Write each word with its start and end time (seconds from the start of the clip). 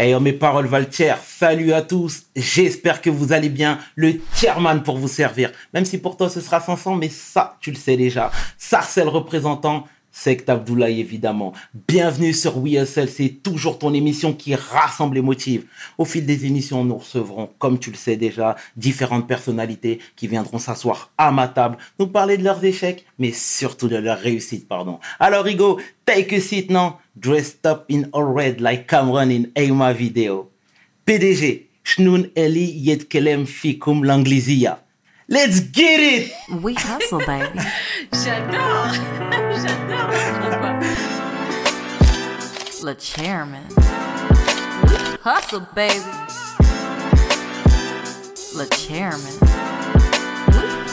Hey, 0.00 0.14
oh, 0.14 0.20
mes 0.20 0.32
paroles 0.32 0.66
Valtier, 0.66 1.14
salut 1.26 1.72
à 1.72 1.82
tous. 1.82 2.26
J'espère 2.36 3.02
que 3.02 3.10
vous 3.10 3.32
allez 3.32 3.48
bien. 3.48 3.80
Le 3.96 4.20
chairman 4.32 4.80
pour 4.84 4.96
vous 4.96 5.08
servir. 5.08 5.50
Même 5.74 5.84
si 5.84 5.98
pour 5.98 6.16
toi 6.16 6.30
ce 6.30 6.40
sera 6.40 6.60
500, 6.60 6.94
mais 6.94 7.08
ça, 7.08 7.56
tu 7.60 7.72
le 7.72 7.76
sais 7.76 7.96
déjà. 7.96 8.30
Sarcel 8.58 9.08
représentant. 9.08 9.88
C'est 10.10 10.48
Abdoulaye, 10.48 11.00
évidemment. 11.00 11.52
Bienvenue 11.86 12.32
sur 12.32 12.58
We 12.58 12.84
c'est 12.84 13.42
toujours 13.42 13.78
ton 13.78 13.92
émission 13.94 14.32
qui 14.32 14.54
rassemble 14.54 15.16
les 15.16 15.22
motifs. 15.22 15.62
Au 15.96 16.04
fil 16.04 16.26
des 16.26 16.46
émissions, 16.46 16.84
nous 16.84 16.96
recevrons, 16.96 17.50
comme 17.58 17.78
tu 17.78 17.90
le 17.90 17.96
sais 17.96 18.16
déjà, 18.16 18.56
différentes 18.76 19.28
personnalités 19.28 20.00
qui 20.16 20.26
viendront 20.26 20.58
s'asseoir 20.58 21.10
à 21.18 21.30
ma 21.30 21.46
table, 21.46 21.78
nous 21.98 22.08
parler 22.08 22.36
de 22.36 22.44
leurs 22.44 22.64
échecs, 22.64 23.04
mais 23.18 23.32
surtout 23.32 23.88
de 23.88 23.96
leurs 23.96 24.18
réussites, 24.18 24.66
pardon. 24.66 24.98
Alors, 25.20 25.44
Rigo, 25.44 25.78
take 26.04 26.34
a 26.34 26.40
seat 26.40 26.70
now, 26.70 26.98
dressed 27.16 27.64
up 27.66 27.84
in 27.90 28.04
all 28.12 28.24
red 28.24 28.60
like 28.60 28.86
Cameron 28.88 29.30
in 29.30 29.44
Aima 29.54 29.92
Video. 29.92 30.50
PDG, 31.06 31.68
Shnun 31.84 32.28
Eli 32.36 32.66
Yetkelem 32.88 33.46
Fikum 33.46 34.04
Langlizia. 34.04 34.82
Let's 35.30 35.60
get 35.60 36.00
it! 36.00 36.32
We 36.62 36.72
hustle, 36.72 37.18
baby. 37.26 37.58
J'adore! 38.14 38.94
J'adore! 39.60 40.08
Le 42.82 42.94
chairman. 42.98 43.68
Hustle, 45.22 45.66
baby. 45.74 46.00
Le 48.56 48.64
chairman. 48.74 49.36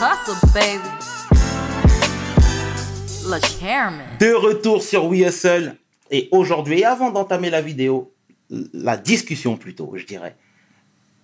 Hustle, 0.02 0.36
baby. 0.54 0.84
Le 3.30 3.40
chairman. 3.40 4.06
De 4.20 4.34
retour 4.34 4.84
sur 4.84 5.06
We 5.06 5.22
Hustle. 5.22 5.78
Et 6.12 6.28
aujourd'hui, 6.32 6.84
avant 6.84 7.10
d'entamer 7.10 7.50
la 7.50 7.62
vidéo, 7.62 8.12
la 8.50 8.98
discussion 8.98 9.56
plutôt, 9.56 9.94
je 9.96 10.06
dirais, 10.06 10.36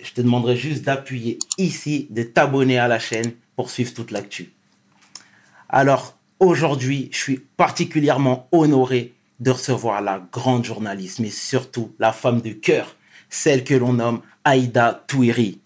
je 0.04 0.14
te 0.14 0.22
demanderai 0.22 0.56
juste 0.56 0.84
d'appuyer 0.84 1.40
ici, 1.58 2.08
de 2.10 2.24
t'abonner 2.24 2.78
à 2.78 2.88
la 2.88 3.00
chaîne 3.00 3.34
pour 3.56 3.70
suivre 3.70 3.94
toute 3.94 4.12
l'actu. 4.12 4.52
Alors, 5.70 6.18
aujourd'hui, 6.40 7.10
je 7.12 7.18
suis 7.18 7.38
particulièrement 7.58 8.48
honoré 8.52 9.14
de 9.40 9.52
recevoir 9.52 10.02
la 10.02 10.22
grande 10.32 10.66
journaliste, 10.66 11.20
mais 11.20 11.30
surtout 11.30 11.94
la 12.00 12.14
femme 12.14 12.42
de 12.42 12.52
cœur, 12.52 12.96
celle 13.30 13.64
que 13.64 13.74
l'on 13.74 13.94
nomme 13.94 14.22
Aïda 14.44 15.04
Touiri. 15.08 15.60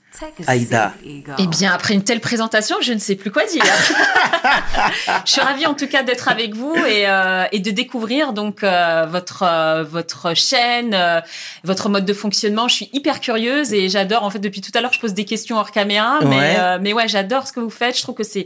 Aïda. 0.47 0.93
Eh 1.39 1.47
bien, 1.47 1.73
après 1.73 1.93
une 1.93 2.03
telle 2.03 2.19
présentation, 2.21 2.77
je 2.81 2.93
ne 2.93 2.99
sais 2.99 3.15
plus 3.15 3.31
quoi 3.31 3.45
dire. 3.45 3.63
je 5.25 5.31
suis 5.31 5.41
ravie 5.41 5.65
en 5.65 5.73
tout 5.73 5.87
cas 5.87 6.03
d'être 6.03 6.27
avec 6.29 6.55
vous 6.55 6.75
et, 6.87 7.07
euh, 7.07 7.45
et 7.51 7.59
de 7.59 7.71
découvrir 7.71 8.33
donc 8.33 8.63
euh, 8.63 9.05
votre 9.09 9.43
euh, 9.43 9.83
votre 9.83 10.33
chaîne, 10.35 10.93
euh, 10.93 11.21
votre 11.63 11.89
mode 11.89 12.05
de 12.05 12.13
fonctionnement. 12.13 12.67
Je 12.67 12.75
suis 12.75 12.89
hyper 12.93 13.19
curieuse 13.19 13.73
et 13.73 13.89
j'adore. 13.89 14.23
En 14.23 14.29
fait, 14.29 14.39
depuis 14.39 14.61
tout 14.61 14.71
à 14.75 14.81
l'heure, 14.81 14.93
je 14.93 14.99
pose 14.99 15.13
des 15.13 15.25
questions 15.25 15.57
hors 15.57 15.71
caméra, 15.71 16.19
mais 16.23 16.35
Ouais. 16.35 16.55
euh, 16.59 16.77
mais 16.81 16.93
ouais, 16.93 17.07
j'adore 17.07 17.47
ce 17.47 17.53
que 17.53 17.59
vous 17.59 17.69
faites. 17.69 17.97
Je 17.97 18.01
trouve 18.01 18.15
que 18.15 18.23
c'est 18.23 18.45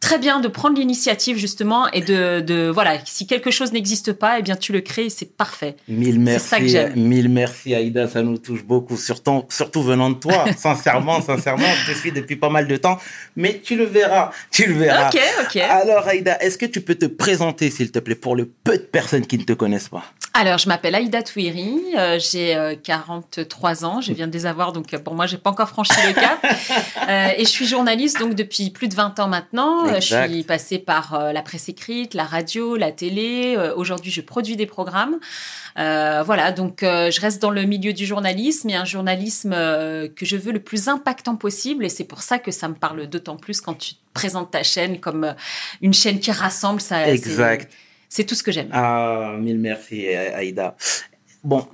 très 0.00 0.18
bien 0.18 0.40
de 0.40 0.48
prendre 0.48 0.76
l'initiative 0.78 1.36
justement 1.36 1.88
et 1.92 2.00
de, 2.00 2.40
de 2.40 2.70
voilà 2.72 2.94
si 3.04 3.26
quelque 3.26 3.50
chose 3.50 3.72
n'existe 3.72 4.12
pas 4.14 4.38
eh 4.38 4.42
bien 4.42 4.56
tu 4.56 4.72
le 4.72 4.80
crées 4.80 5.04
et 5.06 5.10
c'est 5.10 5.36
parfait 5.36 5.76
Mille 5.88 6.14
C'est 6.14 6.18
merci, 6.18 6.48
ça 6.48 6.58
que 6.58 6.66
j'aime. 6.66 6.92
mille 6.96 7.28
merci 7.28 7.74
Aïda, 7.74 8.08
ça 8.08 8.22
nous 8.22 8.38
touche 8.38 8.64
beaucoup, 8.64 8.96
surtout, 8.96 9.44
surtout 9.50 9.82
venant 9.82 10.10
de 10.10 10.14
toi, 10.16 10.46
sincèrement, 10.56 11.20
sincèrement, 11.20 11.66
je 11.84 11.92
te 11.92 11.98
suis 11.98 12.12
depuis 12.12 12.36
pas 12.36 12.48
mal 12.48 12.66
de 12.66 12.76
temps, 12.76 12.98
mais 13.36 13.60
tu 13.62 13.76
le 13.76 13.84
verras, 13.84 14.30
tu 14.50 14.66
le 14.66 14.74
verras. 14.74 15.08
ok 15.08 15.20
ok 15.44 15.56
Alors 15.58 16.06
Aïda, 16.08 16.38
est-ce 16.40 16.56
que 16.58 16.66
tu 16.66 16.80
peux 16.80 16.94
te 16.94 17.06
présenter 17.06 17.70
s'il 17.70 17.90
te 17.92 17.98
plaît 17.98 18.14
pour 18.14 18.36
le 18.36 18.46
peu 18.46 18.78
de 18.78 18.82
personnes 18.82 19.26
qui 19.26 19.36
ne 19.38 19.44
te 19.44 19.52
connaissent 19.52 19.88
pas? 19.90 20.04
Alors, 20.32 20.58
je 20.58 20.68
m'appelle 20.68 20.94
Aïda 20.94 21.22
Touiri, 21.22 21.76
euh, 21.98 22.18
j'ai 22.20 22.54
euh, 22.54 22.76
43 22.80 23.84
ans, 23.84 24.00
je 24.00 24.12
viens 24.12 24.28
de 24.28 24.32
les 24.32 24.46
avoir, 24.46 24.72
donc 24.72 24.94
euh, 24.94 24.98
pour 24.98 25.14
moi, 25.14 25.26
j'ai 25.26 25.38
pas 25.38 25.50
encore 25.50 25.68
franchi 25.68 25.92
le 26.06 26.12
cap. 26.14 26.38
Euh, 27.08 27.30
et 27.36 27.44
je 27.44 27.48
suis 27.48 27.66
journaliste 27.66 28.20
donc 28.20 28.34
depuis 28.34 28.70
plus 28.70 28.86
de 28.86 28.94
20 28.94 29.18
ans 29.20 29.26
maintenant. 29.26 29.84
Euh, 29.92 29.96
Exact. 29.96 30.28
Je 30.28 30.32
suis 30.32 30.42
passée 30.44 30.78
par 30.78 31.14
euh, 31.14 31.32
la 31.32 31.42
presse 31.42 31.68
écrite, 31.68 32.14
la 32.14 32.24
radio, 32.24 32.76
la 32.76 32.92
télé. 32.92 33.54
Euh, 33.56 33.74
Aujourd'hui, 33.74 34.10
je 34.10 34.20
produis 34.20 34.56
des 34.56 34.66
programmes. 34.66 35.18
Euh, 35.78 36.22
voilà, 36.24 36.52
donc 36.52 36.82
euh, 36.82 37.10
je 37.10 37.20
reste 37.20 37.40
dans 37.40 37.50
le 37.50 37.62
milieu 37.62 37.92
du 37.92 38.04
journalisme 38.04 38.68
et 38.70 38.74
un 38.74 38.84
journalisme 38.84 39.52
euh, 39.54 40.08
que 40.08 40.26
je 40.26 40.36
veux 40.36 40.52
le 40.52 40.60
plus 40.60 40.88
impactant 40.88 41.36
possible. 41.36 41.84
Et 41.84 41.88
c'est 41.88 42.04
pour 42.04 42.22
ça 42.22 42.38
que 42.38 42.50
ça 42.50 42.68
me 42.68 42.74
parle 42.74 43.06
d'autant 43.06 43.36
plus 43.36 43.60
quand 43.60 43.74
tu 43.74 43.94
présentes 44.12 44.50
ta 44.50 44.62
chaîne 44.62 44.98
comme 44.98 45.34
une 45.80 45.94
chaîne 45.94 46.18
qui 46.18 46.32
rassemble. 46.32 46.80
Ça, 46.80 47.08
Exact. 47.08 47.70
C'est 48.08 48.24
tout 48.24 48.34
ce 48.34 48.42
que 48.42 48.50
j'aime. 48.50 48.68
Ah, 48.72 49.36
mille 49.38 49.58
merci 49.58 50.08
Aïda. 50.08 50.76
Bon, 51.44 51.66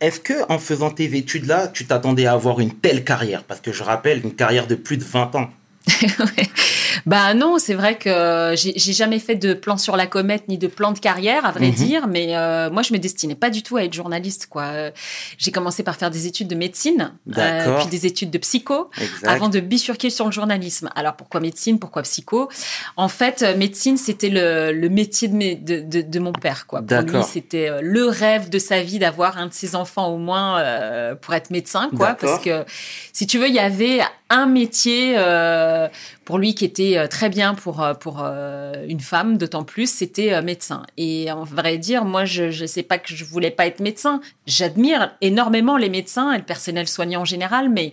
est-ce 0.00 0.20
que 0.20 0.50
en 0.50 0.58
faisant 0.58 0.90
tes 0.90 1.16
études 1.16 1.46
là, 1.46 1.68
tu 1.68 1.84
t'attendais 1.86 2.26
à 2.26 2.32
avoir 2.32 2.60
une 2.60 2.72
telle 2.72 3.04
carrière? 3.04 3.42
Parce 3.44 3.60
que 3.60 3.72
je 3.72 3.82
rappelle, 3.82 4.22
une 4.24 4.34
carrière 4.34 4.66
de 4.66 4.76
plus 4.76 4.96
de 4.96 5.04
20 5.04 5.34
ans. 5.34 5.50
Bah 7.06 7.34
non, 7.34 7.58
c'est 7.58 7.74
vrai 7.74 7.96
que 7.96 8.52
j'ai 8.56 8.72
j'ai 8.76 8.92
jamais 8.92 9.18
fait 9.20 9.34
de 9.36 9.54
plan 9.54 9.78
sur 9.78 9.96
la 9.96 10.06
comète 10.06 10.48
ni 10.48 10.58
de 10.58 10.66
plan 10.66 10.92
de 10.92 10.98
carrière, 10.98 11.46
à 11.46 11.52
vrai 11.52 11.68
Mhm. 11.68 11.74
dire. 11.74 12.06
Mais 12.08 12.36
euh, 12.36 12.68
moi, 12.70 12.82
je 12.82 12.92
me 12.92 12.98
destinais 12.98 13.34
pas 13.34 13.48
du 13.48 13.62
tout 13.62 13.76
à 13.76 13.84
être 13.84 13.94
journaliste, 13.94 14.46
quoi. 14.50 14.64
Euh, 14.64 14.90
J'ai 15.38 15.50
commencé 15.52 15.82
par 15.82 15.96
faire 15.96 16.10
des 16.10 16.26
études 16.26 16.48
de 16.48 16.54
médecine, 16.54 17.12
euh, 17.38 17.78
puis 17.78 17.86
des 17.88 18.06
études 18.06 18.30
de 18.30 18.38
psycho, 18.38 18.90
Exact. 19.00 19.28
avant 19.28 19.48
de 19.48 19.60
bifurquer 19.60 20.10
sur 20.10 20.26
le 20.26 20.32
journalisme. 20.32 20.90
Alors 20.94 21.14
pourquoi 21.16 21.40
médecine, 21.40 21.78
pourquoi 21.78 22.02
psycho? 22.02 22.48
En 22.96 23.08
fait, 23.08 23.42
euh, 23.42 23.56
médecine, 23.56 23.96
c'était 23.96 24.28
le, 24.28 24.72
le 24.72 24.88
métier 24.88 25.28
de, 25.28 25.34
mes, 25.36 25.54
de, 25.54 25.80
de, 25.80 26.02
de 26.02 26.18
mon 26.18 26.32
père, 26.32 26.66
quoi. 26.66 26.82
Pour 26.82 26.98
lui, 27.00 27.22
c'était 27.24 27.68
euh, 27.70 27.80
le 27.82 28.04
rêve 28.06 28.50
de 28.50 28.58
sa 28.58 28.82
vie 28.82 28.98
d'avoir 28.98 29.38
un 29.38 29.46
de 29.46 29.54
ses 29.54 29.74
enfants 29.74 30.08
au 30.08 30.18
moins 30.18 30.58
euh, 30.60 31.14
pour 31.14 31.34
être 31.34 31.50
médecin, 31.50 31.88
quoi. 31.96 32.14
Parce 32.20 32.40
que 32.42 32.64
si 33.12 33.26
tu 33.26 33.38
veux, 33.38 33.48
il 33.48 33.54
y 33.54 33.58
avait 33.60 34.00
un 34.30 34.46
métier 34.46 35.14
euh, 35.18 35.88
pour 36.24 36.38
lui 36.38 36.54
qui 36.54 36.64
était 36.64 36.96
euh, 36.96 37.08
très 37.08 37.28
bien 37.28 37.54
pour 37.54 37.82
euh, 37.82 37.94
pour 37.94 38.20
euh, 38.22 38.72
une 38.88 39.00
femme, 39.00 39.36
d'autant 39.36 39.64
plus 39.64 39.90
c'était 39.92 40.32
euh, 40.32 40.40
médecin. 40.42 40.84
Et 40.96 41.30
en 41.30 41.44
vrai 41.44 41.76
dire, 41.78 42.04
moi 42.04 42.24
je 42.24 42.50
je 42.50 42.64
sais 42.64 42.84
pas 42.84 42.98
que 42.98 43.14
je 43.14 43.24
voulais 43.24 43.50
pas 43.50 43.66
être 43.66 43.80
médecin. 43.80 44.20
J'admire 44.46 45.12
énormément 45.20 45.76
les 45.76 45.90
médecins 45.90 46.32
et 46.32 46.38
le 46.38 46.44
personnel 46.44 46.88
soignant 46.88 47.22
en 47.22 47.24
général, 47.24 47.68
mais 47.68 47.92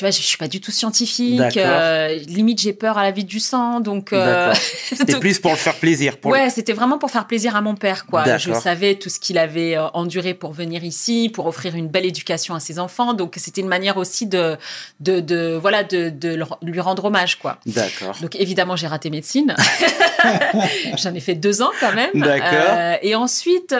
tu 0.00 0.04
vois, 0.06 0.10
je, 0.12 0.22
je 0.22 0.26
suis 0.26 0.38
pas 0.38 0.48
du 0.48 0.62
tout 0.62 0.70
scientifique. 0.70 1.58
Euh, 1.58 2.14
limite, 2.26 2.58
j'ai 2.58 2.72
peur 2.72 2.96
à 2.96 3.02
la 3.02 3.10
vie 3.10 3.24
du 3.24 3.38
sang, 3.38 3.80
donc. 3.80 4.14
euh. 4.14 4.54
C'était 4.94 5.12
donc- 5.12 5.20
plus 5.20 5.38
pour 5.38 5.50
le 5.50 5.58
faire 5.58 5.74
plaisir. 5.74 6.16
Pour 6.16 6.30
Ouais, 6.32 6.48
c'était 6.48 6.72
vraiment 6.72 6.96
pour 6.96 7.10
faire 7.10 7.26
plaisir 7.26 7.54
à 7.54 7.60
mon 7.60 7.74
père, 7.74 8.06
quoi. 8.06 8.38
Je 8.38 8.54
savais 8.54 8.94
tout 8.94 9.10
ce 9.10 9.20
qu'il 9.20 9.36
avait 9.36 9.76
euh, 9.76 9.88
enduré 9.92 10.32
pour 10.32 10.52
venir 10.52 10.84
ici, 10.84 11.28
pour 11.28 11.44
offrir 11.46 11.74
une 11.74 11.88
belle 11.88 12.06
éducation 12.06 12.54
à 12.54 12.60
ses 12.60 12.78
enfants. 12.78 13.12
Donc, 13.12 13.34
c'était 13.36 13.60
une 13.60 13.68
manière 13.68 13.98
aussi 13.98 14.26
de, 14.26 14.56
de, 15.00 15.20
de 15.20 15.58
voilà, 15.60 15.84
de, 15.84 16.08
de 16.08 16.30
le- 16.34 16.46
lui 16.62 16.80
rendre 16.80 17.04
hommage, 17.04 17.38
quoi. 17.38 17.58
D'accord. 17.66 18.16
Donc, 18.22 18.36
évidemment, 18.36 18.76
j'ai 18.76 18.86
raté 18.86 19.10
médecine. 19.10 19.54
J'en 20.96 21.14
ai 21.14 21.20
fait 21.20 21.34
deux 21.34 21.60
ans 21.60 21.70
quand 21.78 21.92
même. 21.92 22.10
D'accord. 22.14 22.48
Euh, 22.70 22.96
et 23.02 23.14
ensuite. 23.14 23.74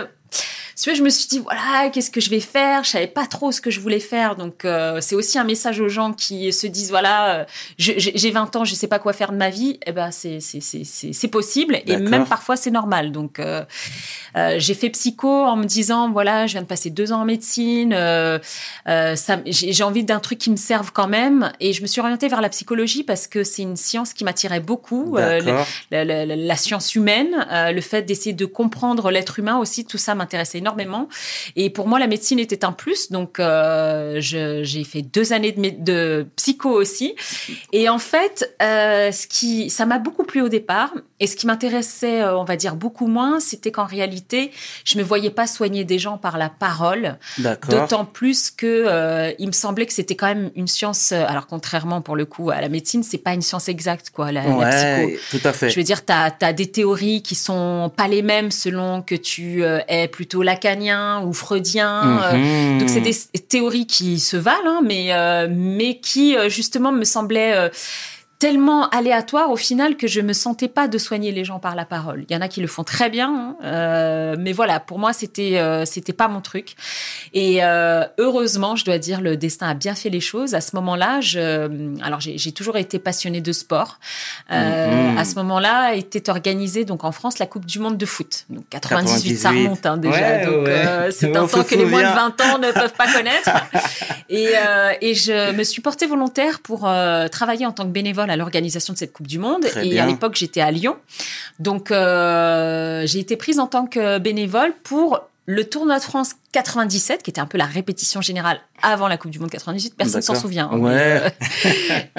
Si 0.81 0.85
tu 0.85 0.91
veux, 0.93 0.97
je 0.97 1.03
me 1.03 1.11
suis 1.11 1.29
dit, 1.29 1.41
voilà, 1.41 1.91
qu'est-ce 1.91 2.11
que 2.11 2.23
je 2.23 2.31
vais 2.31 2.41
faire? 2.41 2.85
Je 2.85 2.89
savais 2.89 3.07
pas 3.07 3.27
trop 3.27 3.53
ce 3.53 3.61
que 3.61 3.71
je 3.71 3.81
voulais 3.81 4.01
faire. 4.01 4.35
Donc, 4.35 4.65
euh, 4.65 5.03
c'est 5.03 5.15
aussi 5.15 5.39
un 5.39 5.45
message 5.45 5.79
aux 5.79 5.91
gens 5.91 6.15
qui 6.15 6.51
se 6.55 6.67
disent, 6.67 6.89
voilà, 6.89 7.41
euh, 7.41 7.45
j'ai 7.77 8.01
j'ai 8.01 8.31
20 8.31 8.57
ans, 8.57 8.65
je 8.65 8.75
sais 8.75 8.87
pas 8.87 8.99
quoi 8.99 9.13
faire 9.13 9.31
de 9.33 9.37
ma 9.37 9.51
vie. 9.51 9.79
Eh 9.85 9.93
ben, 9.93 10.11
c'est 10.11 11.29
possible. 11.31 11.81
Et 11.87 11.97
même 11.99 12.25
parfois, 12.25 12.57
c'est 12.57 12.71
normal. 12.71 13.13
Donc, 13.13 13.41
euh, 13.41 13.63
j'ai 14.57 14.73
fait 14.73 14.89
psycho 14.89 15.29
en 15.29 15.57
me 15.57 15.65
disant, 15.67 16.11
voilà, 16.13 16.47
je 16.47 16.53
viens 16.53 16.63
de 16.63 16.67
passer 16.67 16.89
deux 16.89 17.12
ans 17.12 17.21
en 17.21 17.25
médecine. 17.27 17.95
j'ai 18.87 19.83
envie 19.85 20.05
d'un 20.05 20.19
truc 20.21 20.39
qui 20.39 20.51
me 20.51 20.57
serve 20.57 20.93
quand 20.93 21.09
même. 21.09 21.53
Et 21.61 21.75
je 21.75 21.83
me 21.83 21.87
suis 21.89 22.01
orientée 22.01 22.29
vers 22.29 22.41
la 22.41 22.49
psychologie 22.49 23.03
parce 23.05 23.27
que 23.27 23.45
c'est 23.45 23.61
une 23.61 23.77
science 23.77 24.15
qui 24.15 24.25
m'attirait 24.25 24.61
beaucoup. 24.61 25.19
La, 25.91 26.05
la- 26.05 26.25
la- 26.25 26.37
la 26.37 26.57
science 26.57 26.95
humaine, 26.95 27.47
le 27.51 27.81
fait 27.83 28.01
d'essayer 28.01 28.33
de 28.33 28.47
comprendre 28.47 29.11
l'être 29.11 29.39
humain 29.39 29.59
aussi, 29.59 29.85
tout 29.85 29.99
ça 29.99 30.15
m'intéressait 30.15 30.57
énormément. 30.57 30.69
Et 31.56 31.70
pour 31.70 31.88
moi, 31.88 31.98
la 31.98 32.06
médecine 32.06 32.38
était 32.38 32.64
un 32.64 32.72
plus. 32.72 33.10
Donc, 33.10 33.41
euh, 33.41 34.19
j'ai 34.20 34.84
fait 34.84 35.02
deux 35.02 35.32
années 35.32 35.52
de, 35.52 36.26
psycho 36.37 36.70
aussi. 36.70 37.14
Et 37.72 37.88
en 37.88 37.99
fait, 37.99 38.55
euh, 38.62 39.12
ce 39.12 39.26
qui, 39.26 39.70
ça 39.70 39.87
m'a 39.87 39.99
beaucoup 39.99 40.25
plu 40.25 40.43
au 40.43 40.49
départ. 40.49 40.93
Et 41.22 41.26
ce 41.26 41.37
qui 41.37 41.46
m'intéressait, 41.46 42.22
euh, 42.22 42.37
on 42.37 42.44
va 42.44 42.56
dire, 42.56 42.76
beaucoup 42.76 43.06
moins, 43.06 43.40
c'était 43.40 43.70
qu'en 43.70 43.84
réalité, 43.84 44.50
je 44.84 44.96
me 44.96 45.02
voyais 45.02 45.31
pas 45.31 45.46
soigner 45.46 45.84
des 45.84 45.99
gens 45.99 46.17
par 46.17 46.38
la 46.38 46.49
parole. 46.49 47.19
D'autant 47.69 48.06
plus 48.06 48.50
que 48.50 48.84
euh, 48.87 49.32
il 49.38 49.46
me 49.46 49.52
semblait 49.52 49.87
que 49.87 49.93
c'était 49.93 50.16
quand 50.16 50.26
même 50.26 50.50
une 50.55 50.66
science. 50.66 51.12
Alors 51.12 51.46
contrairement 51.46 52.00
pour 52.00 52.16
le 52.16 52.25
coup 52.25 52.50
à 52.50 52.61
la 52.61 52.69
médecine, 52.69 53.02
c'est 53.02 53.19
pas 53.19 53.34
une 53.34 53.43
science 53.43 53.69
exacte 53.69 54.11
quoi. 54.11 54.32
La, 54.32 54.44
la 54.44 54.70
psycho. 54.70 55.12
Ouais, 55.12 55.19
tout 55.31 55.40
à 55.44 55.52
fait. 55.52 55.69
Je 55.69 55.76
veux 55.76 55.82
dire, 55.82 56.05
tu 56.05 56.12
as, 56.12 56.52
des 56.52 56.70
théories 56.70 57.23
qui 57.23 57.34
sont 57.34 57.93
pas 57.94 58.08
les 58.08 58.23
mêmes 58.23 58.50
selon 58.50 59.02
que 59.02 59.14
tu 59.14 59.62
es 59.62 60.08
plutôt 60.08 60.43
lacanien 60.61 61.23
ou 61.23 61.33
freudien. 61.33 62.23
euh, 62.23 62.37
Mhm. 62.37 62.79
donc 62.79 62.89
c'est 62.89 63.01
des 63.01 63.15
théories 63.49 63.87
qui 63.87 64.21
se 64.21 64.37
valent, 64.37 64.59
hein, 64.67 64.81
mais 64.85 65.12
euh, 65.12 65.49
mais 65.51 65.99
qui 65.99 66.37
euh, 66.37 66.49
justement 66.49 66.93
me 66.93 67.05
semblaient 67.05 67.71
tellement 68.40 68.88
aléatoire 68.88 69.50
au 69.50 69.56
final 69.56 69.96
que 69.96 70.08
je 70.08 70.20
me 70.20 70.32
sentais 70.32 70.66
pas 70.66 70.88
de 70.88 70.98
soigner 70.98 71.31
les 71.31 71.44
gens 71.44 71.60
par 71.60 71.76
la 71.76 71.84
parole. 71.84 72.25
Il 72.28 72.34
y 72.34 72.37
en 72.37 72.40
a 72.40 72.48
qui 72.48 72.60
le 72.60 72.66
font 72.66 72.82
très 72.82 73.10
bien, 73.10 73.28
hein, 73.32 73.56
euh, 73.62 74.34
mais 74.38 74.52
voilà, 74.52 74.81
pour 74.81 74.98
moi 74.98 75.12
c'était 75.12 75.58
euh, 75.58 75.84
c'était 75.84 76.12
pas 76.12 76.26
mon 76.26 76.40
truc. 76.40 76.75
Et 77.34 77.62
euh, 77.62 78.04
heureusement, 78.19 78.75
je 78.75 78.84
dois 78.84 78.98
dire, 78.98 79.20
le 79.20 79.37
destin 79.37 79.69
a 79.69 79.75
bien 79.75 79.94
fait 79.94 80.10
les 80.10 80.20
choses. 80.20 80.54
À 80.54 80.60
ce 80.60 80.75
moment-là, 80.76 81.20
je, 81.20 81.69
alors 82.02 82.19
j'ai 82.20 82.52
toujours 82.52 82.76
été 82.76 82.98
passionnée 82.98 83.40
de 83.40 83.52
sport. 83.52 84.00
Euh, 84.50 84.81
Mhm. 84.90 85.19
À 85.19 85.25
ce 85.25 85.34
moment-là, 85.37 85.94
était 85.94 86.31
organisée 86.31 86.84
donc 86.84 87.04
en 87.04 87.12
France 87.12 87.38
la 87.38 87.46
Coupe 87.46 87.66
du 87.66 87.78
Monde 87.78 87.98
de 87.98 88.06
foot. 88.06 88.46
Donc 88.48 88.64
98, 88.70 89.37
ça 89.37 89.50
98. 89.50 89.64
remonte 89.64 89.87
hein, 89.87 89.96
déjà. 89.98 90.14
Ouais, 90.14 90.46
donc 90.46 90.66
ouais. 90.66 90.87
euh, 90.87 91.10
c'est 91.10 91.37
un 91.37 91.46
temps 91.46 91.62
que 91.62 91.75
les 91.75 91.84
moins 91.84 92.00
de 92.02 92.06
souvient. 92.06 92.34
20 92.38 92.40
ans 92.54 92.58
ne 92.58 92.72
peuvent 92.72 92.94
pas 92.94 93.12
connaître. 93.12 93.50
Et, 94.32 94.50
euh, 94.56 94.92
et 95.00 95.14
je 95.16 95.52
me 95.56 95.64
suis 95.64 95.82
portée 95.82 96.06
volontaire 96.06 96.60
pour 96.60 96.87
euh, 96.87 97.26
travailler 97.26 97.66
en 97.66 97.72
tant 97.72 97.82
que 97.82 97.88
bénévole 97.88 98.30
à 98.31 98.37
l'organisation 98.37 98.93
de 98.94 98.99
cette 98.99 99.12
Coupe 99.12 99.27
du 99.27 99.38
Monde. 99.38 99.62
Très 99.65 99.87
et 99.87 99.91
bien. 99.91 100.05
à 100.05 100.06
l'époque, 100.06 100.35
j'étais 100.37 100.61
à 100.61 100.71
Lyon. 100.71 100.97
Donc, 101.59 101.91
euh, 101.91 103.06
j'ai 103.06 103.19
été 103.19 103.37
prise 103.37 103.59
en 103.59 103.67
tant 103.67 103.87
que 103.87 104.19
bénévole 104.19 104.73
pour 104.82 105.21
le 105.47 105.65
tournoi 105.65 105.99
de 105.99 106.05
France 106.05 106.35
97, 106.53 107.23
qui 107.25 107.31
était 107.31 107.41
un 107.41 107.47
peu 107.47 107.59
la 107.59 107.65
répétition 107.65 108.21
générale 108.21 108.61
avant 108.82 109.09
la 109.09 109.17
Coupe 109.17 109.32
du 109.32 109.41
Monde 109.41 109.50
98. 109.50 109.94
Personne 109.97 110.21
ne 110.21 110.25
s'en 110.25 110.35
souvient. 110.37 110.69
hein, 110.71 110.79
Ouais. 110.79 111.23
euh, 111.25 111.29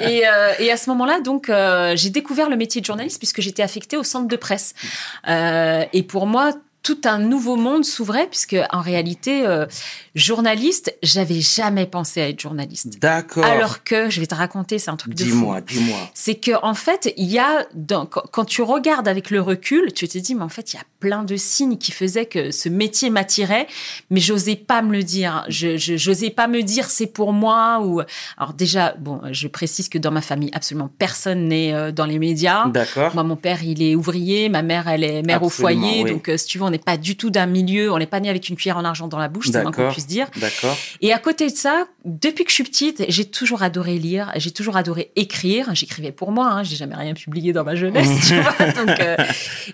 et, 0.02 0.26
euh, 0.28 0.52
et 0.58 0.70
à 0.70 0.76
ce 0.76 0.90
moment-là, 0.90 1.20
donc, 1.20 1.48
euh, 1.48 1.94
j'ai 1.96 2.10
découvert 2.10 2.50
le 2.50 2.56
métier 2.56 2.80
de 2.82 2.86
journaliste 2.86 3.18
puisque 3.18 3.40
j'étais 3.40 3.62
affectée 3.62 3.96
au 3.96 4.02
centre 4.02 4.28
de 4.28 4.36
presse. 4.36 4.74
Et 5.28 6.02
pour 6.02 6.26
moi, 6.26 6.52
tout 6.82 6.98
un 7.04 7.18
nouveau 7.18 7.56
monde 7.56 7.84
s'ouvrait 7.84 8.26
puisque 8.26 8.56
en 8.70 8.80
réalité, 8.80 9.46
euh, 9.46 9.66
journaliste, 10.14 10.94
j'avais 11.02 11.40
jamais 11.40 11.86
pensé 11.86 12.20
à 12.20 12.28
être 12.28 12.40
journaliste. 12.40 12.98
D'accord. 13.00 13.44
Alors 13.44 13.82
que, 13.82 14.10
je 14.10 14.20
vais 14.20 14.26
te 14.26 14.34
raconter, 14.34 14.78
c'est 14.78 14.90
un 14.90 14.96
truc 14.96 15.14
de. 15.14 15.24
Dis-moi, 15.24 15.60
dis-moi. 15.60 15.98
C'est 16.14 16.34
que 16.34 16.52
en 16.62 16.74
fait, 16.74 17.12
il 17.16 17.30
y 17.30 17.38
a 17.38 17.66
dans- 17.74 18.06
quand 18.06 18.44
tu 18.44 18.62
regardes 18.62 19.08
avec 19.08 19.30
le 19.30 19.40
recul, 19.40 19.92
tu 19.94 20.06
te 20.08 20.18
dis 20.18 20.34
mais 20.34 20.42
en 20.42 20.48
fait, 20.48 20.72
il 20.72 20.76
y 20.76 20.78
a 20.78 20.84
plein 21.00 21.24
de 21.24 21.36
signes 21.36 21.78
qui 21.78 21.92
faisaient 21.92 22.26
que 22.26 22.50
ce 22.50 22.68
métier 22.68 23.10
m'attirait, 23.10 23.66
mais 24.10 24.20
j'osais 24.20 24.56
pas 24.56 24.82
me 24.82 24.92
le 24.92 25.02
dire. 25.02 25.44
Je 25.48 25.76
je- 25.76 25.96
j'osais 25.96 26.30
pas 26.30 26.46
me 26.46 26.62
dire 26.62 26.90
c'est 26.90 27.06
pour 27.06 27.32
moi 27.32 27.80
ou 27.82 28.00
alors 28.36 28.52
déjà 28.54 28.94
bon, 28.98 29.20
je 29.32 29.48
précise 29.48 29.88
que 29.88 29.98
dans 29.98 30.10
ma 30.10 30.20
famille 30.20 30.50
absolument 30.52 30.90
personne 30.98 31.48
n'est 31.48 31.72
euh, 31.74 31.90
dans 31.92 32.06
les 32.06 32.18
médias. 32.18 32.66
D'accord. 32.68 33.14
Moi, 33.14 33.22
mon 33.22 33.36
père, 33.36 33.62
il 33.64 33.82
est 33.82 33.94
ouvrier, 33.94 34.48
ma 34.48 34.62
mère, 34.62 34.88
elle 34.88 35.04
est 35.04 35.22
mère 35.22 35.42
Absolument, 35.42 35.46
au 35.46 35.50
foyer. 35.50 36.04
oui. 36.04 36.10
Donc, 36.10 36.28
euh, 36.28 36.36
si 36.36 36.46
tu 36.46 36.58
veux, 36.58 36.64
n'est 36.72 36.78
pas 36.78 36.96
du 36.96 37.16
tout 37.16 37.30
d'un 37.30 37.46
milieu, 37.46 37.92
on 37.92 37.98
n'est 37.98 38.06
pas 38.06 38.18
né 38.20 38.28
avec 38.28 38.48
une 38.48 38.56
cuillère 38.56 38.76
en 38.78 38.84
argent 38.84 39.06
dans 39.06 39.18
la 39.18 39.28
bouche, 39.28 39.48
c'est 39.52 39.62
moins 39.62 39.70
qu'on 39.70 39.90
puisse 39.90 40.06
dire. 40.08 40.26
D'accord. 40.36 40.76
Et 41.00 41.12
à 41.12 41.18
côté 41.18 41.48
de 41.48 41.54
ça, 41.56 41.84
depuis 42.04 42.42
que 42.44 42.50
je 42.50 42.54
suis 42.56 42.64
petite, 42.64 43.04
j'ai 43.08 43.24
toujours 43.24 43.62
adoré 43.62 43.98
lire, 43.98 44.32
j'ai 44.36 44.50
toujours 44.50 44.76
adoré 44.76 45.12
écrire. 45.16 45.70
J'écrivais 45.74 46.12
pour 46.12 46.32
moi, 46.32 46.48
hein, 46.50 46.62
j'ai 46.64 46.76
jamais 46.76 46.96
rien 46.96 47.14
publié 47.14 47.52
dans 47.52 47.62
ma 47.64 47.76
jeunesse, 47.76 48.28
tu 48.28 48.40
vois. 48.40 48.72
Donc, 48.72 48.98
euh, 49.00 49.16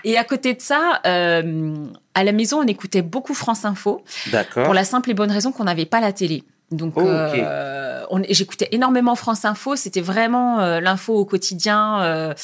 et 0.04 0.18
à 0.18 0.24
côté 0.24 0.52
de 0.54 0.60
ça, 0.60 1.00
euh, 1.06 1.74
à 2.14 2.24
la 2.24 2.32
maison, 2.32 2.58
on 2.60 2.66
écoutait 2.66 3.02
beaucoup 3.02 3.34
France 3.34 3.64
Info 3.64 4.02
D'accord. 4.32 4.64
pour 4.64 4.74
la 4.74 4.84
simple 4.84 5.10
et 5.10 5.14
bonne 5.14 5.30
raison 5.32 5.52
qu'on 5.52 5.64
n'avait 5.64 5.86
pas 5.86 6.00
la 6.00 6.12
télé. 6.12 6.42
Donc, 6.70 6.92
Oh, 6.96 7.00
euh, 7.06 7.97
on- 7.97 7.97
j'écoutais 8.28 8.68
énormément 8.72 9.14
France 9.14 9.44
Info. 9.44 9.76
C'était 9.76 10.00
vraiment 10.00 10.60
euh, 10.60 10.80
l'info 10.80 11.14
au 11.14 11.24
quotidien. 11.24 12.00
euh. 12.02 12.34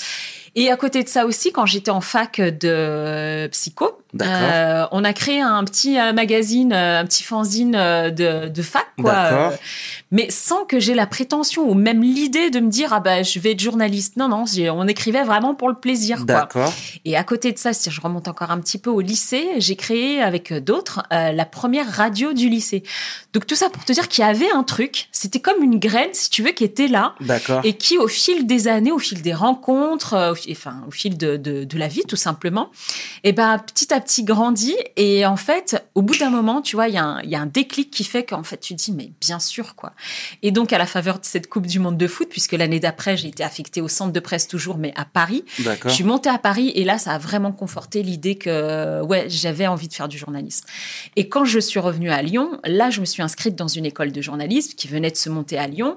et 0.55 0.71
à 0.71 0.77
côté 0.77 1.03
de 1.03 1.09
ça 1.09 1.27
aussi, 1.27 1.53
quand 1.53 1.67
j'étais 1.67 1.91
en 1.91 2.01
fac 2.01 2.41
de 2.41 3.49
psycho, 3.49 3.99
euh, 4.23 4.87
on 4.93 5.03
a 5.03 5.13
créé 5.13 5.41
un 5.41 5.65
petit 5.65 5.99
euh, 5.99 6.13
magazine, 6.13 6.73
euh, 6.73 7.01
un 7.01 7.05
petit 7.05 7.25
fanzine 7.25 7.75
euh, 7.75 8.11
de, 8.11 8.49
de 8.49 8.63
fac, 8.63 8.87
quoi. 9.01 9.13
Euh, 9.13 9.51
mais 10.13 10.31
sans 10.31 10.65
que 10.65 10.79
j'ai 10.79 10.95
la 10.95 11.07
prétention 11.09 11.69
ou 11.69 11.75
même 11.75 12.03
l'idée 12.03 12.51
de 12.51 12.61
me 12.61 12.69
dire 12.69 12.93
ah 12.93 13.01
bah 13.01 13.25
je 13.25 13.41
vais 13.41 13.53
être 13.53 13.61
journaliste. 13.61 14.17
Non 14.17 14.29
non, 14.29 14.45
on 14.73 14.87
écrivait 14.87 15.25
vraiment 15.25 15.55
pour 15.57 15.69
le 15.69 15.75
plaisir, 15.75 16.25
quoi. 16.27 16.49
Et 17.05 17.17
à 17.17 17.25
côté 17.25 17.51
de 17.51 17.59
ça, 17.59 17.73
si 17.73 17.91
je 17.91 18.01
remonte 18.01 18.29
encore 18.29 18.53
un 18.53 18.61
petit 18.61 18.79
peu 18.79 18.91
au 18.91 19.01
lycée, 19.01 19.49
j'ai 19.59 19.75
créé 19.75 20.23
avec 20.23 20.53
euh, 20.53 20.61
d'autres 20.61 21.03
euh, 21.13 21.33
la 21.33 21.45
première 21.45 21.91
radio 21.91 22.33
du 22.33 22.49
lycée. 22.49 22.85
Donc 23.33 23.47
tout 23.49 23.57
ça 23.57 23.69
pour 23.71 23.85
te 23.85 23.93
dire 23.93 24.07
qu'il 24.09 24.23
y 24.25 24.29
avait 24.29 24.51
un 24.53 24.63
truc, 24.63 25.09
c'était 25.11 25.41
comme 25.41 25.54
une 25.63 25.79
graine, 25.79 26.11
si 26.13 26.31
tu 26.31 26.43
veux, 26.43 26.51
qui 26.51 26.65
était 26.65 26.89
là 26.89 27.15
et 27.65 27.75
qui, 27.75 27.99
au 27.99 28.09
fil 28.09 28.47
des 28.47 28.69
années, 28.69 28.93
au 28.93 28.99
fil 28.99 29.23
des 29.23 29.35
rencontres, 29.35 30.15
euh, 30.15 30.33
au 30.33 30.35
fi- 30.35 30.53
enfin 30.53 30.83
au 30.87 30.91
fil 30.91 31.17
de, 31.19 31.37
de, 31.37 31.65
de 31.65 31.79
la 31.79 31.89
vie 31.89 32.03
tout 32.09 32.17
simplement, 32.17 32.71
et 33.23 33.33
ben 33.33 33.59
petit 33.59 33.93
à 33.93 34.01
petit 34.01 34.25
grandit. 34.25 34.77
Et 34.97 35.27
en 35.27 35.37
fait, 35.37 35.85
au 35.95 36.03
bout 36.03 36.17
d'un 36.17 36.31
moment, 36.31 36.63
tu 36.63 36.77
vois, 36.77 36.89
il 36.89 36.95
y, 36.95 36.99
a 36.99 37.05
un- 37.05 37.23
il 37.23 37.31
y 37.31 37.35
a 37.37 37.41
un 37.41 37.47
déclic 37.47 37.91
qui 37.91 38.05
fait 38.05 38.25
qu'en 38.25 38.43
fait 38.43 38.59
tu 38.59 38.75
dis 38.75 38.93
mais 38.93 39.11
bien 39.21 39.39
sûr 39.39 39.75
quoi. 39.75 39.93
Et 40.43 40.51
donc 40.51 40.73
à 40.73 40.79
la 40.79 40.87
faveur 40.87 41.19
de 41.19 41.25
cette 41.25 41.49
Coupe 41.49 41.67
du 41.67 41.79
Monde 41.79 41.97
de 41.99 42.07
foot, 42.07 42.29
puisque 42.31 42.53
l'année 42.53 42.81
d'après 42.81 43.17
j'ai 43.17 43.29
été 43.29 43.43
affectée 43.45 43.81
au 43.81 43.89
centre 43.89 44.13
de 44.13 44.21
presse 44.21 44.49
toujours, 44.49 44.79
mais 44.79 44.93
à 44.97 45.05
Paris. 45.05 45.45
Je 45.89 45.95
suis 45.95 46.05
montée 46.05 46.29
à 46.31 46.39
Paris 46.39 46.73
et 46.75 46.85
là, 46.85 46.99
ça 46.99 47.13
a 47.13 47.19
vraiment 47.19 47.53
conforté 47.53 48.03
l'idée 48.03 48.37
que 48.37 49.03
ouais, 49.03 49.27
j'avais 49.29 49.67
envie 49.67 49.89
de 49.89 49.95
faire 49.95 50.09
du 50.09 50.19
journalisme. 50.19 50.67
Et 51.17 51.29
quand 51.29 51.45
je 51.45 51.59
suis 51.59 51.81
revenue 51.81 52.11
à 52.11 52.23
Lyon, 52.23 52.59
là, 52.65 52.91
je 52.91 53.01
me 53.01 53.05
suis 53.05 53.23
inscrite 53.23 53.55
dans 53.57 53.69
une 53.69 53.85
école 53.87 54.13
de 54.13 54.21
journalisme 54.23 54.75
qui 54.77 54.89
venait 54.89 55.11
de 55.11 55.17
se 55.17 55.29
monter 55.29 55.44
à 55.53 55.67
Lyon, 55.67 55.97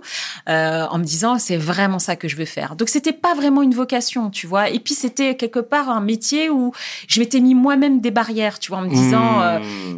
euh, 0.50 0.86
en 0.90 0.98
me 0.98 1.04
disant 1.04 1.40
c'est 1.40 1.58
vraiment 1.58 2.00
ça 2.00 2.16
que 2.16 2.28
je 2.28 2.36
veux 2.36 2.46
faire. 2.46 2.76
Donc 2.76 2.90
c'était 2.90 3.14
pas 3.14 3.34
vraiment 3.34 3.62
une 3.62 3.74
vocation, 3.74 4.30
tu 4.30 4.48
vois. 4.48 4.70
Et 4.70 4.80
puis 4.80 4.94
c'était 4.94 5.36
quelque 5.36 5.60
part 5.60 5.90
un 5.90 6.02
métier 6.02 6.50
où 6.50 6.74
je 7.08 7.20
m'étais 7.20 7.40
mis 7.40 7.56
moi-même 7.56 8.02
des 8.02 8.12
barrières, 8.12 8.60
tu 8.60 8.70
vois, 8.70 8.80
en 8.80 8.82
me 8.84 8.90
disant, 8.90 9.42
euh, 9.42 9.60
Mmh. 9.60 9.98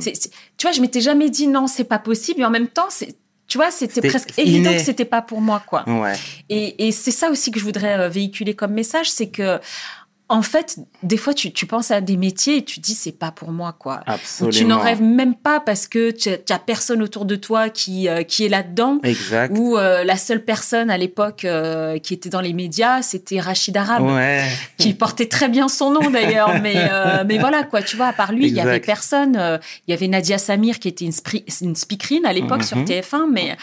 tu 0.58 0.68
vois, 0.68 0.72
je 0.72 0.82
m'étais 0.82 1.02
jamais 1.02 1.30
dit 1.30 1.48
non, 1.48 1.68
c'est 1.68 1.84
pas 1.84 2.00
possible. 2.00 2.42
Et 2.42 2.46
en 2.46 2.50
même 2.50 2.68
temps, 2.68 2.88
c'est 2.90 3.16
tu 3.48 3.58
vois, 3.58 3.72
c'était 3.72 4.08
presque 4.08 4.38
inné. 4.38 4.48
évident 4.48 4.74
que 4.74 4.80
c'était 4.80 5.06
pas 5.06 5.24
pour 5.24 5.42
moi, 5.42 5.64
quoi. 5.66 5.84
Ouais. 5.90 6.14
Et, 6.50 6.88
et 6.88 6.92
c'est 6.92 7.10
ça 7.10 7.32
aussi 7.32 7.50
que 7.50 7.60
je 7.60 7.66
voudrais 7.66 8.00
euh, 8.00 8.08
véhiculer 8.08 8.54
comme 8.54 8.74
message, 8.74 9.10
c'est 9.10 9.30
que 9.30 9.60
en 10.32 10.44
fait, 10.44 10.78
des 11.02 11.18
fois, 11.18 11.34
tu, 11.34 11.52
tu 11.52 11.66
penses 11.66 11.90
à 11.90 12.02
des 12.02 12.16
métiers 12.16 12.58
et 12.58 12.64
tu 12.64 12.80
dis 12.80 12.94
c'est 12.94 13.12
pas 13.18 13.32
pour 13.32 13.52
moi, 13.52 13.76
quoi. 13.78 14.02
Ou 14.08 14.12
Absolument. 14.12 14.58
tu 14.58 14.66
n'en 14.66 14.80
rêves 14.80 15.02
même 15.02 15.34
pas 15.36 15.60
parce 15.60 15.88
que 15.88 16.12
tu 16.12 16.30
as 16.30 16.60
personne 16.60 17.02
autour 17.02 17.26
de 17.26 17.36
toi 17.36 17.70
qui 17.70 18.08
euh, 18.08 18.22
qui 18.24 18.46
est 18.46 18.50
là-dedans. 18.50 19.00
Exact. 19.04 19.58
Ou 19.58 19.78
euh, 19.78 20.04
la 20.04 20.18
seule 20.18 20.46
personne 20.46 20.92
à 20.92 20.98
l'époque 21.00 21.46
euh, 21.46 21.98
qui 21.98 22.14
était 22.14 22.30
dans 22.30 22.42
les 22.42 22.54
médias, 22.54 23.02
c'était 23.02 23.40
Rachid 23.40 23.76
Arabe, 23.76 24.04
Ouais. 24.06 24.44
qui 24.78 24.94
portait 24.94 25.28
très 25.28 25.50
bien 25.50 25.68
son 25.68 25.92
nom 25.92 26.10
d'ailleurs. 26.12 26.60
mais 26.62 26.76
euh, 26.78 27.24
mais 27.28 27.40
voilà 27.40 27.64
quoi, 27.64 27.82
tu 27.82 27.98
vois, 27.98 28.08
à 28.08 28.14
part 28.14 28.32
lui, 28.32 28.48
il 28.48 28.54
y 28.54 28.62
avait 28.62 28.80
personne. 28.80 29.36
euh, 29.36 29.58
Il 29.88 29.92
y 29.92 29.94
avait 29.96 30.08
Nadia 30.08 30.38
Samir 30.38 30.78
qui 30.80 30.88
était 30.88 31.06
une, 31.06 31.12
une 31.62 31.76
speakerine 31.76 32.26
à 32.28 32.34
l'époque 32.34 32.64
sur 32.64 32.78
Mhm. 32.78 32.86
TF1, 32.86 33.26
mais 33.32 33.58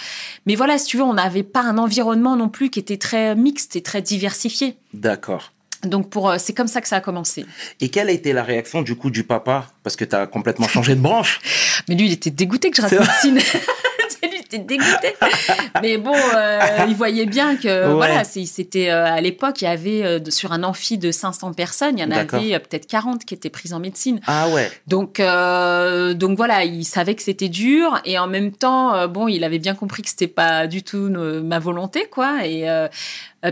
mais 0.46 0.56
voilà, 0.56 0.78
si 0.78 0.86
tu 0.86 0.96
veux, 0.96 1.04
on 1.04 1.14
n'avait 1.14 1.42
pas 1.44 1.62
un 1.62 1.78
environnement 1.78 2.34
non 2.36 2.48
plus 2.48 2.70
qui 2.70 2.80
était 2.80 2.96
très 2.96 3.34
mixte 3.36 3.76
et 3.76 3.82
très 3.82 4.02
diversifié. 4.02 4.76
D'accord. 4.92 5.52
Donc 5.82 6.10
pour 6.10 6.30
euh, 6.30 6.36
c'est 6.38 6.52
comme 6.52 6.68
ça 6.68 6.80
que 6.80 6.88
ça 6.88 6.96
a 6.96 7.00
commencé. 7.00 7.46
Et 7.80 7.88
quelle 7.88 8.08
a 8.08 8.12
été 8.12 8.32
la 8.32 8.42
réaction 8.42 8.82
du 8.82 8.96
coup 8.96 9.10
du 9.10 9.24
papa? 9.24 9.68
Parce 9.82 9.96
que 9.96 10.04
tu 10.04 10.14
as 10.14 10.26
complètement 10.26 10.68
changé 10.68 10.94
de 10.94 11.00
branche. 11.00 11.40
Mais 11.88 11.94
lui, 11.94 12.06
il 12.06 12.12
était 12.12 12.30
dégoûté 12.30 12.70
que 12.70 12.76
je 12.76 12.82
rate 12.82 12.94
C'est 14.50 14.58
vrai. 14.58 14.66
médecine. 14.66 14.96
lui, 14.96 15.16
il 15.22 15.36
était 15.36 15.38
dégoûté. 15.38 15.82
Mais 15.82 15.98
bon, 15.98 16.14
euh, 16.14 16.60
il 16.88 16.94
voyait 16.94 17.26
bien 17.26 17.56
que 17.56 17.86
Ouais. 17.86 17.94
voilà, 17.94 18.24
c'était 18.24 18.90
euh, 18.90 19.04
à 19.04 19.20
l'époque, 19.20 19.62
il 19.62 19.64
y 19.64 19.68
avait 19.68 20.04
euh, 20.04 20.20
sur 20.30 20.52
un 20.52 20.62
amphi 20.62 20.98
de 20.98 21.10
500 21.10 21.52
personnes, 21.52 21.98
il 21.98 22.02
y 22.02 22.04
en 22.04 22.10
avait 22.10 22.58
peut-être 22.58 22.86
40 22.86 23.24
qui 23.24 23.34
étaient 23.34 23.50
prises 23.50 23.72
en 23.72 23.80
médecine. 23.80 24.20
Ah 24.26 24.48
ouais. 24.48 24.70
Donc, 24.86 25.18
donc 25.18 26.36
voilà, 26.36 26.64
il 26.64 26.84
savait 26.84 27.14
que 27.14 27.22
c'était 27.22 27.48
dur 27.48 28.00
et 28.04 28.18
en 28.18 28.26
même 28.26 28.52
temps, 28.52 29.08
bon, 29.08 29.28
il 29.28 29.44
avait 29.44 29.58
bien 29.58 29.74
compris 29.74 30.02
que 30.02 30.08
c'était 30.08 30.26
pas 30.26 30.66
du 30.66 30.82
tout 30.82 31.08
ma 31.08 31.58
volonté, 31.58 32.06
quoi. 32.10 32.46
Et 32.46 32.66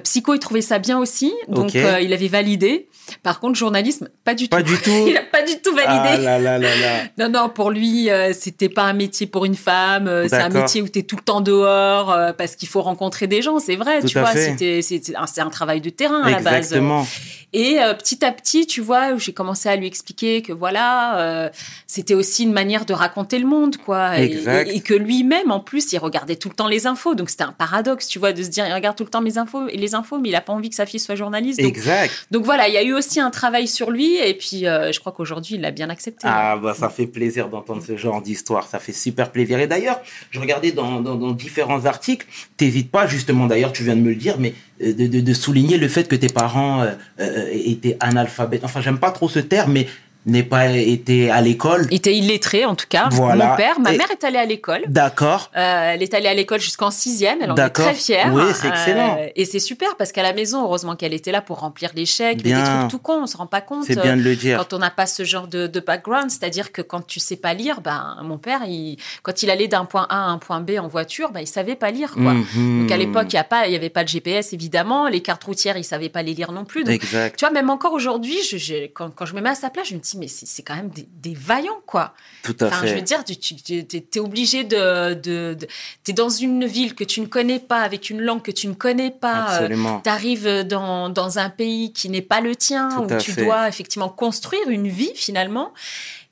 psycho, 0.02 0.34
il 0.34 0.38
trouvait 0.38 0.60
ça 0.60 0.78
bien 0.78 0.98
aussi, 0.98 1.32
donc 1.48 1.74
il 1.74 2.12
avait 2.12 2.28
validé. 2.28 2.88
Par 3.23 3.40
contre, 3.40 3.58
journalisme, 3.58 4.08
pas 4.25 4.34
du 4.34 4.49
Pas 4.49 4.62
tout. 4.62 4.75
du 4.75 4.78
tout. 4.82 5.04
il 5.08 5.16
a 5.16 5.23
pas 5.23 5.42
du 5.42 5.61
tout 5.61 5.75
validé. 5.75 5.92
Ah 6.14 6.16
là 6.18 6.38
là 6.38 6.58
là 6.58 6.68
là. 6.76 7.02
Non, 7.18 7.28
non, 7.28 7.49
pour 7.49 7.70
lui, 7.70 8.11
euh, 8.11 8.32
c'était 8.32 8.68
pas 8.68 8.82
un 8.84 8.92
métier 8.92 9.26
pour 9.26 9.44
une 9.44 9.54
femme. 9.54 10.08
euh, 10.08 10.26
c'est 10.28 10.37
un 10.40 10.49
métier 10.49 10.82
où 10.82 10.88
tu 10.88 10.99
es 11.00 11.02
tout 11.02 11.16
le 11.16 11.23
temps 11.23 11.40
dehors 11.40 12.11
euh, 12.12 12.32
parce 12.32 12.56
qu'il 12.56 12.68
faut 12.68 12.82
rencontrer 12.82 13.26
des 13.26 13.42
gens. 13.42 13.58
C'est 13.58 13.76
vrai, 13.76 14.00
Tout 14.00 14.08
tu 14.08 14.18
vois. 14.18 14.32
C'était, 14.32 14.80
c'est 14.82 15.02
un, 15.16 15.50
travail 15.50 15.80
de 15.80 15.90
terrain 15.90 16.23
à 16.23 16.30
la 16.30 16.40
base. 16.40 16.54
Exactement. 16.56 17.06
Et 17.52 17.78
euh, 17.80 17.94
petit 17.94 18.25
à 18.25 18.32
petit, 18.32 18.66
tu 18.66 18.80
vois, 18.80 19.16
j'ai 19.16 19.32
commencé 19.32 19.68
à 19.68 19.76
lui 19.76 19.87
expliquer 19.87 20.42
que 20.42 20.52
voilà, 20.52 21.50
c'était 21.87 22.14
aussi 22.14 22.42
une 22.44 22.52
manière 22.52 22.84
de 22.84 22.92
raconter 22.94 23.38
le 23.38 23.46
monde, 23.46 23.76
quoi. 23.76 24.18
Et, 24.18 24.25
Exact. 24.25 24.68
et- 24.68 24.76
et 24.76 24.80
que 24.80 24.94
lui-même, 24.94 25.50
en 25.50 25.61
plus, 25.61 25.92
il 25.92 25.99
regardait 25.99 26.37
tout 26.37 26.49
le 26.49 26.54
temps 26.54 26.66
les 26.68 26.87
infos. 26.87 27.14
Donc 27.14 27.30
c'était 27.30 27.44
un 27.44 27.52
paradoxe, 27.52 28.08
tu 28.08 28.18
vois, 28.18 28.32
de 28.32 28.42
se 28.42 28.49
dire, 28.49 28.66
il 28.66 28.73
regarde 28.75 28.96
tout 28.96 29.04
le 29.04 29.11
temps 29.11 29.20
mes 29.20 29.38
infos 29.38 29.68
et 29.68 29.76
les 29.76 29.94
infos, 29.94 30.18
mais 30.18 30.30
il 30.30 30.34
a 30.34 30.40
pas 30.40 30.52
envie 30.52 30.68
que 30.70 30.75
sa 30.75 30.87
fille 30.87 30.99
soit 31.00 31.14
journaliste. 31.14 31.61
Donc, 31.61 31.68
Exact. 31.68 32.11
donc 32.30 32.44
voilà, 32.44 32.66
il 32.68 32.75
y 32.75 32.78
a 32.78 32.82
eu 32.82 32.93
aussi 32.94 33.20
un 33.20 33.30
travail 33.30 33.68
sur 33.68 33.90
lui. 33.90 34.16
Et 34.16 34.34
puis, 34.34 34.66
euh, 34.66 34.92
je 34.92 35.00
crois 35.00 35.12
qu'aujourd'hui, 35.12 35.56
il 35.56 35.60
l'a 35.60 35.70
bien 35.70 35.90
accepté. 35.90 36.26
Ah 36.30 36.56
bah 36.56 36.74
ça 36.74 36.88
fait 36.88 37.06
plaisir 37.06 37.48
d'entendre 37.48 37.82
ce 37.82 37.96
genre 37.96 38.22
d'histoire, 38.22 38.66
ça 38.66 38.78
fait 38.78 38.92
super 38.92 39.30
plaisir. 39.30 39.58
Et 39.60 39.66
d'ailleurs, 39.66 40.00
je 40.30 40.40
regardais 40.40 40.72
dans, 40.72 41.00
dans, 41.00 41.32
différents 41.32 41.84
articles, 41.84 42.26
t'hésites 42.56 42.90
pas 42.90 43.06
justement, 43.06 43.46
d'ailleurs 43.46 43.72
tu 43.72 43.82
viens 43.82 43.96
de 43.96 44.00
me 44.00 44.10
le 44.10 44.14
dire, 44.16 44.36
mais 44.38 44.54
euh, 44.82 44.92
de, 44.92 45.06
de, 45.20 45.34
souligner 45.34 45.78
le 45.78 45.88
fait 45.88 46.08
que 46.08 46.16
tes 46.16 46.28
parents 46.28 46.86
euh, 47.20 47.48
étaient 47.52 47.96
analphabètes. 48.00 48.64
Enfin 48.64 48.80
j'aime 48.80 48.98
pas 48.98 49.10
trop 49.10 49.28
ce 49.28 49.40
terme, 49.40 49.72
mais 49.72 49.86
n'ait 50.26 50.43
pas 50.43 50.69
été 50.71 51.31
à 51.31 51.40
l'école. 51.40 51.87
Il 51.90 51.97
était 51.97 52.14
illettré 52.14 52.64
en 52.64 52.75
tout 52.75 52.87
cas. 52.88 53.09
Voilà. 53.12 53.50
Mon 53.50 53.57
père, 53.57 53.81
ma 53.81 53.93
Et- 53.93 53.99
mère 53.99 54.11
est 54.11 54.25
allée 54.25 54.38
à 54.38 54.45
l'école. 54.45 54.83
D'accord. 54.88 55.50
Euh, 55.57 55.93
elle 55.95 56.02
est 56.02 56.14
allée 56.14 56.28
à 56.28 56.35
l'école 56.35 56.61
jusqu'en 56.61 56.90
sixième. 56.90 57.38
Elle 57.43 57.50
en 57.52 57.57
est 57.57 57.71
très 57.71 57.95
fière. 57.95 58.31
Oui, 58.33 58.43
c'est 58.54 58.69
excellent. 58.69 59.19
Euh, 59.21 59.26
et 59.37 59.45
c'est 59.45 59.59
super 59.59 59.97
parce 59.97 60.12
qu'à 60.12 60.23
la 60.23 60.33
maison, 60.33 60.62
heureusement 60.64 60.97
qu'elle 60.97 61.12
était 61.14 61.33
là 61.33 61.40
pour 61.40 61.61
remplir 61.61 61.90
les 61.95 62.07
chèques, 62.07 62.38
mais 62.45 62.52
des 62.54 62.62
trucs 62.62 62.88
tout 62.90 62.99
cons, 62.99 63.23
on 63.23 63.26
se 63.26 63.37
rend 63.37 63.47
pas 63.47 63.61
compte. 63.61 63.85
C'est 63.85 64.00
bien 64.00 64.16
de 64.16 64.23
le 64.23 64.35
dire. 64.37 64.59
Quand 64.59 64.73
on 64.73 64.78
n'a 64.78 64.90
pas 64.90 65.07
ce 65.07 65.25
genre 65.25 65.47
de, 65.47 65.66
de 65.66 65.81
background, 65.81 66.31
c'est-à-dire 66.31 66.73
que 66.73 66.83
quand 66.83 67.07
tu 67.07 67.21
sais 67.21 67.37
pas 67.37 67.54
lire, 67.54 67.81
ben 67.81 68.16
mon 68.23 68.38
père, 68.38 68.61
il, 68.66 68.97
quand 69.23 69.43
il 69.43 69.50
allait 69.50 69.69
d'un 69.69 69.85
point 69.85 70.07
A 70.09 70.25
à 70.25 70.28
un 70.28 70.38
point 70.38 70.61
B 70.61 70.73
en 70.78 70.88
voiture, 70.88 71.31
ben 71.33 71.40
il 71.40 71.47
savait 71.47 71.76
pas 71.76 71.90
lire 71.90 72.12
quoi. 72.12 72.33
Mhm. 72.35 72.83
Donc 72.83 72.93
à 72.93 72.97
l'époque, 72.97 73.26
il 73.31 73.35
y 73.37 73.38
a 73.38 73.45
pas, 73.45 73.66
il 73.66 73.73
y 73.73 73.76
avait 73.76 73.90
pas 73.90 74.04
de 74.04 74.09
GPS 74.09 74.52
évidemment, 74.52 75.09
les 75.09 75.21
cartes 75.21 75.45
routières, 75.45 75.76
il 75.76 75.85
savait 75.85 76.09
pas 76.09 76.23
les 76.23 76.35
lire 76.35 76.52
non 76.52 76.64
plus. 76.64 76.85
Donc, 76.85 76.95
Exact. 76.95 77.37
tu 77.38 77.45
vois, 77.45 77.52
même 77.52 77.71
encore 77.71 77.93
aujourd'hui, 77.93 78.37
je, 78.50 78.57
je- 78.57 78.87
quand, 78.93 79.11
quand 79.14 79.26
je 79.26 79.35
me 79.35 79.40
mets 79.40 79.50
à 79.50 79.54
sa 79.54 79.71
place, 79.71 79.88
je 79.88 79.95
me 79.95 80.00
dis 80.00 80.13
mais 80.16 80.28
c'est 80.28 80.62
quand 80.62 80.76
même 80.76 80.90
des, 80.90 81.06
des 81.23 81.35
vaillants 81.35 81.80
quoi. 81.87 82.14
Tout 82.42 82.56
à 82.61 82.66
Enfin, 82.66 82.83
fait. 82.83 82.88
je 82.88 82.94
veux 82.97 83.02
dire, 83.02 83.25
tu, 83.25 83.37
tu, 83.37 83.54
tu- 83.56 83.85
t'es 83.85 84.21
obligé 84.21 84.64
de, 84.64 85.14
de, 85.14 85.54
de 85.59 85.66
t'es 86.02 86.12
dans 86.12 86.28
une 86.28 86.64
ville 86.66 86.94
que 86.94 87.04
tu 87.04 87.21
ne 87.21 87.26
connais 87.26 87.59
pas, 87.61 87.80
avec 87.80 88.11
une 88.11 88.21
langue 88.21 88.42
que 88.42 88.50
tu 88.50 88.68
ne 88.68 88.75
connais 88.75 89.11
pas. 89.11 89.50
euh, 89.52 89.54
Absolument. 89.56 90.00
T'arrives 90.00 90.49
dans, 90.64 91.09
dans 91.09 91.38
un 91.38 91.50
pays 91.50 91.92
qui 91.92 92.09
n'est 92.11 92.23
pas 92.23 92.40
le 92.40 92.54
tien, 92.56 92.88
Tout 92.90 93.14
où 93.14 93.18
tu 93.18 93.33
fait. 93.33 93.44
dois 93.44 93.68
effectivement 93.68 94.09
construire 94.09 94.68
une 94.68 94.88
vie 94.88 95.12
finalement. 95.14 95.73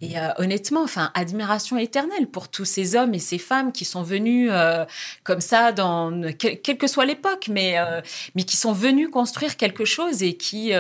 Et 0.04 0.18
euh, 0.18 0.28
honnêtement, 0.38 0.82
enfin, 0.82 1.12
admiration 1.14 1.78
éternelle 1.78 2.26
pour 2.26 2.49
tous 2.49 2.64
ces 2.64 2.97
hommes 2.97 3.14
et 3.14 3.21
ces 3.21 3.38
femmes 3.38 3.71
qui 3.71 3.85
sont 3.85 4.02
venus 4.02 4.50
euh, 4.52 4.85
comme 5.23 5.40
ça, 5.40 5.71
dans 5.71 6.11
quel- 6.37 6.61
quelle 6.61 6.76
que 6.76 6.88
soit 6.88 7.06
l'époque, 7.06 7.47
mais 7.49 7.78
euh, 7.78 8.00
mais 8.35 8.42
qui 8.42 8.56
sont 8.56 8.73
venus 8.73 9.09
construire 9.11 9.56
quelque 9.56 9.85
chose 9.85 10.25
et 10.25 10.35
qui 10.35 10.73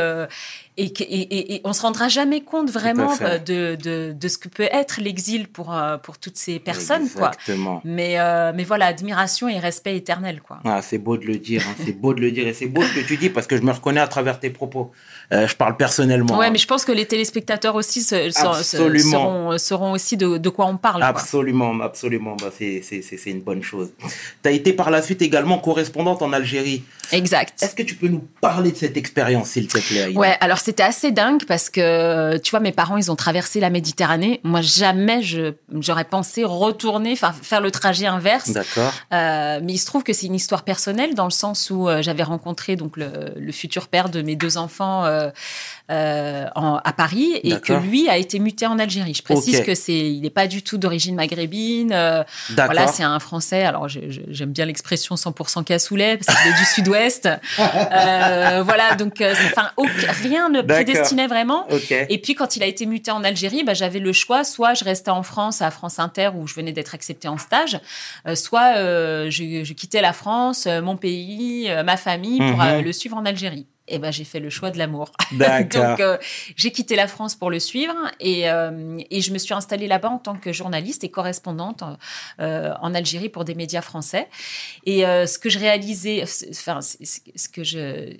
et, 0.78 0.92
que- 0.92 1.02
et, 1.04 1.06
et- 1.20 1.54
et 1.54 1.60
on 1.64 1.72
se 1.72 1.82
rendra 1.82 2.08
jamais 2.08 2.40
compte 2.40 2.70
vraiment 2.70 3.14
de, 3.38 3.76
de, 3.76 4.12
de 4.12 4.28
ce 4.28 4.38
que 4.38 4.48
peut 4.48 4.68
être 4.72 5.00
l'exil 5.00 5.46
pour 5.46 5.72
pour 6.02 6.18
toutes 6.18 6.36
ces 6.38 6.58
personnes, 6.58 7.08
quoi. 7.10 7.28
Exactement. 7.28 7.80
Mais 7.84 8.18
euh, 8.18 8.52
mais 8.54 8.64
voilà, 8.64 8.86
admiration 8.86 9.48
et 9.48 9.58
respect 9.60 9.96
éternel, 9.96 10.40
quoi. 10.42 10.58
Ah, 10.64 10.82
c'est 10.82 10.98
beau 10.98 11.16
de 11.16 11.26
le 11.26 11.36
dire, 11.36 11.62
hein, 11.68 11.74
c'est 11.84 11.92
beau 11.92 12.12
de 12.14 12.20
le 12.20 12.32
dire 12.32 12.48
et 12.48 12.54
c'est 12.54 12.66
beau 12.66 12.82
ce 12.82 12.92
que 12.94 13.06
tu 13.06 13.16
dis 13.18 13.28
parce 13.30 13.46
que 13.46 13.56
je 13.56 13.62
me 13.62 13.70
reconnais 13.70 14.00
à 14.00 14.08
travers 14.08 14.40
tes 14.40 14.50
propos. 14.50 14.90
Euh, 15.32 15.46
je 15.48 15.56
parle 15.56 15.76
personnellement. 15.76 16.36
Ouais, 16.36 16.46
hein. 16.46 16.50
mais 16.50 16.58
je 16.58 16.66
pense 16.66 16.84
que 16.84 16.92
les 16.92 17.06
téléspectateurs 17.06 17.74
aussi 17.74 18.02
se- 18.02 18.38
Absolument. 18.44 19.10
seront, 19.10 19.58
seront 19.58 19.92
aussi 19.92 20.16
de, 20.16 20.36
de 20.36 20.48
quoi 20.50 20.66
on 20.66 20.76
parle. 20.76 21.00
quoi. 21.00 21.08
Absolument, 21.08 21.80
absolument. 21.80 22.36
Bah, 22.36 22.50
c'est, 22.56 22.82
une 23.26 23.40
bonne 23.40 23.62
chose. 23.62 23.90
Tu 24.42 24.48
as 24.48 24.52
été 24.52 24.72
par 24.72 24.90
la 24.90 25.00
suite 25.00 25.22
également 25.22 25.58
correspondante 25.58 26.20
en 26.22 26.32
Algérie. 26.32 26.82
Exact. 27.12 27.62
Est-ce 27.62 27.74
que 27.74 27.82
tu 27.82 27.94
peux 27.94 28.08
nous 28.08 28.24
parler 28.40 28.72
de 28.72 28.76
cette 28.76 28.96
expérience, 28.96 29.50
s'il 29.50 29.68
te 29.68 29.78
plaît 29.78 30.02
Aïda? 30.02 30.18
Ouais, 30.18 30.36
alors 30.40 30.58
c'était 30.58 30.82
assez 30.82 31.12
dingue 31.12 31.44
parce 31.46 31.70
que 31.70 32.36
tu 32.38 32.50
vois, 32.50 32.60
mes 32.60 32.72
parents, 32.72 32.96
ils 32.96 33.10
ont 33.10 33.16
traversé 33.16 33.60
la 33.60 33.70
Méditerranée. 33.70 34.40
Moi, 34.44 34.60
jamais 34.60 35.20
j'aurais 35.22 36.04
pensé 36.04 36.44
retourner, 36.44 37.16
faire 37.16 37.60
le 37.60 37.70
trajet 37.70 38.06
inverse. 38.06 38.50
D'accord. 38.50 38.92
Euh, 39.12 39.60
mais 39.62 39.74
il 39.74 39.78
se 39.78 39.86
trouve 39.86 40.02
que 40.02 40.12
c'est 40.12 40.26
une 40.26 40.34
histoire 40.34 40.62
personnelle 40.64 41.14
dans 41.14 41.24
le 41.24 41.30
sens 41.30 41.70
où 41.70 41.88
euh, 41.88 42.02
j'avais 42.02 42.22
rencontré 42.22 42.76
donc 42.76 42.96
le, 42.96 43.32
le 43.36 43.52
futur 43.52 43.88
père 43.88 44.08
de 44.08 44.22
mes 44.22 44.36
deux 44.36 44.56
enfants 44.56 45.04
euh, 45.04 45.21
euh, 45.90 46.46
en- 46.54 46.76
à 46.84 46.92
Paris 46.92 47.32
et 47.42 47.58
que 47.60 47.72
lui 47.74 48.08
a 48.08 48.16
été 48.16 48.38
muté 48.38 48.66
en 48.66 48.78
Algérie. 48.78 49.14
Je 49.14 49.22
précise 49.22 49.60
Ok. 49.60 49.66
que 49.66 49.74
c'est 49.74 49.92
il 50.10 50.20
n'est 50.22 50.30
pas 50.30 50.46
du 50.46 50.62
tout 50.62 50.78
d'origine 50.78 51.14
maghrébine. 51.14 51.92
euh, 51.92 52.22
voilà, 52.66 52.86
c'est 52.86 53.02
un 53.02 53.18
Français. 53.18 53.64
Alors 53.64 53.88
j'aime 53.88 54.52
bien 54.52 54.64
l'expression 54.64 55.14
100% 55.16 55.64
cassoulet 55.64 56.16
parce 56.18 56.36
qu'il 56.38 56.50
est 56.52 56.56
du 56.58 56.64
Sud-Ouest. 56.64 57.28
Euh, 57.92 58.62
voilà, 58.64 58.94
donc 58.94 59.20
euh, 59.20 59.34
enfin 59.46 59.70
rien 60.22 60.48
ne 60.48 60.62
prédestinait 60.62 61.26
vraiment. 61.26 61.66
Et 62.08 62.18
puis 62.18 62.34
quand 62.34 62.56
il 62.56 62.62
a 62.62 62.66
été 62.66 62.86
muté 62.86 63.10
en 63.10 63.22
Algérie, 63.24 63.64
bah, 63.64 63.74
j'avais 63.74 63.98
le 63.98 64.12
choix, 64.12 64.44
soit 64.44 64.74
je 64.74 64.84
restais 64.84 65.10
en 65.10 65.22
France 65.22 65.62
à 65.62 65.70
France 65.70 65.98
Inter 65.98 66.30
où 66.34 66.46
je 66.46 66.54
venais 66.54 66.72
d'être 66.72 66.94
acceptée 66.94 67.28
en 67.28 67.38
stage, 67.38 67.78
euh, 68.26 68.34
soit 68.34 68.76
euh, 68.76 69.30
je, 69.30 69.64
je 69.64 69.72
quittais 69.72 70.00
la 70.00 70.12
France, 70.12 70.66
euh, 70.66 70.80
mon 70.80 70.96
pays, 70.96 71.66
euh, 71.68 71.82
ma 71.82 71.96
famille 71.96 72.38
pour 72.38 72.62
euh, 72.62 72.80
le 72.80 72.92
suivre 72.92 73.16
en 73.16 73.24
Algérie. 73.24 73.66
Et 73.92 73.98
ben 73.98 74.10
j'ai 74.10 74.24
fait 74.24 74.40
le 74.40 74.48
choix 74.48 74.70
de 74.70 74.78
l'amour. 74.78 75.12
Donc 75.32 76.00
euh, 76.00 76.16
j'ai 76.56 76.72
quitté 76.72 76.96
la 76.96 77.06
France 77.06 77.34
pour 77.34 77.50
le 77.50 77.60
suivre 77.60 77.94
et, 78.20 78.48
euh, 78.48 78.98
et 79.10 79.20
je 79.20 79.32
me 79.32 79.38
suis 79.38 79.52
installée 79.52 79.86
là-bas 79.86 80.08
en 80.08 80.18
tant 80.18 80.34
que 80.34 80.50
journaliste 80.50 81.04
et 81.04 81.10
correspondante 81.10 81.84
euh, 82.40 82.72
en 82.80 82.94
Algérie 82.94 83.28
pour 83.28 83.44
des 83.44 83.54
médias 83.54 83.82
français. 83.82 84.28
Et 84.86 85.02
ce 85.02 85.38
que 85.38 85.50
je 85.50 85.58
réalisais, 85.58 86.24
enfin 86.50 86.80
ce 86.80 87.48
que 87.48 87.62
je 87.62 88.16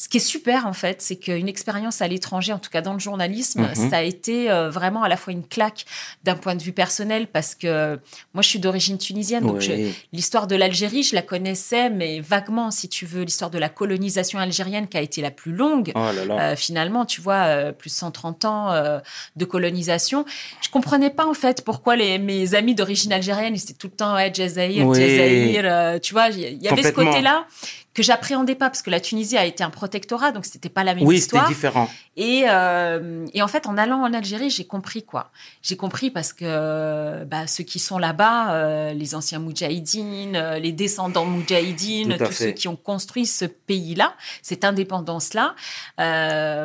ce 0.00 0.08
qui 0.08 0.16
est 0.16 0.20
super 0.20 0.66
en 0.66 0.72
fait, 0.72 1.02
c'est 1.02 1.16
qu'une 1.16 1.46
expérience 1.46 2.00
à 2.00 2.08
l'étranger, 2.08 2.54
en 2.54 2.58
tout 2.58 2.70
cas 2.70 2.80
dans 2.80 2.94
le 2.94 2.98
journalisme, 2.98 3.60
Mhm. 3.76 3.90
ça 3.90 3.98
a 3.98 4.02
été 4.02 4.50
euh, 4.50 4.70
vraiment 4.70 5.02
à 5.02 5.10
la 5.10 5.18
fois 5.18 5.34
une 5.34 5.46
claque 5.46 5.84
d'un 6.24 6.36
point 6.36 6.54
de 6.54 6.62
vue 6.62 6.72
personnel 6.72 7.26
parce 7.26 7.54
que 7.54 7.98
moi 8.32 8.40
je 8.42 8.48
suis 8.48 8.58
d'origine 8.58 8.96
tunisienne, 8.96 9.44
donc 9.44 9.58
Oui. 9.60 9.92
L'histoire 10.14 10.46
de 10.46 10.56
l'Algérie, 10.56 11.02
je 11.02 11.14
la 11.14 11.20
connaissais, 11.20 11.90
mais 11.90 12.20
vaguement, 12.20 12.70
si 12.70 12.88
tu 12.88 13.04
veux, 13.04 13.24
l'histoire 13.24 13.50
de 13.50 13.58
la 13.58 13.68
colonisation 13.68 14.38
algérienne 14.38 14.88
qui 14.88 14.96
a 14.96 15.02
été 15.02 15.20
la 15.20 15.30
plus 15.30 15.52
longue. 15.52 15.92
Oh 15.94 15.98
là 15.98 16.24
là. 16.24 16.40
Euh, 16.52 16.56
finalement, 16.56 17.04
tu 17.04 17.20
vois, 17.20 17.42
euh, 17.44 17.72
plus 17.72 17.90
de 17.90 17.94
130 17.96 18.46
ans 18.46 18.72
euh, 18.72 19.00
de 19.36 19.44
colonisation. 19.44 20.24
Je 20.62 20.70
comprenais 20.70 21.10
pas 21.10 21.26
en 21.26 21.34
fait 21.34 21.62
pourquoi 21.62 21.96
les, 21.96 22.18
mes 22.18 22.54
amis 22.54 22.74
d'origine 22.74 23.12
algérienne, 23.12 23.54
ils 23.54 23.62
étaient 23.62 23.74
tout 23.74 23.88
le 23.88 23.96
temps 23.96 24.14
ouais, 24.14 24.32
Jazaïr, 24.32 24.86
Oui. 24.86 25.58
Euh, 25.58 25.98
tu 25.98 26.14
vois, 26.14 26.28
il 26.30 26.62
y, 26.62 26.68
avait 26.68 26.84
ce 26.84 26.88
côté-là 26.92 27.44
que 27.94 28.02
j'appréhendais 28.02 28.54
pas 28.54 28.70
parce 28.70 28.82
que 28.82 28.90
la 28.90 29.00
Tunisie 29.00 29.36
a 29.36 29.44
été 29.44 29.64
un 29.64 29.70
protectorat, 29.70 30.32
donc 30.32 30.44
c'était 30.44 30.68
pas 30.68 30.84
la 30.84 30.94
même 30.94 31.04
oui, 31.04 31.16
c'était 31.16 31.36
histoire. 31.36 31.48
différent. 31.48 31.90
Et, 32.20 32.44
euh, 32.50 33.26
et 33.32 33.40
en 33.40 33.48
fait, 33.48 33.66
en 33.66 33.78
allant 33.78 34.02
en 34.02 34.12
Algérie, 34.12 34.50
j'ai 34.50 34.66
compris 34.66 35.02
quoi. 35.02 35.30
J'ai 35.62 35.78
compris 35.78 36.10
parce 36.10 36.34
que 36.34 37.24
bah, 37.24 37.46
ceux 37.46 37.64
qui 37.64 37.78
sont 37.78 37.96
là-bas, 37.96 38.52
euh, 38.52 38.92
les 38.92 39.14
anciens 39.14 39.38
moudjahidines, 39.38 40.36
euh, 40.36 40.58
les 40.58 40.72
descendants 40.72 41.24
moudjahidines, 41.24 42.18
tous 42.18 42.26
fait. 42.26 42.44
ceux 42.44 42.50
qui 42.50 42.68
ont 42.68 42.76
construit 42.76 43.24
ce 43.24 43.46
pays-là, 43.46 44.14
cette 44.42 44.64
indépendance-là, 44.64 45.54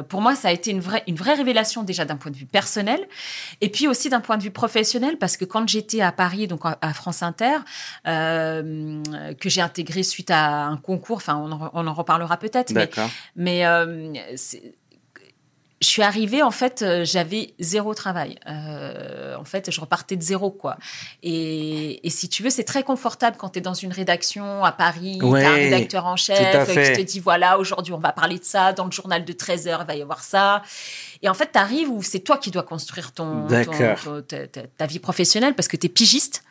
pour 0.09 0.19
moi, 0.19 0.35
ça 0.35 0.49
a 0.49 0.51
été 0.51 0.71
une 0.71 0.81
vraie, 0.81 1.03
une 1.07 1.15
vraie 1.15 1.35
révélation 1.35 1.83
déjà 1.83 2.03
d'un 2.03 2.17
point 2.17 2.31
de 2.31 2.37
vue 2.37 2.45
personnel, 2.45 3.07
et 3.61 3.69
puis 3.69 3.87
aussi 3.87 4.09
d'un 4.09 4.19
point 4.19 4.35
de 4.35 4.43
vue 4.43 4.51
professionnel, 4.51 5.17
parce 5.17 5.37
que 5.37 5.45
quand 5.45 5.69
j'étais 5.69 6.01
à 6.01 6.11
Paris, 6.11 6.47
donc 6.47 6.63
à, 6.65 6.93
France 6.93 7.23
Inter, 7.23 7.59
que 8.03 9.49
j'ai 9.49 9.61
intégré 9.61 10.03
suite 10.03 10.31
à 10.31 10.65
un 10.65 10.75
concours, 10.75 11.17
enfin, 11.17 11.37
on 11.37 11.49
en, 11.53 11.71
on 11.73 11.87
en 11.87 11.93
reparlera 11.93 12.35
peut-être, 12.35 12.73
mais 13.37 13.63
je 15.85 15.89
suis 15.91 16.01
arrivée, 16.01 16.41
en 16.41 16.51
fait, 16.51 16.81
euh, 16.81 17.05
j'avais 17.05 17.53
zéro 17.59 17.93
travail. 17.93 18.37
Euh, 18.47 19.35
en 19.37 19.45
fait, 19.45 19.69
je 19.71 19.79
repartais 19.79 20.15
de 20.15 20.21
zéro, 20.23 20.49
quoi. 20.49 20.77
Et, 21.23 22.05
et 22.05 22.09
si 22.09 22.27
tu 22.27 22.41
veux, 22.43 22.49
c'est 22.49 22.63
très 22.63 22.83
confortable 22.83 23.37
quand 23.39 23.49
tu 23.49 23.59
es 23.59 23.61
dans 23.61 23.73
une 23.75 23.91
rédaction 23.93 24.63
à 24.65 24.71
Paris, 24.71 25.19
Ouais, 25.21 25.41
tu 25.41 25.45
un 25.47 25.53
rédacteur 25.53 26.05
en 26.07 26.15
chef 26.15 26.39
euh, 26.55 26.65
qui 26.95 27.05
te 27.05 27.11
dit, 27.11 27.19
voilà, 27.19 27.59
aujourd'hui, 27.59 27.93
on 27.93 27.99
va 27.99 28.11
parler 28.11 28.39
de 28.39 28.43
ça, 28.43 28.73
dans 28.73 28.85
le 28.85 28.91
journal 28.91 29.23
de 29.23 29.33
13 29.33 29.67
heures, 29.67 29.81
il 29.83 29.87
va 29.87 29.95
y 29.95 30.01
avoir 30.01 30.23
ça. 30.23 30.63
Et 31.21 31.29
en 31.29 31.33
fait, 31.33 31.51
tu 31.53 31.59
arrives 31.59 31.89
où 31.89 32.01
c'est 32.01 32.19
toi 32.19 32.37
qui 32.37 32.49
dois 32.51 32.63
construire 32.63 33.11
ton, 33.11 33.47
ta- 34.47 34.61
ta 34.77 34.85
vie 34.87 34.99
professionnelle 34.99 35.53
parce 35.53 35.67
que 35.67 35.77
tu 35.77 35.85
es 35.85 35.89
pigiste, 35.89 36.43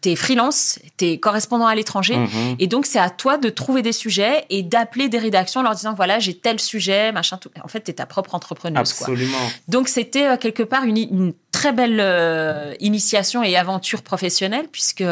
tu 0.00 0.10
es 0.10 0.16
freelance, 0.16 0.78
tu 0.96 1.06
es 1.06 1.18
correspondant 1.18 1.66
à 1.66 1.74
l'étranger. 1.74 2.16
Mhm. 2.16 2.56
Et 2.58 2.66
donc, 2.66 2.86
c'est 2.86 2.98
à 2.98 3.10
toi 3.10 3.36
de 3.38 3.48
trouver 3.48 3.82
des 3.82 3.92
sujets 3.92 4.44
et 4.50 4.62
d'appeler 4.62 5.08
des 5.08 5.18
rédactions 5.18 5.60
en 5.60 5.64
leur 5.64 5.74
disant 5.74 5.94
voilà, 5.94 6.18
j'ai 6.18 6.34
tel 6.34 6.60
sujet, 6.60 7.12
machin, 7.12 7.36
tout. 7.36 7.50
En 7.62 7.68
fait, 7.68 7.82
tu 7.82 7.90
es 7.90 7.94
ta 7.94 8.06
propre 8.06 8.34
entrepreneuse. 8.34 8.92
Quoi. 8.92 9.08
Absolument. 9.08 9.38
Donc, 9.68 9.88
c'était 9.88 10.26
euh, 10.26 10.36
quelque 10.36 10.62
part 10.62 10.84
une, 10.84 10.96
une 10.96 11.32
très 11.58 11.72
belle 11.72 11.98
euh, 12.00 12.74
initiation 12.78 13.42
et 13.42 13.56
aventure 13.56 14.02
professionnelle 14.02 14.66
puisque 14.70 15.04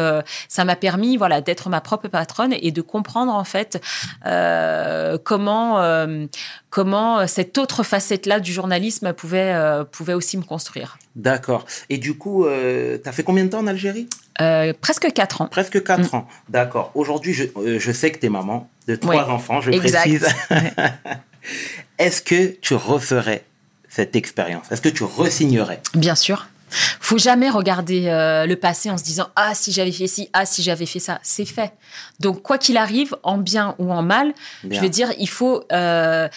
ça 0.48 0.64
m'a 0.64 0.76
permis 0.76 1.16
voilà, 1.16 1.40
d'être 1.40 1.68
ma 1.68 1.80
propre 1.80 2.06
patronne 2.08 2.54
et 2.60 2.70
de 2.70 2.82
comprendre 2.82 3.34
en 3.34 3.42
fait 3.42 3.82
euh, 4.26 5.18
comment, 5.24 5.80
euh, 5.80 6.26
comment 6.70 7.26
cette 7.26 7.58
autre 7.58 7.82
facette-là 7.82 8.38
du 8.38 8.52
journalisme 8.52 9.12
pouvait, 9.12 9.54
euh, 9.54 9.82
pouvait 9.84 10.14
aussi 10.14 10.36
me 10.36 10.44
construire. 10.44 10.98
D'accord. 11.16 11.64
Et 11.88 11.98
du 11.98 12.16
coup, 12.16 12.44
euh, 12.44 12.98
tu 13.02 13.08
as 13.08 13.12
fait 13.12 13.22
combien 13.22 13.44
de 13.44 13.50
temps 13.50 13.60
en 13.60 13.66
Algérie? 13.66 14.08
Euh, 14.40 14.72
presque 14.80 15.12
quatre 15.12 15.40
ans. 15.40 15.46
Presque 15.46 15.82
4 15.82 16.12
Mm. 16.12 16.16
ans. 16.16 16.28
D'accord. 16.48 16.90
Aujourd'hui, 16.94 17.32
je, 17.32 17.44
euh, 17.56 17.78
je 17.78 17.92
sais 17.92 18.10
que 18.10 18.18
tu 18.18 18.26
es 18.26 18.28
maman 18.28 18.68
de 18.86 18.96
trois 18.96 19.14
Ouais. 19.24 19.30
enfants, 19.32 19.60
je 19.60 19.70
Exact. 19.70 20.00
précise. 20.00 20.26
Est-ce 21.98 22.22
que 22.22 22.48
tu 22.60 22.74
referais 22.74 23.44
cette 23.88 24.16
expérience? 24.16 24.70
Est-ce 24.70 24.82
que 24.82 24.88
tu 24.88 25.04
resignerais? 25.04 25.80
Bien 25.94 26.14
sûr. 26.14 26.48
Faut 26.68 27.16
jamais 27.18 27.48
regarder 27.48 28.08
euh, 28.08 28.44
le 28.44 28.56
passé 28.56 28.90
en 28.90 28.98
se 28.98 29.04
disant 29.04 29.28
ah 29.36 29.54
si 29.54 29.70
j'avais 29.72 29.92
fait 29.92 30.08
ci, 30.08 30.28
ah 30.32 30.44
si 30.44 30.62
j'avais 30.64 30.84
fait 30.86 30.98
ça. 30.98 31.20
C'est 31.22 31.44
fait. 31.44 31.72
Donc 32.18 32.42
quoi 32.42 32.58
qu'il 32.58 32.76
arrive, 32.76 33.14
en 33.22 33.38
bien 33.38 33.76
ou 33.78 33.92
en 33.92 34.02
mal, 34.02 34.34
Bien. 34.64 34.78
je 34.80 34.84
veux 34.84 34.90
dire, 34.90 35.12
il 35.18 35.28
faut 35.28 35.62
euh, 35.72 36.28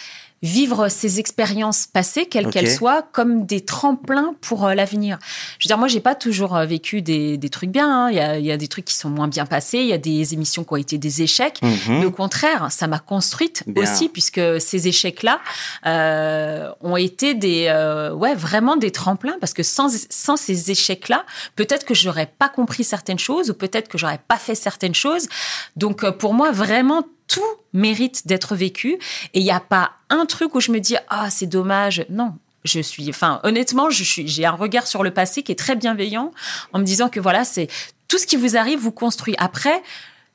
vivre 0.42 0.88
ces 0.88 1.20
expériences 1.20 1.86
passées, 1.86 2.24
quelles 2.26 2.48
qu'elles 2.48 2.70
soient, 2.70 3.02
comme 3.12 3.44
des 3.44 3.60
tremplins 3.60 4.34
pour 4.40 4.66
euh, 4.66 4.74
l'avenir. 4.74 5.18
Je 5.58 5.66
veux 5.66 5.68
dire, 5.68 5.76
moi, 5.76 5.86
j'ai 5.88 6.00
pas 6.00 6.14
toujours 6.14 6.56
euh, 6.56 6.64
vécu 6.64 7.02
des, 7.02 7.36
des 7.36 7.48
trucs 7.50 7.70
bien. 7.70 8.06
hein. 8.06 8.10
Il 8.10 8.16
y, 8.16 8.20
a, 8.20 8.38
il 8.38 8.46
y 8.46 8.50
a 8.52 8.56
des 8.56 8.68
trucs 8.68 8.86
qui 8.86 8.94
sont 8.94 9.10
moins 9.10 9.28
bien 9.28 9.44
passés. 9.44 9.78
Il 9.78 9.86
y 9.86 9.92
a 9.92 9.98
des 9.98 10.32
émissions 10.32 10.64
qui 10.64 10.72
ont 10.72 10.76
été 10.76 10.96
des 10.96 11.20
échecs. 11.22 11.60
Mhm. 11.62 11.98
Mais 12.00 12.04
au 12.06 12.10
contraire, 12.10 12.68
ça 12.70 12.86
m'a 12.86 12.98
construite 12.98 13.64
Bien. 13.66 13.82
aussi, 13.82 14.08
puisque 14.08 14.40
ces 14.60 14.88
échecs-là 14.88 15.40
euh, 15.86 16.70
ont 16.80 16.96
été 16.96 17.34
des, 17.34 17.66
euh, 17.68 18.12
ouais, 18.14 18.34
vraiment 18.34 18.76
des 18.76 18.90
tremplins, 18.92 19.36
parce 19.40 19.52
que 19.52 19.62
sans, 19.62 19.88
sans 20.08 20.36
ces 20.36 20.70
échecs-là, 20.70 21.24
peut-être 21.56 21.84
que 21.84 21.94
j'aurais 21.94 22.32
pas 22.38 22.48
compris 22.48 22.84
certaines 22.84 23.18
choses, 23.18 23.50
ou 23.50 23.54
peut-être 23.54 23.88
que 23.88 23.98
j'aurais 23.98 24.20
pas 24.26 24.36
fait 24.38 24.54
certaines 24.54 24.94
choses. 24.94 25.28
Donc, 25.76 26.08
pour 26.18 26.32
moi, 26.32 26.50
vraiment, 26.50 27.02
tout 27.30 27.40
mérite 27.72 28.26
d'être 28.26 28.54
vécu. 28.56 28.98
Et 29.32 29.40
il 29.40 29.44
n'y 29.44 29.50
a 29.50 29.60
pas 29.60 29.92
un 30.10 30.26
truc 30.26 30.54
où 30.54 30.60
je 30.60 30.72
me 30.72 30.80
dis, 30.80 30.96
ah, 31.08 31.30
c'est 31.30 31.46
dommage. 31.46 32.04
Non. 32.10 32.34
Je 32.64 32.80
suis, 32.80 33.08
enfin, 33.08 33.40
honnêtement, 33.42 33.88
je 33.88 34.04
suis, 34.04 34.28
j'ai 34.28 34.44
un 34.44 34.52
regard 34.52 34.86
sur 34.86 35.02
le 35.02 35.12
passé 35.12 35.42
qui 35.42 35.52
est 35.52 35.58
très 35.58 35.76
bienveillant 35.76 36.32
en 36.74 36.78
me 36.78 36.84
disant 36.84 37.08
que 37.08 37.18
voilà, 37.18 37.44
c'est 37.44 37.68
tout 38.06 38.18
ce 38.18 38.26
qui 38.26 38.36
vous 38.36 38.56
arrive 38.56 38.80
vous 38.80 38.90
construit. 38.90 39.34
Après, 39.38 39.82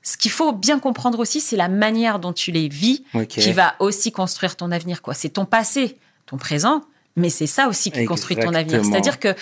ce 0.02 0.18
qu'il 0.18 0.32
faut 0.32 0.52
bien 0.52 0.80
comprendre 0.80 1.20
aussi, 1.20 1.40
c'est 1.40 1.58
la 1.58 1.68
manière 1.68 2.18
dont 2.18 2.34
tu 2.34 2.52
les 2.52 2.68
vis 2.68 3.04
qui 3.30 3.52
va 3.52 3.76
aussi 3.80 4.12
construire 4.12 4.56
ton 4.56 4.72
avenir. 4.72 5.04
Quoi, 5.04 5.14
c'est 5.14 5.30
ton 5.30 5.46
passé, 5.46 5.98
ton 6.26 6.38
présent, 6.38 6.82
mais 7.16 7.30
c'est 7.30 7.48
ça 7.48 7.68
aussi 7.68 7.92
qui 7.92 8.06
construit 8.06 8.38
ton 8.38 8.54
avenir. 8.54 8.84
C'est-à-dire 8.84 9.20
que 9.20 9.36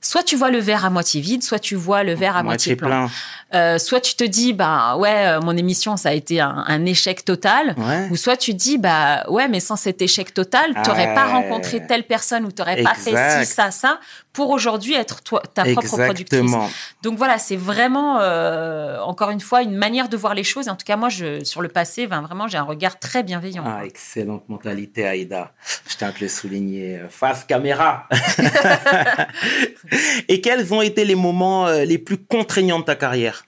soit 0.00 0.22
tu 0.22 0.36
vois 0.36 0.50
le 0.50 0.58
verre 0.58 0.84
à 0.84 0.90
moitié 0.90 1.20
vide, 1.20 1.42
soit 1.42 1.58
tu 1.58 1.74
vois 1.74 2.02
le 2.02 2.14
verre 2.14 2.36
à 2.36 2.42
moitié, 2.42 2.76
plein. 2.76 3.10
Euh, 3.54 3.78
soit 3.78 4.00
tu 4.00 4.14
te 4.14 4.24
dis, 4.24 4.52
bah 4.52 4.96
ouais, 4.96 5.26
euh, 5.26 5.40
mon 5.40 5.56
émission 5.56 5.96
ça 5.96 6.08
a 6.10 6.12
été 6.12 6.40
un, 6.40 6.64
un 6.66 6.84
échec 6.84 7.24
total. 7.24 7.74
Ouais. 7.76 8.08
Ou 8.10 8.16
soit 8.16 8.36
tu 8.36 8.52
te 8.52 8.56
dis, 8.58 8.76
bah 8.78 9.24
ouais, 9.28 9.48
mais 9.48 9.60
sans 9.60 9.76
cet 9.76 10.02
échec 10.02 10.34
total, 10.34 10.74
t'aurais 10.84 11.14
pas 11.14 11.26
Ouais. 11.26 11.32
rencontré 11.32 11.84
telle 11.86 12.04
personne 12.04 12.44
ou 12.44 12.52
t'aurais 12.52 12.82
pas 12.82 12.94
fait 12.94 13.44
ci, 13.44 13.46
ça, 13.52 13.70
ça, 13.70 13.98
pour 14.32 14.50
aujourd'hui 14.50 14.94
être 14.94 15.22
toi, 15.22 15.42
ta 15.54 15.62
propre 15.64 15.88
productrice. 15.88 16.20
Exactement. 16.40 16.68
Donc 17.02 17.16
voilà, 17.18 17.38
c'est 17.38 17.56
vraiment, 17.56 18.18
euh, 18.20 18.98
encore 19.00 19.30
une 19.30 19.40
fois, 19.40 19.62
une 19.62 19.76
manière 19.76 20.08
de 20.08 20.16
voir 20.16 20.34
les 20.34 20.44
choses. 20.44 20.68
En 20.68 20.76
tout 20.76 20.84
cas, 20.84 20.96
moi, 20.96 21.08
je, 21.08 21.42
sur 21.44 21.62
le 21.62 21.68
passé, 21.68 22.06
ben, 22.06 22.20
vraiment, 22.20 22.46
j'ai 22.48 22.58
un 22.58 22.62
regard 22.62 22.98
très 22.98 23.22
bienveillant. 23.22 23.64
Ah, 23.66 23.84
excellente 23.86 24.48
mentalité, 24.48 25.06
Aïda. 25.06 25.52
Je 25.88 25.96
tiens 25.96 26.08
à 26.08 26.12
te 26.12 26.20
le 26.20 26.28
souligner. 26.28 27.00
Face 27.08 27.44
caméra. 27.44 28.06
Et 30.28 30.40
quels 30.40 30.72
ont 30.72 30.82
été 30.82 31.04
les 31.04 31.14
moments 31.14 31.66
euh, 31.66 31.84
les 31.84 31.98
plus 31.98 32.18
contraignants 32.18 32.80
de 32.80 32.84
ta 32.84 32.96
carrière? 32.96 33.45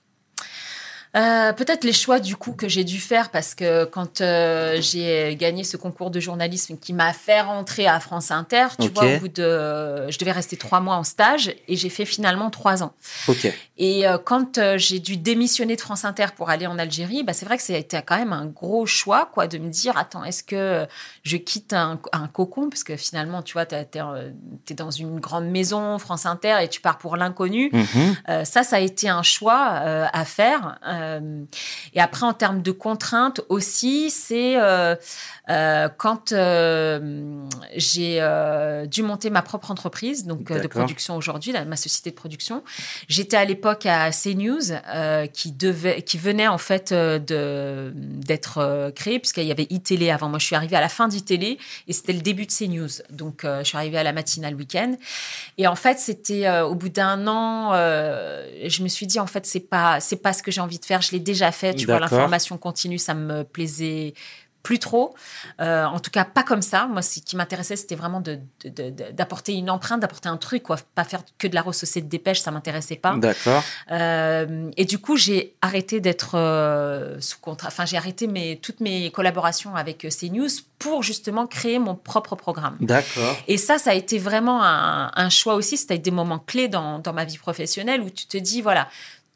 Euh, 1.16 1.52
Peut-être 1.52 1.84
les 1.84 1.92
choix 1.92 2.20
du 2.20 2.36
coup 2.36 2.52
que 2.52 2.68
j'ai 2.68 2.84
dû 2.84 2.98
faire 3.00 3.30
parce 3.30 3.54
que 3.54 3.84
quand 3.84 4.20
euh, 4.20 4.78
j'ai 4.80 5.34
gagné 5.36 5.64
ce 5.64 5.76
concours 5.76 6.10
de 6.10 6.20
journalisme 6.20 6.76
qui 6.76 6.92
m'a 6.92 7.12
fait 7.12 7.40
rentrer 7.40 7.86
à 7.86 7.98
France 8.00 8.30
Inter, 8.30 8.66
tu 8.80 8.88
vois, 8.88 9.16
au 9.16 9.18
bout 9.20 9.28
de, 9.28 10.10
je 10.10 10.18
devais 10.18 10.32
rester 10.32 10.56
trois 10.56 10.80
mois 10.80 10.96
en 10.96 11.04
stage 11.04 11.54
et 11.66 11.76
j'ai 11.76 11.88
fait 11.88 12.04
finalement 12.04 12.50
trois 12.50 12.82
ans. 12.82 12.92
Et 13.78 14.06
euh, 14.06 14.18
quand 14.22 14.60
j'ai 14.76 14.98
dû 14.98 15.16
démissionner 15.16 15.76
de 15.76 15.80
France 15.80 16.04
Inter 16.04 16.26
pour 16.36 16.50
aller 16.50 16.66
en 16.66 16.78
Algérie, 16.78 17.22
bah, 17.22 17.32
c'est 17.32 17.46
vrai 17.46 17.56
que 17.56 17.62
ça 17.62 17.72
a 17.72 17.76
été 17.76 17.98
quand 18.04 18.18
même 18.18 18.32
un 18.32 18.46
gros 18.46 18.86
choix, 18.86 19.30
quoi, 19.32 19.46
de 19.46 19.58
me 19.58 19.68
dire, 19.68 19.96
attends, 19.96 20.24
est-ce 20.24 20.42
que 20.42 20.86
je 21.22 21.36
quitte 21.36 21.72
un, 21.72 21.98
un 22.12 22.28
cocon? 22.28 22.68
Parce 22.68 22.84
que 22.84 22.96
finalement, 22.96 23.42
tu 23.42 23.54
vois, 23.54 23.66
tu 23.66 23.74
es, 23.76 24.74
dans 24.74 24.90
une 24.90 25.20
grande 25.20 25.46
maison, 25.46 25.98
France 25.98 26.26
Inter, 26.26 26.56
et 26.62 26.68
tu 26.68 26.80
pars 26.80 26.98
pour 26.98 27.16
l'inconnu. 27.16 27.70
Mhm. 27.72 28.44
Ça, 28.44 28.62
ça 28.62 28.76
a 28.76 28.80
été 28.80 29.08
un 29.08 29.22
choix 29.22 29.58
à 29.58 30.24
faire. 30.24 30.78
Euh, 30.98 31.44
et 31.94 32.00
après, 32.00 32.26
en 32.26 32.34
termes 32.34 32.62
de 32.62 32.72
contraintes 32.72 33.40
aussi, 33.48 34.10
c'est 34.10 34.60
euh, 34.60 34.94
euh, 35.48 35.88
quand 35.96 36.34
j'ai 37.76 38.86
dû 38.86 39.02
monter 39.02 39.30
ma 39.30 39.42
propre 39.42 39.70
entreprise, 39.70 40.26
donc 40.26 40.52
de 40.52 40.66
production 40.66 41.16
aujourd'hui, 41.16 41.52
ma 41.66 41.76
société 41.76 42.10
de 42.10 42.14
production. 42.14 42.62
J'étais 43.08 43.36
à 43.36 43.44
l'époque 43.44 43.86
à 43.86 44.10
CNews, 44.10 44.72
qui 45.32 45.52
devait, 45.52 46.02
qui 46.02 46.18
venait 46.18 46.48
en 46.48 46.58
fait 46.58 46.92
de 46.92 47.92
d'être 47.94 48.92
créée 48.94 49.18
puisqu'il 49.18 49.44
y 49.44 49.52
avait 49.52 49.66
iTélé 49.70 50.10
avant. 50.10 50.28
Moi, 50.28 50.38
je 50.38 50.46
suis 50.46 50.56
arrivée 50.56 50.76
à 50.76 50.80
la 50.80 50.88
fin 50.88 51.08
d'iTélé 51.08 51.58
et 51.86 51.92
c'était 51.92 52.12
le 52.12 52.20
début 52.20 52.46
de 52.46 52.52
CNews. 52.52 53.02
Donc, 53.10 53.40
je 53.44 53.64
suis 53.64 53.76
arrivée 53.76 53.98
à 53.98 54.02
la 54.02 54.12
matinale 54.12 54.54
week-end. 54.54 54.96
Et 55.56 55.66
en 55.66 55.76
fait, 55.76 55.98
c'était 55.98 56.48
au 56.60 56.74
bout 56.74 56.88
d'un 56.88 57.26
an, 57.26 57.72
je 57.72 58.82
me 58.82 58.88
suis 58.88 59.06
dit 59.06 59.20
en 59.20 59.26
fait, 59.26 59.46
c'est 59.46 59.60
pas 59.60 60.00
c'est 60.00 60.16
pas 60.16 60.32
ce 60.32 60.42
que 60.42 60.50
j'ai 60.50 60.60
envie 60.60 60.78
de 60.78 60.84
faire. 60.88 61.02
Je 61.02 61.12
l'ai 61.12 61.20
déjà 61.20 61.52
fait. 61.52 61.74
Tu 61.74 61.86
vois, 61.86 62.00
l'information 62.00 62.58
continue, 62.58 62.98
ça 62.98 63.14
me 63.14 63.44
plaisait 63.44 64.14
plus 64.62 64.78
trop. 64.78 65.14
Euh, 65.60 65.84
en 65.84 65.98
tout 65.98 66.10
cas, 66.10 66.24
pas 66.24 66.42
comme 66.42 66.60
ça. 66.60 66.88
Moi, 66.88 67.00
ce 67.00 67.20
qui 67.20 67.36
m'intéressait, 67.36 67.76
c'était 67.76 67.94
vraiment 67.94 68.22
d'apporter 69.12 69.54
une 69.54 69.70
empreinte, 69.70 70.00
d'apporter 70.00 70.28
un 70.28 70.36
truc, 70.36 70.64
quoi. 70.64 70.76
Pas 70.94 71.04
faire 71.04 71.22
que 71.38 71.46
de 71.46 71.54
la 71.54 71.62
ressaucer 71.62 72.02
de 72.02 72.08
dépêche, 72.08 72.40
ça 72.40 72.50
m'intéressait 72.50 72.96
pas. 72.96 73.16
D'accord. 73.16 73.62
Euh, 73.90 74.70
et 74.76 74.84
du 74.84 74.98
coup, 74.98 75.16
j'ai 75.16 75.54
arrêté 75.62 76.00
d'être 76.00 76.34
euh, 76.34 77.18
sous 77.20 77.38
contrat. 77.38 77.68
Enfin, 77.68 77.86
j'ai 77.86 77.96
arrêté 77.96 78.26
mes, 78.26 78.58
toutes 78.58 78.80
mes 78.80 79.10
collaborations 79.10 79.74
avec 79.74 80.06
CNews 80.10 80.50
pour 80.78 81.02
justement 81.02 81.46
créer 81.46 81.78
mon 81.78 81.94
propre 81.94 82.36
programme. 82.36 82.76
D'accord. 82.80 83.36
Et 83.46 83.56
ça, 83.56 83.78
ça 83.78 83.90
a 83.90 83.94
été 83.94 84.18
vraiment 84.18 84.62
un, 84.62 85.10
un 85.14 85.30
choix 85.30 85.54
aussi. 85.54 85.76
C'était 85.76 85.98
des 85.98 86.10
moments 86.10 86.40
clés 86.40 86.68
dans, 86.68 86.98
dans 86.98 87.14
ma 87.14 87.24
vie 87.24 87.38
professionnelle 87.38 88.02
où 88.02 88.10
tu 88.10 88.26
te 88.26 88.36
dis, 88.36 88.60
voilà, 88.60 88.88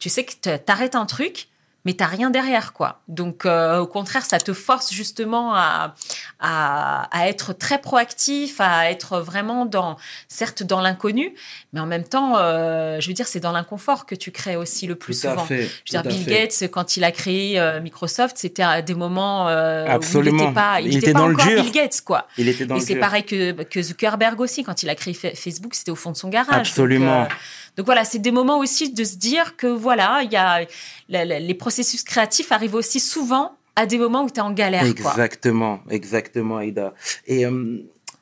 tu 0.03 0.09
sais 0.09 0.25
que 0.25 0.33
te- 0.35 0.57
t'arrêtes 0.57 0.97
un 0.97 1.07
truc, 1.07 1.47
mais 1.85 1.95
t'as 1.95 2.07
rien 2.07 2.31
derrière, 2.31 2.73
quoi. 2.73 3.01
Donc, 3.09 3.45
euh, 3.45 3.79
au 3.79 3.87
contraire, 3.88 4.25
ça 4.25 4.38
te 4.38 4.53
force 4.53 4.93
justement 4.93 5.55
à, 5.55 5.95
à, 6.38 7.09
à 7.11 7.27
être 7.29 7.53
très 7.53 7.81
proactif, 7.81 8.61
à 8.61 8.88
être 8.91 9.19
vraiment 9.21 9.67
dans, 9.67 9.97
certes 10.29 10.62
dans 10.62 10.81
l'inconnu, 10.81 11.35
mais 11.73 11.81
en 11.81 11.87
même 11.87 12.05
temps, 12.05 12.37
euh, 12.37 13.01
je 13.01 13.09
veux 13.09 13.15
dire, 13.15 13.27
c'est 13.27 13.41
dans 13.41 13.51
l'inconfort 13.53 14.07
que 14.07 14.15
tu 14.15 14.31
crées 14.31 14.55
aussi 14.57 14.87
le 14.87 14.95
plus 14.95 15.21
Tout 15.23 15.27
à 15.27 15.31
souvent. 15.33 15.45
fait. 15.45 15.69
Je 15.85 15.97
veux 15.97 16.03
dire, 16.03 16.11
Bill 16.12 16.25
fait. 16.25 16.31
Gates, 16.49 16.71
quand 16.71 16.97
il 16.97 17.03
a 17.05 17.11
créé 17.11 17.59
euh, 17.59 17.81
Microsoft, 17.81 18.37
c'était 18.38 18.62
à 18.62 18.81
des 18.81 18.95
moments 18.95 19.47
où 19.47 19.49
il 19.51 20.33
n'était 20.33 20.53
pas, 20.53 20.81
il 20.81 20.87
Il 20.87 20.97
était 20.99 21.07
était 21.07 21.12
pas 21.15 21.19
dans 21.19 21.29
le 21.29 21.35
dur. 21.37 21.62
Bill 21.65 21.73
Gates, 21.73 22.01
quoi. 22.05 22.29
Il 22.38 22.49
était 22.49 22.67
dans 22.67 22.77
Et 22.77 22.81
c'est 22.81 22.95
pareil 22.97 23.25
que, 23.25 23.61
que 23.65 23.83
Zuckerberg 23.83 24.41
aussi, 24.41 24.62
quand 24.62 24.85
il 24.85 24.88
a 24.88 24.95
créé 24.95 25.15
Fa- 25.15 25.35
Facebook, 25.35 25.75
c'était 25.75 25.91
au 25.91 25.97
fond 25.97 26.12
de 26.12 26.17
son 26.17 26.29
garage. 26.29 26.69
Absolument. 26.69 27.23
Donc, 27.23 27.33
donc 27.77 27.87
voilà, 27.87 28.05
c'est 28.05 28.19
des 28.19 28.33
moments 28.33 28.59
aussi 28.59 28.93
de 28.93 29.05
se 29.05 29.17
dire 29.17 29.57
que 29.57 29.67
voilà, 29.67 30.21
il 30.25 30.31
y 30.33 30.37
a 30.37 30.61
la- 31.09 31.25
la- 31.25 31.41
les 31.41 31.55
processus 31.55 32.03
créatifs 32.03 32.53
arrivent 32.53 32.75
aussi 32.75 33.01
souvent 33.01 33.53
à 33.77 33.87
des 33.87 33.99
moments 33.99 34.25
où 34.25 34.29
tu 34.31 34.37
es 34.37 34.41
en 34.43 34.53
galère. 34.53 34.83
Quoi. 35.01 35.11
Exactement, 35.13 35.81
exactement, 35.89 36.59
Aïda. 36.59 36.93
Et 37.27 37.47
euh, 37.47 37.79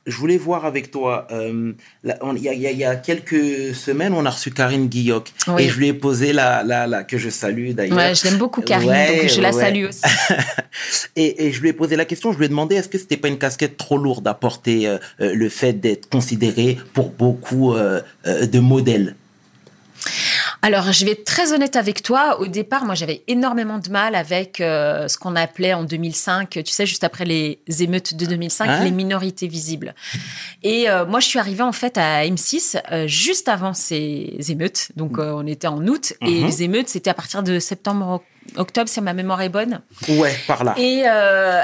je 0.06 0.16
voulais 0.16 0.38
voir 0.38 0.64
avec 0.64 0.90
toi, 0.92 1.26
euh, 1.32 1.72
il 2.04 2.42
y, 2.42 2.48
a- 2.48 2.54
y 2.54 2.82
y 2.82 3.02
quelques 3.04 3.74
semaines, 3.74 4.14
on 4.14 4.24
a 4.24 4.30
reçu 4.30 4.52
Karine 4.52 4.86
Guilloc. 4.86 5.32
Oui. 5.48 5.64
Et 5.64 5.68
je 5.68 5.76
lui 5.78 5.88
ai 5.88 5.92
posé 5.94 6.32
la, 6.32 6.62
la, 6.62 6.86
la 6.86 7.02
que 7.02 7.18
je 7.18 7.28
salue 7.28 7.72
d'ailleurs. 7.72 7.98
Ouais, 7.98 8.14
je 8.14 8.24
l'aime 8.24 8.38
beaucoup, 8.38 8.62
Karine, 8.62 8.88
Ouais, 8.88 9.20
donc 9.22 9.28
je 9.28 9.40
la 9.40 9.50
salue 9.52 9.84
aussi. 9.88 10.00
Et, 11.16 11.46
et 11.46 11.52
je 11.52 11.60
lui 11.60 11.68
ai 11.70 11.72
posé 11.72 11.96
la 11.96 12.04
question, 12.04 12.32
je 12.32 12.38
lui 12.38 12.44
ai 12.46 12.48
demandé 12.48 12.76
est-ce 12.76 12.88
que 12.88 12.98
c'était 12.98 13.16
pas 13.16 13.28
une 13.28 13.38
casquette 13.38 13.76
trop 13.76 13.98
lourde 13.98 14.26
à 14.28 14.34
porter 14.34 14.86
euh, 14.86 14.98
le 15.18 15.48
fait 15.48 15.72
d'être 15.74 16.08
considéré 16.08 16.78
pour 16.94 17.10
beaucoup 17.10 17.74
de 17.74 18.58
modèles? 18.60 19.16
Alors, 20.62 20.92
je 20.92 21.04
vais 21.06 21.12
être 21.12 21.24
très 21.24 21.52
honnête 21.52 21.76
avec 21.76 22.02
toi. 22.02 22.38
Au 22.40 22.46
départ, 22.46 22.84
moi, 22.84 22.94
j'avais 22.94 23.22
énormément 23.28 23.78
de 23.78 23.88
mal 23.90 24.14
avec 24.14 24.60
euh, 24.60 25.08
ce 25.08 25.16
qu'on 25.16 25.34
appelait 25.34 25.72
en 25.72 25.84
2005, 25.84 26.50
tu 26.50 26.62
sais, 26.66 26.84
juste 26.86 27.02
après 27.04 27.24
les 27.24 27.60
émeutes 27.80 28.14
de 28.14 28.26
2005, 28.26 28.68
Hein 28.68 28.84
les 28.84 28.90
minorités 28.90 29.48
visibles. 29.48 29.94
Et 30.62 30.90
euh, 30.90 31.06
moi, 31.06 31.20
je 31.20 31.26
suis 31.26 31.38
arrivée 31.38 31.62
en 31.62 31.72
fait 31.72 31.96
à 31.96 32.24
M6 32.26 32.80
euh, 32.92 33.06
juste 33.06 33.48
avant 33.48 33.72
ces 33.72 34.36
émeutes. 34.50 34.88
Donc, 34.96 35.18
euh, 35.18 35.32
on 35.34 35.46
était 35.46 35.66
en 35.66 35.86
août 35.86 36.12
et 36.20 36.40
Mhm. 36.40 36.46
les 36.46 36.62
émeutes, 36.62 36.88
c'était 36.90 37.10
à 37.10 37.14
partir 37.14 37.42
de 37.42 37.58
septembre, 37.58 38.22
octobre, 38.56 38.88
si 38.88 39.00
ma 39.00 39.14
mémoire 39.14 39.40
est 39.42 39.48
bonne. 39.48 39.80
Ouais, 40.08 40.34
par 40.46 40.64
là. 40.64 40.74
Et, 40.78 41.04
euh, 41.06 41.62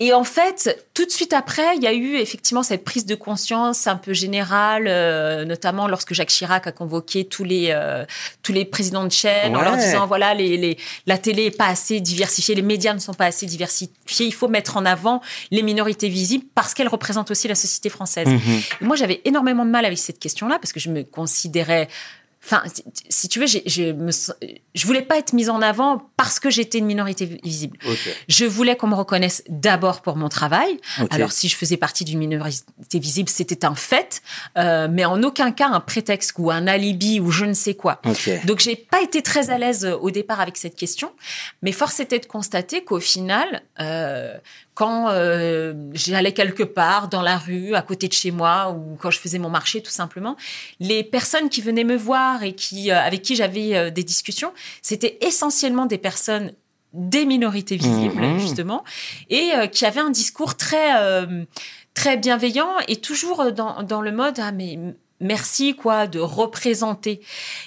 et 0.00 0.12
en 0.12 0.22
fait, 0.22 0.86
tout 0.94 1.04
de 1.04 1.10
suite 1.10 1.32
après, 1.32 1.76
il 1.76 1.82
y 1.82 1.86
a 1.88 1.92
eu 1.92 2.16
effectivement 2.16 2.62
cette 2.62 2.84
prise 2.84 3.04
de 3.04 3.16
conscience 3.16 3.88
un 3.88 3.96
peu 3.96 4.12
générale, 4.12 4.86
euh, 4.86 5.44
notamment 5.44 5.88
lorsque 5.88 6.14
Jacques 6.14 6.28
Chirac 6.28 6.68
a 6.68 6.72
convoqué 6.72 7.24
tous 7.24 7.42
les 7.42 7.70
euh, 7.70 8.04
tous 8.42 8.52
les 8.52 8.64
présidents 8.64 9.04
de 9.04 9.10
chaîne 9.10 9.56
en 9.56 9.60
leur 9.60 9.76
disant 9.76 10.06
voilà 10.06 10.34
les, 10.34 10.56
les 10.56 10.78
la 11.06 11.18
télé 11.18 11.46
est 11.46 11.56
pas 11.56 11.66
assez 11.66 12.00
diversifiée, 12.00 12.54
les 12.54 12.62
médias 12.62 12.94
ne 12.94 13.00
sont 13.00 13.14
pas 13.14 13.26
assez 13.26 13.46
diversifiés, 13.46 14.26
il 14.26 14.34
faut 14.34 14.46
mettre 14.46 14.76
en 14.76 14.84
avant 14.84 15.20
les 15.50 15.62
minorités 15.62 16.08
visibles 16.08 16.44
parce 16.54 16.74
qu'elles 16.74 16.88
représentent 16.88 17.32
aussi 17.32 17.48
la 17.48 17.56
société 17.56 17.88
française. 17.88 18.28
Mhm. 18.28 18.62
Et 18.80 18.84
moi, 18.84 18.94
j'avais 18.94 19.20
énormément 19.24 19.64
de 19.64 19.70
mal 19.70 19.84
avec 19.84 19.98
cette 19.98 20.20
question-là 20.20 20.58
parce 20.60 20.72
que 20.72 20.80
je 20.80 20.90
me 20.90 21.02
considérais. 21.02 21.88
Enfin, 22.50 22.62
si, 22.72 22.82
si 23.10 23.28
tu 23.28 23.40
veux, 23.40 23.46
j'ai- 23.46 23.62
je 23.66 23.92
me, 23.92 24.10
je 24.74 24.86
voulais 24.86 25.02
pas 25.02 25.18
être 25.18 25.34
mise 25.34 25.50
en 25.50 25.60
avant 25.60 26.10
parce 26.16 26.40
que 26.40 26.48
j'étais 26.48 26.78
une 26.78 26.86
minorité 26.86 27.26
visible. 27.44 27.76
Je 28.28 28.46
voulais 28.46 28.74
qu'on 28.74 28.86
me 28.86 28.94
reconnaisse 28.94 29.42
d'abord 29.50 30.00
pour 30.00 30.16
mon 30.16 30.30
travail. 30.30 30.80
Alors, 31.10 31.30
si 31.32 31.48
je 31.48 31.56
faisais 31.56 31.76
partie 31.76 32.04
d'une 32.04 32.18
minorité 32.18 32.98
visible, 32.98 33.28
c'était 33.28 33.66
un 33.66 33.74
fait, 33.74 34.22
euh, 34.56 34.88
mais 34.90 35.04
en 35.04 35.22
aucun 35.22 35.52
cas 35.52 35.68
un 35.68 35.80
prétexte 35.80 36.32
ou 36.38 36.50
un 36.50 36.66
alibi 36.66 37.20
ou 37.20 37.30
je 37.30 37.44
ne 37.44 37.52
sais 37.52 37.74
quoi. 37.74 38.00
Ok. 38.06 38.30
Donc, 38.46 38.60
j'ai 38.60 38.76
pas 38.76 39.02
été 39.02 39.20
très 39.22 39.50
à 39.50 39.58
l'aise 39.58 39.84
euh, 39.84 39.94
au 39.96 40.10
départ 40.10 40.40
avec 40.40 40.56
cette 40.56 40.74
question, 40.76 41.12
mais 41.62 41.72
force 41.72 42.00
était 42.00 42.18
de 42.18 42.26
constater 42.26 42.82
qu'au 42.82 43.00
final, 43.00 43.62
euh, 43.80 44.36
quand 44.78 45.08
euh, 45.08 45.74
j'allais 45.92 46.30
quelque 46.32 46.62
part 46.62 47.08
dans 47.08 47.20
la 47.20 47.36
rue, 47.36 47.74
à 47.74 47.82
côté 47.82 48.06
de 48.06 48.12
chez 48.12 48.30
moi, 48.30 48.70
ou 48.70 48.94
quand 49.00 49.10
je 49.10 49.18
faisais 49.18 49.40
mon 49.40 49.50
marché, 49.50 49.82
tout 49.82 49.90
simplement, 49.90 50.36
les 50.78 51.02
personnes 51.02 51.48
qui 51.48 51.60
venaient 51.62 51.82
me 51.82 51.96
voir 51.96 52.44
et 52.44 52.52
qui, 52.54 52.92
euh, 52.92 53.00
avec 53.00 53.22
qui 53.22 53.34
j'avais 53.34 53.74
euh, 53.76 53.90
des 53.90 54.04
discussions, 54.04 54.52
c'était 54.80 55.18
essentiellement 55.20 55.86
des 55.86 55.98
personnes 55.98 56.52
des 56.92 57.26
minorités 57.26 57.76
visibles, 57.76 58.22
Mhm. 58.22 58.38
justement, 58.38 58.84
et 59.30 59.50
euh, 59.56 59.66
qui 59.66 59.84
avaient 59.84 59.98
un 60.00 60.10
discours 60.10 60.56
très, 60.56 60.90
euh, 61.02 61.44
très 61.94 62.16
bienveillant 62.16 62.70
et 62.86 62.96
toujours 62.96 63.50
dans, 63.50 63.82
dans 63.82 64.00
le 64.00 64.12
mode 64.12 64.38
ah 64.38 64.52
mais 64.52 64.78
merci 65.20 65.74
quoi 65.74 66.06
de 66.06 66.20
représenter. 66.20 67.20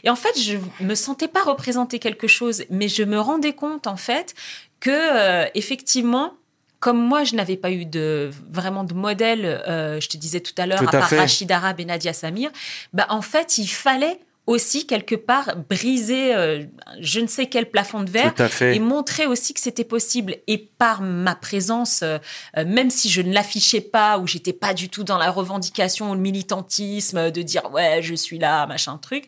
Et 0.06 0.10
en 0.10 0.16
fait, 0.16 0.40
je 0.40 0.56
me 0.80 0.96
sentais 0.96 1.28
pas 1.28 1.44
représenter 1.44 2.00
quelque 2.00 2.28
chose, 2.28 2.64
mais 2.70 2.88
je 2.88 3.04
me 3.04 3.20
rendais 3.20 3.54
compte 3.54 3.86
en 3.86 3.98
fait 3.98 4.34
que 4.80 4.90
euh, 4.92 5.46
effectivement 5.56 6.36
comme 6.82 6.98
moi, 7.00 7.24
je 7.24 7.36
n'avais 7.36 7.58
pas 7.58 7.72
eu 7.72 7.86
de 7.86 8.32
vraiment 8.52 8.84
de 8.84 8.96
modèle, 8.96 9.46
euh, 9.46 10.02
je 10.02 10.10
te 10.10 10.18
disais 10.18 10.42
tout 10.42 10.56
à 10.58 10.66
l'heure, 10.66 10.82
à 10.82 10.88
à 10.88 11.00
part. 11.00 11.10
Rachid 11.10 11.50
Arabe 11.52 11.80
et 11.80 11.86
Nadia 11.86 12.12
Samir, 12.12 12.50
bah 12.92 13.06
en 13.10 13.22
fait, 13.22 13.60
il 13.60 13.68
fallait 13.68 14.20
aussi 14.52 14.86
quelque 14.86 15.16
part 15.16 15.56
briser 15.70 16.36
euh, 16.36 16.64
je 17.00 17.22
ne 17.22 17.28
sais 17.28 17.46
quel 17.48 17.70
plafond 17.70 18.04
de 18.04 18.10
verre 18.10 18.34
et 18.62 18.80
montrer 18.80 19.26
aussi 19.26 19.54
que 19.54 19.62
c'était 19.62 19.86
possible. 19.86 20.36
Et 20.48 20.58
par 20.58 21.02
ma 21.02 21.36
présence, 21.36 22.02
euh, 22.04 22.18
euh, 22.58 22.66
même 22.66 22.90
si 22.90 23.10
je 23.10 23.22
ne 23.22 23.34
l'affichais 23.34 23.80
pas, 23.82 24.18
ou 24.20 24.28
j'étais 24.28 24.52
pas 24.52 24.74
du 24.74 24.90
tout 24.90 25.04
dans 25.06 25.18
la 25.18 25.32
revendication 25.32 26.12
ou 26.12 26.16
le 26.16 26.20
militantisme 26.20 27.32
de 27.32 27.42
dire 27.42 27.72
ouais 27.72 28.02
je 28.02 28.14
suis 28.14 28.40
là 28.40 28.68
machin 28.68 28.98
truc, 28.98 29.26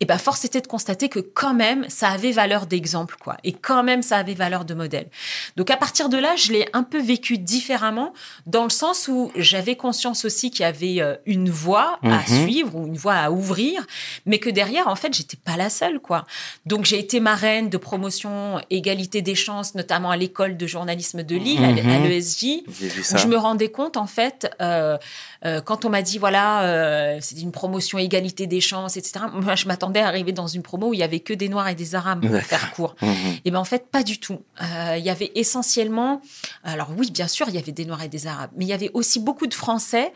et 0.00 0.04
ben 0.04 0.18
force 0.18 0.44
était 0.44 0.60
de 0.60 0.66
constater 0.66 1.08
que 1.08 1.20
quand 1.20 1.54
même 1.54 1.86
ça 1.88 2.08
avait 2.10 2.32
valeur 2.32 2.66
d'exemple 2.66 3.16
quoi, 3.18 3.36
et 3.44 3.52
quand 3.52 3.82
même 3.82 4.02
ça 4.02 4.18
avait 4.18 4.34
valeur 4.34 4.64
de 4.66 4.74
modèle. 4.74 5.08
Donc 5.56 5.70
à 5.70 5.76
partir 5.78 6.08
de 6.10 6.18
là, 6.18 6.36
je 6.36 6.52
l'ai 6.52 6.68
un 6.74 6.82
peu 6.82 7.00
vécu 7.00 7.38
différemment, 7.38 8.12
dans 8.46 8.64
le 8.64 8.70
sens 8.70 9.08
où 9.08 9.32
j'avais 9.36 9.76
conscience 9.76 10.24
aussi 10.26 10.50
qu'il 10.50 10.60
y 10.60 10.64
avait 10.64 11.00
une 11.24 11.48
voie 11.48 11.98
à 12.02 12.18
Mhm. 12.28 12.44
suivre 12.44 12.76
ou 12.76 12.86
une 12.86 12.96
voie 12.96 13.14
à 13.14 13.30
ouvrir, 13.30 13.86
mais 14.26 14.38
que 14.38 14.49
derrière 14.52 14.88
en 14.88 14.96
fait 14.96 15.12
j'étais 15.14 15.36
pas 15.36 15.56
la 15.56 15.70
seule 15.70 16.00
quoi. 16.00 16.24
Donc 16.66 16.84
j'ai 16.84 16.98
été 16.98 17.20
marraine 17.20 17.68
de 17.70 17.76
promotion 17.76 18.60
égalité 18.70 19.22
des 19.22 19.34
chances, 19.34 19.74
notamment 19.74 20.10
à 20.10 20.16
l'école 20.16 20.56
de 20.56 20.66
journalisme 20.66 21.22
de 21.22 21.36
Lille, 21.36 21.64
à 21.64 21.68
Mhm. 21.72 22.04
l'ESJ, 22.08 22.62
où 22.68 23.02
ça. 23.02 23.16
je 23.16 23.26
me 23.26 23.36
rendais 23.36 23.70
compte 23.70 23.96
en 23.96 24.06
fait 24.06 24.50
euh, 24.60 24.96
euh, 25.44 25.60
quand 25.60 25.84
on 25.84 25.88
m'a 25.90 26.02
dit 26.02 26.18
voilà 26.18 26.62
euh, 26.62 27.18
c'est 27.20 27.40
une 27.40 27.52
promotion 27.52 27.98
égalité 27.98 28.46
des 28.46 28.60
chances 28.60 28.96
etc. 28.96 29.24
Moi 29.32 29.54
je 29.54 29.66
m'attendais 29.66 30.00
à 30.00 30.06
arriver 30.08 30.32
dans 30.32 30.46
une 30.46 30.62
promo 30.62 30.88
où 30.88 30.94
il 30.94 31.00
y 31.00 31.02
avait 31.02 31.20
que 31.20 31.32
des 31.34 31.48
noirs 31.48 31.68
et 31.68 31.74
des 31.74 31.94
arabes 31.94 32.26
pour 32.26 32.40
faire 32.42 32.72
court. 32.72 32.94
Mhm. 33.02 33.10
Et 33.44 33.50
ben 33.50 33.58
en 33.58 33.64
fait 33.64 33.86
pas 33.90 34.02
du 34.02 34.18
tout. 34.18 34.40
Il 34.96 35.02
y 35.04 35.10
avait 35.10 35.30
essentiellement, 35.34 36.20
alors 36.64 36.88
oui 36.96 37.10
bien 37.10 37.28
sûr 37.28 37.48
il 37.48 37.54
y 37.54 37.58
avait 37.58 37.72
des 37.72 37.84
noirs 37.84 38.02
et 38.02 38.08
des 38.08 38.26
arabes, 38.26 38.50
mais 38.56 38.64
il 38.64 38.68
y 38.68 38.72
avait 38.72 38.90
aussi 38.94 39.18
beaucoup 39.20 39.46
de 39.46 39.54
Français, 39.54 40.12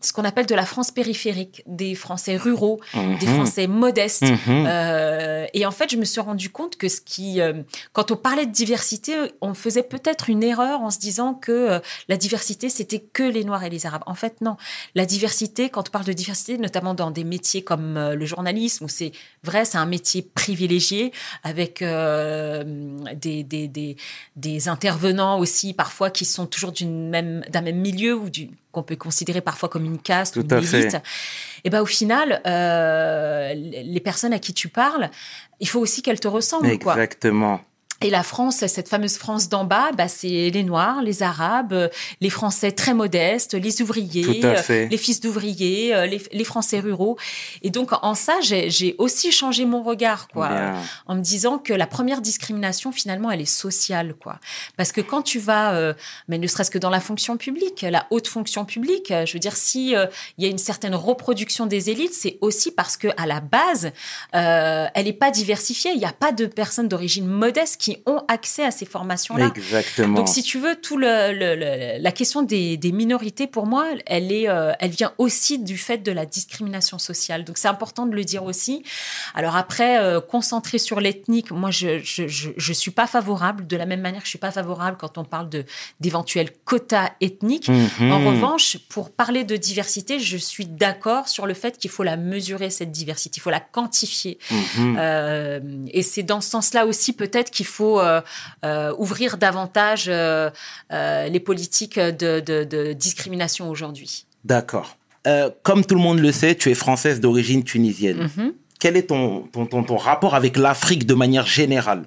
ce 0.00 0.12
qu'on 0.12 0.24
appelle 0.24 0.46
de 0.46 0.54
la 0.54 0.64
France 0.64 0.90
périphérique, 0.92 1.62
des 1.66 1.94
Français 1.94 2.36
ruraux, 2.36 2.80
des 2.94 3.26
Mhm. 3.26 3.34
Français 3.34 3.66
modestes. 3.66 4.22
Mhm. 4.22 4.64
Euh, 4.68 5.46
et 5.54 5.66
en 5.66 5.70
fait, 5.72 5.90
je 5.90 5.96
me 5.96 6.04
suis 6.04 6.20
rendu 6.20 6.50
compte 6.50 6.76
que 6.76 6.88
ce 6.88 7.00
qui, 7.00 7.40
euh, 7.40 7.62
quand 7.92 8.10
on 8.12 8.16
parlait 8.16 8.46
de 8.46 8.52
diversité, 8.52 9.14
on 9.40 9.54
faisait 9.54 9.82
peut-être 9.82 10.30
une 10.30 10.42
erreur 10.44 10.82
en 10.82 10.90
se 10.90 10.98
disant 10.98 11.34
que 11.34 11.50
euh, 11.52 11.78
la 12.08 12.16
diversité 12.16 12.68
c'était 12.68 13.00
que 13.00 13.22
les 13.24 13.42
Noirs 13.44 13.64
et 13.64 13.70
les 13.70 13.86
Arabes. 13.86 14.02
En 14.06 14.14
fait, 14.14 14.40
non. 14.40 14.56
La 14.94 15.04
diversité, 15.06 15.68
quand 15.68 15.88
on 15.88 15.90
parle 15.90 16.04
de 16.04 16.12
diversité, 16.12 16.58
notamment 16.58 16.94
dans 16.94 17.10
des 17.10 17.24
métiers 17.24 17.62
comme 17.62 17.98
le 17.98 18.26
journalisme, 18.26 18.84
où 18.84 18.88
c'est 18.88 19.12
vrai, 19.42 19.64
c'est 19.64 19.78
un 19.78 19.86
métier 19.86 20.22
privilégié 20.22 21.12
avec 21.42 21.82
des, 21.82 23.42
des, 23.44 23.68
des, 23.68 23.96
des 24.36 24.68
intervenants 24.68 25.38
aussi 25.38 25.74
parfois 25.74 26.10
qui 26.10 26.24
sont 26.24 26.46
toujours 26.46 26.72
d'une 26.72 27.08
même 27.08 27.44
d'un 27.50 27.60
même 27.62 27.78
milieu 27.80 28.14
ou 28.16 28.30
du 28.30 28.50
qu'on 28.78 28.84
peut 28.84 28.96
considérer 28.96 29.40
parfois 29.40 29.68
comme 29.68 29.84
une 29.84 29.98
caste 29.98 30.34
Tout 30.34 30.54
ou 30.54 30.58
une 30.58 30.74
élite. 30.74 30.96
Et 31.64 31.70
ben 31.70 31.82
au 31.82 31.86
final, 31.86 32.40
euh, 32.46 33.52
les 33.54 34.00
personnes 34.00 34.32
à 34.32 34.38
qui 34.38 34.54
tu 34.54 34.68
parles, 34.68 35.10
il 35.60 35.68
faut 35.68 35.80
aussi 35.80 36.02
qu'elles 36.02 36.20
te 36.20 36.28
ressemblent, 36.28 36.78
quoi. 36.78 36.94
Et 38.00 38.10
la 38.10 38.22
France, 38.22 38.64
cette 38.66 38.88
fameuse 38.88 39.16
France 39.16 39.48
d'en 39.48 39.64
bas, 39.64 39.90
bah, 39.92 40.08
c'est 40.08 40.50
les 40.50 40.62
Noirs, 40.62 41.02
les 41.02 41.22
Arabes, 41.22 41.72
euh, 41.72 41.88
les 42.20 42.30
Français 42.30 42.70
très 42.70 42.94
modestes, 42.94 43.54
les 43.54 43.82
ouvriers, 43.82 44.40
euh, 44.44 44.86
les 44.88 44.96
fils 44.96 45.20
d'ouvriers, 45.20 45.94
euh, 45.94 46.06
les, 46.06 46.22
les 46.30 46.44
Français 46.44 46.78
ruraux. 46.78 47.18
Et 47.62 47.70
donc 47.70 47.90
en 48.02 48.14
ça, 48.14 48.34
j'ai 48.40 48.94
aussi 48.98 49.32
changé 49.32 49.64
mon 49.64 49.82
regard, 49.82 50.28
quoi, 50.28 50.48
Bien. 50.48 50.74
en 51.06 51.16
me 51.16 51.20
disant 51.20 51.58
que 51.58 51.72
la 51.72 51.86
première 51.86 52.20
discrimination, 52.20 52.92
finalement, 52.92 53.30
elle 53.30 53.40
est 53.40 53.46
sociale, 53.46 54.14
quoi. 54.14 54.38
Parce 54.76 54.92
que 54.92 55.00
quand 55.00 55.22
tu 55.22 55.38
vas, 55.38 55.74
euh, 55.74 55.94
mais 56.28 56.38
ne 56.38 56.46
serait-ce 56.46 56.70
que 56.70 56.78
dans 56.78 56.90
la 56.90 57.00
fonction 57.00 57.36
publique, 57.36 57.82
la 57.82 58.06
haute 58.10 58.28
fonction 58.28 58.64
publique, 58.64 59.12
je 59.26 59.32
veux 59.32 59.38
dire, 59.38 59.56
si 59.56 59.96
euh, 59.96 60.06
il 60.36 60.44
y 60.44 60.46
a 60.46 60.50
une 60.50 60.58
certaine 60.58 60.94
reproduction 60.94 61.66
des 61.66 61.90
élites, 61.90 62.14
c'est 62.14 62.38
aussi 62.40 62.70
parce 62.70 62.96
que 62.96 63.08
à 63.16 63.26
la 63.26 63.40
base, 63.40 63.90
euh, 64.34 64.86
elle 64.94 65.04
n'est 65.04 65.12
pas 65.12 65.30
diversifiée. 65.30 65.92
Il 65.92 65.98
n'y 65.98 66.04
a 66.04 66.12
pas 66.12 66.32
de 66.32 66.46
personnes 66.46 66.88
d'origine 66.88 67.26
modeste 67.26 67.80
qui 67.80 67.87
ont 68.06 68.22
accès 68.28 68.64
à 68.64 68.70
ces 68.70 68.86
formations-là. 68.86 69.50
Exactement. 69.56 70.14
Donc, 70.18 70.28
si 70.28 70.42
tu 70.42 70.58
veux, 70.58 70.76
tout 70.76 70.96
le, 70.96 71.32
le- 71.32 71.54
le- 71.56 72.02
la 72.02 72.12
question 72.12 72.42
des, 72.42 72.76
des 72.76 72.92
minorités, 72.92 73.46
pour 73.46 73.66
moi, 73.66 73.86
elle 74.06 74.30
est, 74.32 74.48
euh, 74.48 74.72
elle 74.80 74.90
vient 74.90 75.12
aussi 75.18 75.58
du 75.58 75.76
fait 75.78 75.98
de 75.98 76.12
la 76.12 76.26
discrimination 76.26 76.98
sociale. 76.98 77.44
Donc, 77.44 77.58
c'est 77.58 77.68
important 77.68 78.06
de 78.06 78.14
le 78.14 78.24
dire 78.24 78.44
aussi. 78.44 78.82
Alors 79.34 79.56
après, 79.56 79.98
euh, 79.98 80.20
concentrer 80.20 80.78
sur 80.78 81.00
l'ethnique, 81.00 81.50
moi, 81.50 81.70
je, 81.70 81.98
je, 82.02 82.26
je, 82.28 82.50
je 82.56 82.72
suis 82.72 82.90
pas 82.90 83.06
favorable. 83.06 83.66
De 83.66 83.76
la 83.76 83.86
même 83.86 84.00
manière 84.00 84.20
que 84.20 84.26
je 84.26 84.30
suis 84.30 84.38
pas 84.38 84.50
favorable 84.50 84.96
quand 85.00 85.18
on 85.18 85.24
parle 85.24 85.48
de 85.48 85.64
d'éventuels 86.00 86.50
quotas 86.64 87.10
ethniques. 87.20 87.68
Mhm. 87.68 88.12
En 88.12 88.18
revanche, 88.26 88.78
pour 88.88 89.10
parler 89.10 89.44
de 89.44 89.56
diversité, 89.56 90.18
je 90.20 90.36
suis 90.36 90.66
d'accord 90.66 91.28
sur 91.28 91.46
le 91.46 91.54
fait 91.54 91.78
qu'il 91.78 91.90
faut 91.90 92.02
la 92.02 92.16
mesurer 92.16 92.70
cette 92.70 92.90
diversité, 92.92 93.38
il 93.38 93.40
faut 93.40 93.50
la 93.50 93.60
quantifier. 93.60 94.38
Mhm. 94.50 94.96
Euh, 94.98 95.60
et 95.92 96.02
c'est 96.02 96.22
dans 96.22 96.40
ce 96.40 96.50
sens-là 96.50 96.86
aussi 96.86 97.12
peut-être 97.12 97.50
qu'il 97.50 97.66
faut 97.66 97.77
euh, 97.86 98.20
euh, 98.64 98.92
ouvrir 98.98 99.36
davantage 99.38 100.06
euh, 100.08 100.50
les 100.90 101.40
politiques 101.40 101.98
de, 101.98 102.40
de- 102.40 102.64
de 102.64 102.92
discrimination 102.92 103.70
aujourd'hui. 103.70 104.26
D'accord. 104.44 104.96
Comme 105.62 105.84
tout 105.84 105.94
le 105.94 106.00
monde 106.00 106.20
le 106.20 106.32
sait, 106.32 106.54
tu 106.54 106.70
es 106.70 106.74
française 106.74 107.20
d'origine 107.20 107.62
tunisienne. 107.62 108.30
Mhm. 108.36 108.52
Quel 108.80 108.96
est 108.96 109.08
ton, 109.08 109.40
ton, 109.52 109.66
ton, 109.66 109.82
ton 109.82 109.96
rapport 109.98 110.34
avec 110.34 110.56
l'Afrique 110.56 111.04
de 111.06 111.12
manière 111.14 111.46
générale? 111.46 112.04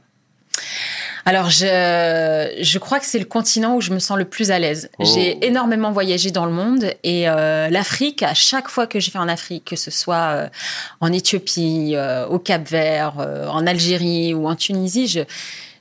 Alors, 1.26 1.50
je, 1.50 2.58
je 2.62 2.80
crois 2.80 3.00
que 3.00 3.06
c'est 3.06 3.20
le 3.20 3.26
continent 3.26 3.76
où 3.76 3.82
je 3.82 3.92
me 3.92 4.00
sens 4.00 4.18
le 4.18 4.26
plus 4.26 4.52
à 4.52 4.60
l'aise. 4.60 4.90
Oh. 4.98 5.04
J'ai 5.06 5.46
énormément 5.46 5.92
voyagé 5.92 6.32
dans 6.32 6.46
le 6.46 6.52
monde 6.52 6.86
et 7.04 7.30
euh, 7.30 7.70
l'Afrique, 7.70 8.24
à 8.24 8.34
chaque 8.34 8.70
fois 8.70 8.88
que 8.88 9.00
je 9.00 9.12
vais 9.12 9.20
en 9.20 9.28
Afrique, 9.28 9.66
que 9.66 9.76
ce 9.76 9.92
soit 9.92 10.16
euh, 10.16 10.50
en 11.00 11.12
Éthiopie, 11.14 11.94
euh, 11.96 12.26
au 12.28 12.40
Cap-Vert, 12.40 13.20
euh, 13.20 13.48
en 13.48 13.68
Algérie 13.68 14.34
ou 14.34 14.48
en 14.48 14.56
Tunisie, 14.56 15.08
je 15.08 15.22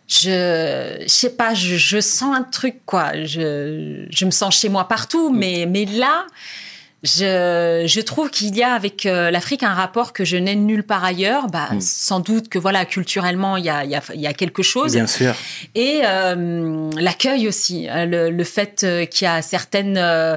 je 0.06 0.98
je 1.02 1.08
sais 1.08 1.30
pas, 1.36 1.54
je, 1.54 1.76
je 1.76 2.00
sens 2.00 2.36
un 2.36 2.42
truc 2.42 2.84
quoi. 2.84 3.12
Je 3.24 4.06
je 4.10 4.24
me 4.24 4.30
sens 4.30 4.58
chez 4.58 4.68
moi 4.68 4.88
partout, 4.88 5.30
mais 5.30 5.66
mais 5.68 5.84
là. 5.84 6.26
Je, 7.02 7.84
je 7.86 8.00
trouve 8.02 8.28
qu'il 8.30 8.54
y 8.54 8.62
a 8.62 8.74
avec 8.74 9.06
euh, 9.06 9.30
l'Afrique 9.30 9.62
un 9.62 9.72
rapport 9.72 10.12
que 10.12 10.24
je 10.24 10.36
n'ai 10.36 10.54
nulle 10.54 10.82
part 10.82 11.04
ailleurs. 11.04 11.46
Bah, 11.46 11.68
Mm. 11.70 11.80
Sans 11.80 12.20
doute 12.20 12.48
que 12.48 12.58
voilà 12.58 12.84
culturellement 12.84 13.56
il 13.56 13.64
y 13.64 13.70
a, 13.70 13.84
y 13.84 13.94
a, 13.94 14.02
y 14.14 14.26
a 14.26 14.32
quelque 14.32 14.62
chose. 14.62 14.92
Bien 14.92 15.06
sûr. 15.06 15.34
Et 15.74 16.00
euh, 16.04 16.90
l'accueil 16.96 17.46
aussi, 17.48 17.88
euh, 17.88 18.06
le, 18.06 18.30
le 18.30 18.44
fait 18.44 18.82
euh, 18.82 19.04
qu'il 19.04 19.24
y 19.26 19.28
a 19.28 19.42
certaines 19.42 19.96
euh, 19.98 20.36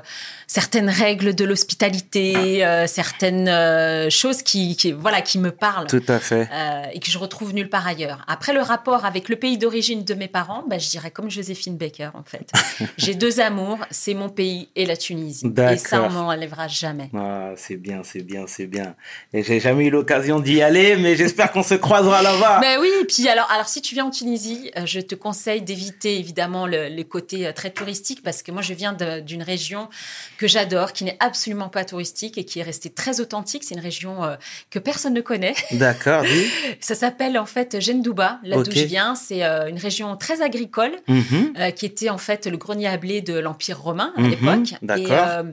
certaines 0.54 0.90
règles 0.90 1.34
de 1.34 1.46
l'hospitalité, 1.46 2.64
euh, 2.64 2.86
certaines 2.86 3.48
euh, 3.48 4.12
choses 4.12 4.44
qui, 4.44 4.76
qui 4.76 4.92
voilà 4.92 5.22
qui 5.22 5.40
me 5.40 5.50
parlent. 5.50 5.88
Tout 5.88 6.04
à 6.08 6.20
fait. 6.20 6.48
euh, 6.54 6.84
et 6.94 7.00
que 7.00 7.10
je 7.10 7.18
retrouve 7.18 7.56
nulle 7.56 7.70
part 7.70 7.88
ailleurs. 7.88 8.24
Après 8.28 8.54
le 8.54 8.62
rapport 8.62 9.04
avec 9.04 9.30
le 9.30 9.36
pays 9.36 9.58
d'origine 9.58 10.04
de 10.04 10.14
mes 10.14 10.28
parents, 10.28 10.64
bah, 10.70 10.78
je 10.78 10.88
dirais 10.92 11.10
comme 11.10 11.32
Joséphine 11.32 11.76
Baker 11.76 12.12
en 12.14 12.22
fait. 12.24 12.52
J'ai 12.98 13.16
deux 13.16 13.40
amours, 13.40 13.80
c'est 13.90 14.14
mon 14.14 14.30
pays 14.30 14.70
et 14.76 14.86
la 14.86 14.96
Tunisie. 14.96 15.52
Et 15.72 15.78
ça 15.78 16.04
on 16.04 16.12
m'en 16.12 16.28
enlèvera 16.28 16.68
jamais. 16.68 17.10
Ah, 17.18 17.54
c'est 17.56 17.78
bien, 17.78 18.02
c'est 18.04 18.22
bien, 18.22 18.46
c'est 18.46 18.68
bien. 18.68 18.94
Et 19.34 19.42
j'ai 19.42 19.60
jamais 19.60 19.86
eu 19.86 19.90
l'occasion 19.90 20.40
d'y 20.40 20.62
aller, 20.62 20.98
mais 20.98 21.16
j'espère 21.16 21.52
qu'on 21.52 21.64
se 21.64 21.74
croisera 21.74 22.22
là-bas. 22.22 22.60
Mais 22.62 22.78
oui, 22.78 22.92
et 23.02 23.06
puis 23.06 23.28
alors, 23.28 23.50
alors 23.52 23.68
si 23.68 23.82
tu 23.82 23.96
viens 23.96 24.06
en 24.06 24.12
Tunisie, 24.12 24.70
je 24.86 25.00
te 25.00 25.16
conseille 25.16 25.64
d'éviter 25.64 26.20
évidemment 26.20 26.68
le, 26.68 26.90
les 26.90 27.06
côtés 27.06 27.48
euh, 27.48 27.54
très 27.54 27.72
touristiques 27.72 28.22
parce 28.22 28.44
que 28.44 28.52
moi 28.52 28.62
je 28.62 28.76
viens 28.76 28.94
d'une 28.94 29.42
région 29.42 29.90
que 30.38 30.43
que 30.44 30.50
j'adore, 30.50 30.92
qui 30.92 31.06
n'est 31.06 31.16
absolument 31.22 31.70
pas 31.70 31.86
touristique 31.86 32.38
et 32.38 32.44
qui 32.44 32.60
est 32.60 32.64
restée 32.64 32.90
très 32.90 33.22
authentique. 33.22 33.64
C'est 33.64 33.76
une 33.76 33.80
région 33.80 34.26
euh, 34.26 34.36
que 34.72 34.78
personne 34.78 35.14
ne 35.14 35.22
connaît. 35.22 35.54
D'accord, 35.72 36.24
oui. 36.24 36.52
Ça 36.82 36.96
s'appelle 36.96 37.40
en 37.40 37.46
fait 37.46 37.80
Jendouba, 37.80 38.40
là 38.44 38.58
d'où 38.62 38.70
je 38.72 38.84
viens. 38.84 39.16
C'est 39.16 39.46
euh, 39.46 39.70
une 39.70 39.78
région 39.78 40.18
très 40.18 40.42
agricole 40.42 40.92
Mhm. 41.08 41.54
euh, 41.60 41.72
qui 41.72 41.86
était 41.86 42.10
en 42.10 42.18
fait 42.18 42.46
le 42.48 42.58
grenier 42.58 42.88
à 42.90 42.98
blé 42.98 43.22
de 43.22 43.40
l'Empire 43.40 43.80
romain 43.80 44.12
à 44.18 44.22
Mhm, 44.22 44.30
l'époque. 44.32 44.74
D'accord. 44.82 45.46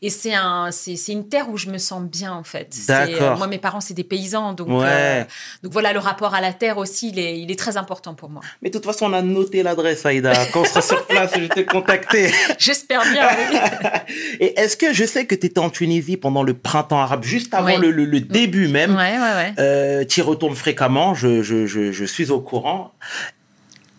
et 0.00 0.10
c'est 0.10 0.34
un, 0.34 0.70
c'est 0.70 0.94
une 1.08 1.28
terre 1.28 1.48
où 1.50 1.56
je 1.56 1.66
me 1.68 1.78
sens 1.78 2.02
bien 2.04 2.32
en 2.32 2.44
fait. 2.44 2.72
D'accord. 2.86 3.38
moi, 3.38 3.48
mes 3.48 3.58
parents, 3.58 3.80
c'est 3.80 3.94
des 3.94 4.04
paysans, 4.04 4.52
donc 4.52 4.68
Ouais. 4.68 5.26
donc 5.64 5.72
voilà, 5.72 5.92
le 5.92 5.98
rapport 5.98 6.34
à 6.34 6.40
la 6.40 6.52
terre 6.52 6.78
aussi, 6.78 7.08
il 7.08 7.18
est, 7.18 7.40
il 7.40 7.50
est 7.50 7.58
très 7.58 7.76
important 7.76 8.14
pour 8.14 8.30
moi. 8.30 8.42
Mais 8.62 8.68
de 8.70 8.74
toute 8.78 8.84
façon, 8.86 9.06
on 9.06 9.12
a 9.12 9.22
noté 9.22 9.64
l'adresse, 9.64 10.06
Aïda. 10.06 10.32
Quand 10.52 10.60
on 10.60 10.64
sera 10.64 10.82
sur 10.82 11.04
place, 11.06 11.32
je 11.34 11.40
vais 11.40 11.48
te 11.48 11.60
contacter. 11.68 12.30
J'espère 12.58 13.02
bien. 13.10 13.28
oui. 13.50 13.58
Et 14.40 14.58
est-ce 14.58 14.76
que 14.76 14.92
je 14.92 15.04
sais 15.04 15.26
que 15.26 15.34
tu 15.34 15.46
étais 15.46 15.58
en 15.58 15.70
Tunisie 15.70 16.16
pendant 16.16 16.42
le 16.42 16.54
printemps 16.54 16.98
arabe, 17.00 17.24
juste 17.24 17.54
avant 17.54 17.66
Oui. 17.66 17.76
le, 17.80 17.90
le- 17.90 18.04
le 18.04 18.20
début 18.20 18.68
même 18.68 18.94
ouais, 18.96 19.18
ouais, 19.18 19.34
ouais. 19.34 19.52
Euh, 19.58 20.04
tu 20.04 20.20
y 20.20 20.22
retournes 20.22 20.54
fréquemment, 20.54 21.14
je, 21.14 21.42
je, 21.42 21.66
je, 21.66 21.92
je 21.92 22.04
suis 22.04 22.30
au 22.30 22.40
courant. 22.40 22.92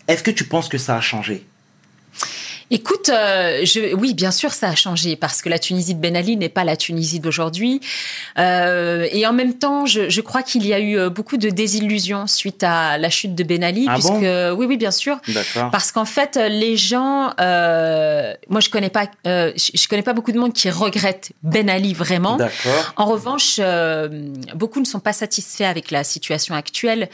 Est-ce 0.07 0.23
que 0.23 0.31
tu 0.31 0.43
penses 0.45 0.69
que 0.69 0.77
ça 0.77 0.95
a 0.97 1.01
changé? 1.01 1.45
Écoute, 2.69 3.09
euh, 3.09 3.61
je, 3.63 3.95
oui, 3.95 4.13
bien 4.13 4.31
sûr, 4.31 4.51
ça 4.51 4.69
a 4.69 4.75
changé 4.75 5.15
parce 5.15 5.41
que 5.41 5.47
la 5.47 5.57
Tunisie 5.57 5.95
de 5.95 6.01
Ben 6.01 6.15
Ali 6.17 6.35
n'est 6.35 6.49
pas 6.49 6.63
la 6.65 6.75
Tunisie 6.75 7.19
d'aujourd'hui. 7.19 7.79
Euh, 8.37 9.07
et 9.11 9.25
en 9.25 9.33
même 9.33 9.53
temps, 9.53 9.85
je, 9.85 10.09
je 10.09 10.21
crois 10.21 10.43
qu'il 10.43 10.65
y 10.65 10.73
a 10.73 10.79
eu 10.79 10.97
euh, 10.97 11.09
beaucoup 11.09 11.37
de 11.37 11.49
désillusions 11.49 12.27
suite 12.27 12.63
à 12.63 12.97
la 12.97 13.09
chute 13.09 13.35
de 13.35 13.43
Ben 13.43 13.63
Ali, 13.63 13.85
Ah 13.87 13.93
puisque 13.93 14.11
bon? 14.11 14.51
oui, 14.57 14.65
oui, 14.65 14.77
bien 14.77 14.91
sûr. 14.91 15.17
D'accord. 15.29 15.71
Parce 15.71 15.91
qu'en 15.91 16.05
fait, 16.05 16.35
les 16.35 16.75
gens, 16.75 17.31
euh, 17.39 18.33
moi, 18.49 18.59
je 18.59 18.69
connais 18.69 18.89
pas, 18.89 19.05
euh, 19.25 19.53
je, 19.55 19.87
connais 19.87 20.03
pas 20.03 20.13
beaucoup 20.13 20.31
de 20.31 20.39
monde 20.39 20.53
qui 20.53 20.69
regrette 20.69 21.31
Ben 21.43 21.69
Ali 21.69 21.93
vraiment. 21.93 22.35
D'accord. 22.35 22.93
En 22.97 23.05
revanche, 23.05 23.57
euh, 23.59 24.09
beaucoup 24.55 24.79
ne 24.79 24.85
sont 24.85 24.99
pas 24.99 25.13
satisfaits 25.13 25.63
avec 25.63 25.91
la 25.91 26.03
situation 26.03 26.53
actuelle, 26.55 27.09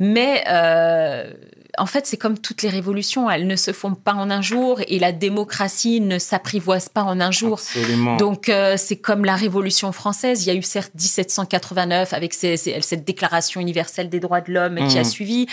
mais 0.00 0.44
euh, 0.48 1.30
en 1.78 1.86
fait, 1.86 2.06
c'est 2.06 2.16
comme 2.16 2.38
toutes 2.38 2.62
les 2.62 2.68
révolutions, 2.68 3.30
elles 3.30 3.46
ne 3.46 3.56
se 3.56 3.72
font 3.72 3.94
pas 3.94 4.14
en 4.14 4.30
un 4.30 4.42
jour 4.42 4.80
et 4.88 4.98
la 4.98 5.12
démocratie 5.12 6.00
ne 6.00 6.18
s'apprivoise 6.18 6.88
pas 6.88 7.02
en 7.02 7.20
un 7.20 7.30
jour. 7.30 7.54
Absolument. 7.58 8.16
Donc 8.16 8.48
euh, 8.48 8.76
c'est 8.76 8.96
comme 8.96 9.24
la 9.24 9.36
Révolution 9.36 9.92
française. 9.92 10.44
Il 10.44 10.48
y 10.48 10.50
a 10.50 10.54
eu 10.54 10.62
certes 10.62 10.92
1789 10.94 12.12
avec 12.12 12.34
cette 12.34 13.04
Déclaration 13.04 13.60
universelle 13.60 14.08
des 14.08 14.20
droits 14.20 14.40
de 14.40 14.52
l'homme 14.52 14.76
qui 14.88 14.96
a 14.98 15.02
Mhm. 15.02 15.04
suivi, 15.04 15.46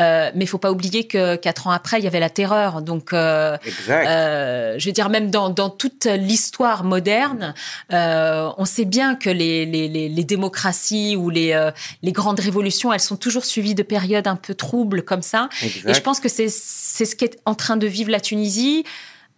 euh, 0.00 0.30
mais 0.34 0.44
il 0.44 0.46
faut 0.48 0.58
pas 0.58 0.70
oublier 0.70 1.04
que 1.06 1.36
quatre 1.36 1.66
ans 1.66 1.70
après 1.70 1.98
il 1.98 2.04
y 2.04 2.06
avait 2.06 2.20
la 2.20 2.30
terreur. 2.30 2.82
Donc 2.82 3.12
euh, 3.12 3.56
euh, 3.88 4.74
je 4.78 4.86
veux 4.86 4.92
dire, 4.92 5.08
même 5.08 5.30
dans, 5.30 5.48
dans 5.50 5.70
toute 5.70 6.06
l'histoire 6.06 6.84
moderne, 6.84 7.54
euh, 7.92 8.50
on 8.58 8.64
sait 8.64 8.84
bien 8.84 9.14
que 9.14 9.30
les, 9.30 9.66
les, 9.66 9.88
les, 9.88 10.08
les 10.08 10.24
démocraties 10.24 11.16
ou 11.16 11.30
les, 11.30 11.52
euh, 11.52 11.70
les 12.02 12.12
grandes 12.12 12.40
révolutions, 12.40 12.92
elles 12.92 13.00
sont 13.00 13.16
toujours 13.16 13.44
suivies 13.44 13.74
de 13.74 13.82
périodes 13.82 14.26
un 14.26 14.36
peu 14.36 14.54
troubles 14.54 15.02
comme 15.02 15.22
ça. 15.22 15.48
exact. 15.62 15.69
Et 15.86 15.94
je 15.94 16.00
pense 16.00 16.20
que 16.20 16.28
c'est 16.28 16.48
c'est 16.50 17.04
ce 17.06 17.16
qu'est 17.16 17.38
en 17.44 17.54
train 17.54 17.76
de 17.76 17.86
vivre 17.86 18.10
la 18.10 18.20
Tunisie. 18.20 18.84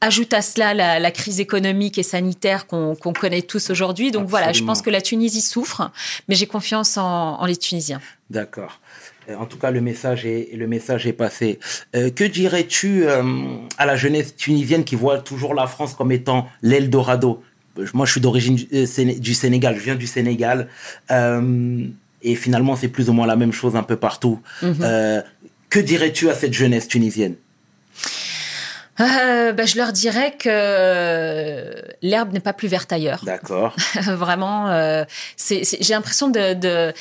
Ajoute 0.04 0.32
à 0.34 0.42
cela 0.42 0.74
la, 0.74 0.98
la 0.98 1.10
crise 1.12 1.38
économique 1.38 1.96
et 1.96 2.02
sanitaire 2.02 2.66
qu'on 2.66 2.96
qu'on 2.96 3.12
connaît 3.12 3.42
tous 3.42 3.70
aujourd'hui. 3.70 4.10
Donc 4.10 4.26
voilà, 4.28 4.52
je 4.52 4.64
pense 4.64 4.82
que 4.82 4.90
la 4.90 5.00
Tunisie 5.00 5.40
souffre, 5.42 5.92
mais 6.28 6.34
j'ai 6.34 6.46
confiance 6.46 6.96
en, 6.96 7.38
en 7.40 7.46
les 7.46 7.56
Tunisiens. 7.56 8.00
D'accord. 8.28 8.80
Euh, 9.28 9.36
En 9.36 9.46
tout 9.46 9.58
cas, 9.58 9.70
le 9.70 9.80
message 9.80 10.26
est, 10.26 10.48
le 10.56 10.66
message 10.66 11.06
est 11.06 11.12
passé. 11.12 11.60
Euh, 11.94 12.10
que 12.10 12.24
dirais-tu 12.24 13.04
euh, 13.06 13.22
à 13.78 13.86
la 13.86 13.94
jeunesse 13.94 14.34
tunisienne 14.34 14.82
qui 14.82 14.96
voit 14.96 15.18
toujours 15.20 15.54
la 15.54 15.68
France 15.68 15.94
comme 15.94 16.10
étant 16.10 16.48
l'Eldorado? 16.62 17.40
Moi, 17.94 18.04
je 18.04 18.10
suis 18.10 18.20
d'origine 18.20 18.56
du, 18.56 18.66
Séné- 18.86 19.20
du 19.20 19.34
Sénégal, 19.34 19.76
je 19.76 19.82
viens 19.84 19.94
du 19.94 20.08
Sénégal. 20.08 20.68
Euh, 21.12 21.86
et 22.22 22.34
finalement, 22.34 22.74
c'est 22.76 22.88
plus 22.88 23.08
ou 23.08 23.12
moins 23.12 23.26
la 23.26 23.36
même 23.36 23.52
chose 23.52 23.76
un 23.76 23.82
peu 23.84 23.96
partout. 23.96 24.40
Mhm. 24.62 25.22
Que 25.72 25.80
dirais-tu 25.80 26.28
à 26.28 26.34
cette 26.34 26.52
jeunesse 26.52 26.86
tunisienne? 26.86 27.34
Euh, 29.00 29.52
bah, 29.52 29.64
je 29.64 29.78
leur 29.78 29.90
dirais 29.90 30.34
que 30.38 31.74
l'herbe 32.02 32.34
n'est 32.34 32.40
pas 32.40 32.52
plus 32.52 32.68
verte 32.68 32.92
ailleurs. 32.92 33.24
D'accord. 33.24 33.74
Vraiment, 33.94 34.68
euh, 34.68 35.04
j'ai 35.48 35.64
l'impression 35.94 36.28
de, 36.28 36.52
de- 36.52 36.92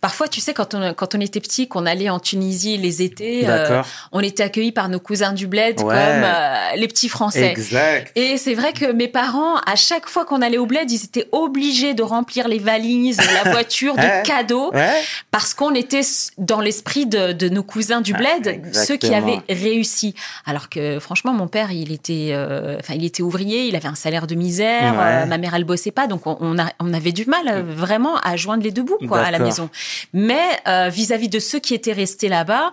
Parfois, 0.00 0.28
tu 0.28 0.40
sais, 0.40 0.54
quand 0.54 0.74
on, 0.74 0.94
quand 0.94 1.14
on 1.14 1.20
était 1.20 1.40
petit, 1.40 1.68
qu'on 1.68 1.86
allait 1.86 2.10
en 2.10 2.20
Tunisie 2.20 2.76
les 2.76 3.02
étés, 3.02 3.48
euh, 3.48 3.82
on 4.12 4.20
était 4.20 4.42
accueillis 4.42 4.72
par 4.72 4.88
nos 4.88 5.00
cousins 5.00 5.32
du 5.32 5.46
bled 5.46 5.80
Ouais. 5.80 5.84
comme 5.84 5.94
euh, 6.24 6.76
les 6.76 6.86
petits 6.88 7.08
Français. 7.08 7.50
Exact. 7.50 8.12
Et 8.14 8.36
c'est 8.36 8.54
vrai 8.54 8.72
que 8.72 8.92
mes 8.92 9.08
parents, 9.08 9.56
à 9.66 9.74
chaque 9.76 10.08
fois 10.08 10.24
qu'on 10.24 10.42
allait 10.42 10.58
au 10.58 10.66
bled, 10.66 10.90
ils 10.90 11.04
étaient 11.04 11.28
obligés 11.32 11.94
de 11.94 12.02
remplir 12.02 12.46
les 12.48 12.58
valises, 12.58 13.18
la 13.44 13.50
voiture 13.50 13.94
de 13.96 14.22
cadeaux, 14.24 14.70
Ouais. 14.72 15.00
parce 15.30 15.54
qu'on 15.54 15.74
était 15.74 16.02
dans 16.38 16.60
l'esprit 16.60 17.06
de, 17.06 17.32
de 17.32 17.48
nos 17.48 17.62
cousins 17.62 18.00
du 18.00 18.12
Ah, 18.14 18.18
bled, 18.38 18.74
ceux 18.74 18.96
qui 18.96 19.14
avaient 19.14 19.40
réussi. 19.48 20.14
Alors 20.44 20.68
que 20.68 20.98
franchement, 21.00 21.32
mon 21.32 21.48
père, 21.48 21.72
il 21.72 21.92
était, 21.92 22.30
euh, 22.32 22.76
enfin, 22.80 22.94
il 22.94 23.04
était 23.04 23.22
ouvrier, 23.22 23.66
il 23.66 23.76
avait 23.76 23.88
un 23.88 23.94
salaire 23.94 24.26
de 24.26 24.34
misère. 24.34 24.94
Ouais. 24.94 25.22
euh, 25.22 25.26
ma 25.26 25.38
mère, 25.38 25.54
elle 25.54 25.64
bossait 25.64 25.90
pas, 25.90 26.06
donc 26.06 26.26
on, 26.26 26.36
on, 26.40 26.58
a- 26.58 26.70
on 26.80 26.92
avait 26.94 27.12
du 27.12 27.24
mal 27.26 27.48
euh, 27.48 27.62
vraiment 27.66 28.16
à 28.18 28.36
joindre 28.36 28.62
les 28.62 28.70
deux 28.70 28.82
bouts 28.82 28.98
quoi 29.08 29.20
à 29.20 29.30
la 29.30 29.38
maison. 29.38 29.68
Mais 30.12 30.42
euh, 30.68 30.88
vis-à-vis 30.88 31.28
de 31.28 31.38
ceux 31.38 31.58
qui 31.58 31.74
étaient 31.74 31.92
restés 31.92 32.28
là-bas, 32.28 32.72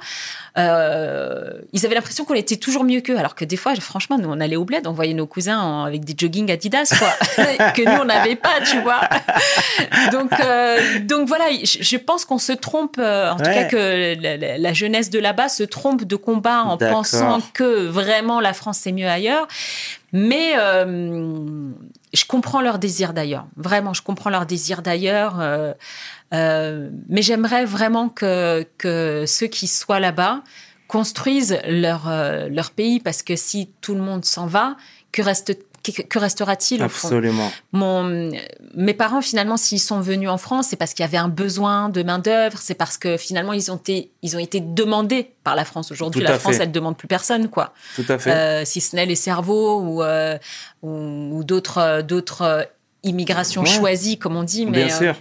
euh, 0.57 1.51
ils 1.73 1.85
avaient 1.85 1.95
l'impression 1.95 2.25
qu'on 2.25 2.33
était 2.35 2.57
toujours 2.57 2.83
mieux 2.83 3.01
qu'eux. 3.01 3.17
Alors 3.17 3.35
que 3.35 3.45
des 3.45 3.57
fois, 3.57 3.75
franchement, 3.75 4.17
nous, 4.17 4.29
on 4.29 4.39
allait 4.39 4.55
au 4.55 4.65
bled, 4.65 4.85
on 4.87 4.91
voyait 4.93 5.13
nos 5.13 5.25
cousins 5.27 5.59
en- 5.59 5.83
avec 5.85 6.05
des 6.05 6.13
jogging 6.17 6.51
Adidas, 6.51 6.93
quoi, 6.97 7.09
que 7.73 7.81
nous, 7.83 8.01
on 8.01 8.05
n'avait 8.05 8.35
pas, 8.35 8.61
tu 8.69 8.79
vois. 8.81 9.01
donc, 10.11 10.31
euh, 10.39 10.99
donc 11.01 11.27
voilà, 11.27 11.45
je, 11.63 11.77
je 11.81 11.97
pense 11.97 12.25
qu'on 12.25 12.37
se 12.37 12.53
trompe, 12.53 12.97
euh, 12.99 13.31
en 13.31 13.37
tout 13.37 13.43
cas 13.43 13.63
que 13.65 14.15
la, 14.21 14.37
la- 14.37 14.57
la 14.57 14.73
jeunesse 14.73 15.09
de 15.09 15.19
là-bas 15.19 15.49
se 15.49 15.63
trompe 15.63 16.03
de 16.03 16.15
combat 16.15 16.63
en 16.63 16.77
pensant 16.91 17.39
que 17.53 17.85
vraiment 17.87 18.39
la 18.39 18.53
France 18.53 18.79
c'est 18.81 18.91
mieux 18.91 19.07
ailleurs. 19.07 19.47
Mais 20.11 20.53
euh, 20.57 21.69
je 22.13 22.25
comprends 22.25 22.61
leur 22.61 22.79
désir 22.79 23.13
d'ailleurs. 23.13 23.47
Vraiment, 23.57 23.93
je 23.93 24.01
comprends 24.01 24.29
leur 24.29 24.45
désir 24.45 24.81
d'ailleurs. 24.81 25.39
euh, 25.39 25.73
euh, 26.33 26.89
mais 27.09 27.21
j'aimerais 27.21 27.65
vraiment 27.65 28.09
que, 28.09 28.65
que 28.77 29.25
ceux 29.27 29.47
qui 29.47 29.67
soient 29.67 29.99
là-bas 29.99 30.41
construisent 30.87 31.59
leur, 31.67 32.07
euh, 32.07 32.49
leur 32.49 32.71
pays 32.71 32.99
parce 32.99 33.23
que 33.23 33.35
si 33.35 33.69
tout 33.81 33.95
le 33.95 34.01
monde 34.01 34.25
s'en 34.25 34.47
va, 34.47 34.75
que, 35.11 35.21
reste, 35.21 35.57
que, 35.91 36.19
restera-t-il 36.19 36.83
au 36.83 36.89
fond? 36.89 37.07
Absolument. 37.07 37.51
mon, 37.73 38.31
mes 38.75 38.93
parents, 38.93 39.21
finalement, 39.21 39.57
s'ils 39.57 39.79
sont 39.81 39.99
venus 39.99 40.29
en 40.29 40.37
France, 40.37 40.67
c'est 40.69 40.75
parce 40.77 40.93
qu'il 40.93 41.03
y 41.03 41.07
avait 41.07 41.17
un 41.17 41.27
besoin 41.27 41.89
de 41.89 42.03
main-d'œuvre, 42.03 42.57
c'est 42.61 42.73
parce 42.75 42.97
que 42.97 43.17
finalement, 43.17 43.53
ils 43.53 43.71
ont 43.71 43.75
été, 43.77 44.09
ils 44.21 44.35
ont 44.35 44.39
été 44.39 44.61
demandés 44.61 45.31
par 45.43 45.55
la 45.55 45.65
France. 45.65 45.91
Aujourd'hui, 45.91 46.21
la 46.21 46.39
France, 46.39 46.55
fait. 46.55 46.63
elle 46.63 46.71
demande 46.71 46.95
plus 46.97 47.07
personne, 47.07 47.49
quoi. 47.49 47.73
Tout 47.95 48.05
à 48.07 48.17
fait. 48.17 48.31
Euh, 48.31 48.65
si 48.65 48.79
ce 48.81 48.95
n'est 48.95 49.05
les 49.05 49.15
cerveaux 49.15 49.81
ou, 49.81 50.03
euh, 50.03 50.37
ou, 50.81 51.39
ou 51.39 51.43
d'autres, 51.43 51.79
euh, 51.79 52.01
d'autres 52.01 52.67
immigrations 53.03 53.61
Ouais. 53.63 53.67
choisies, 53.67 54.17
comme 54.17 54.35
on 54.37 54.43
dit. 54.43 54.65
Mais, 54.65 54.85
Bien 54.85 54.95
euh, 54.95 54.97
sûr. 54.99 55.15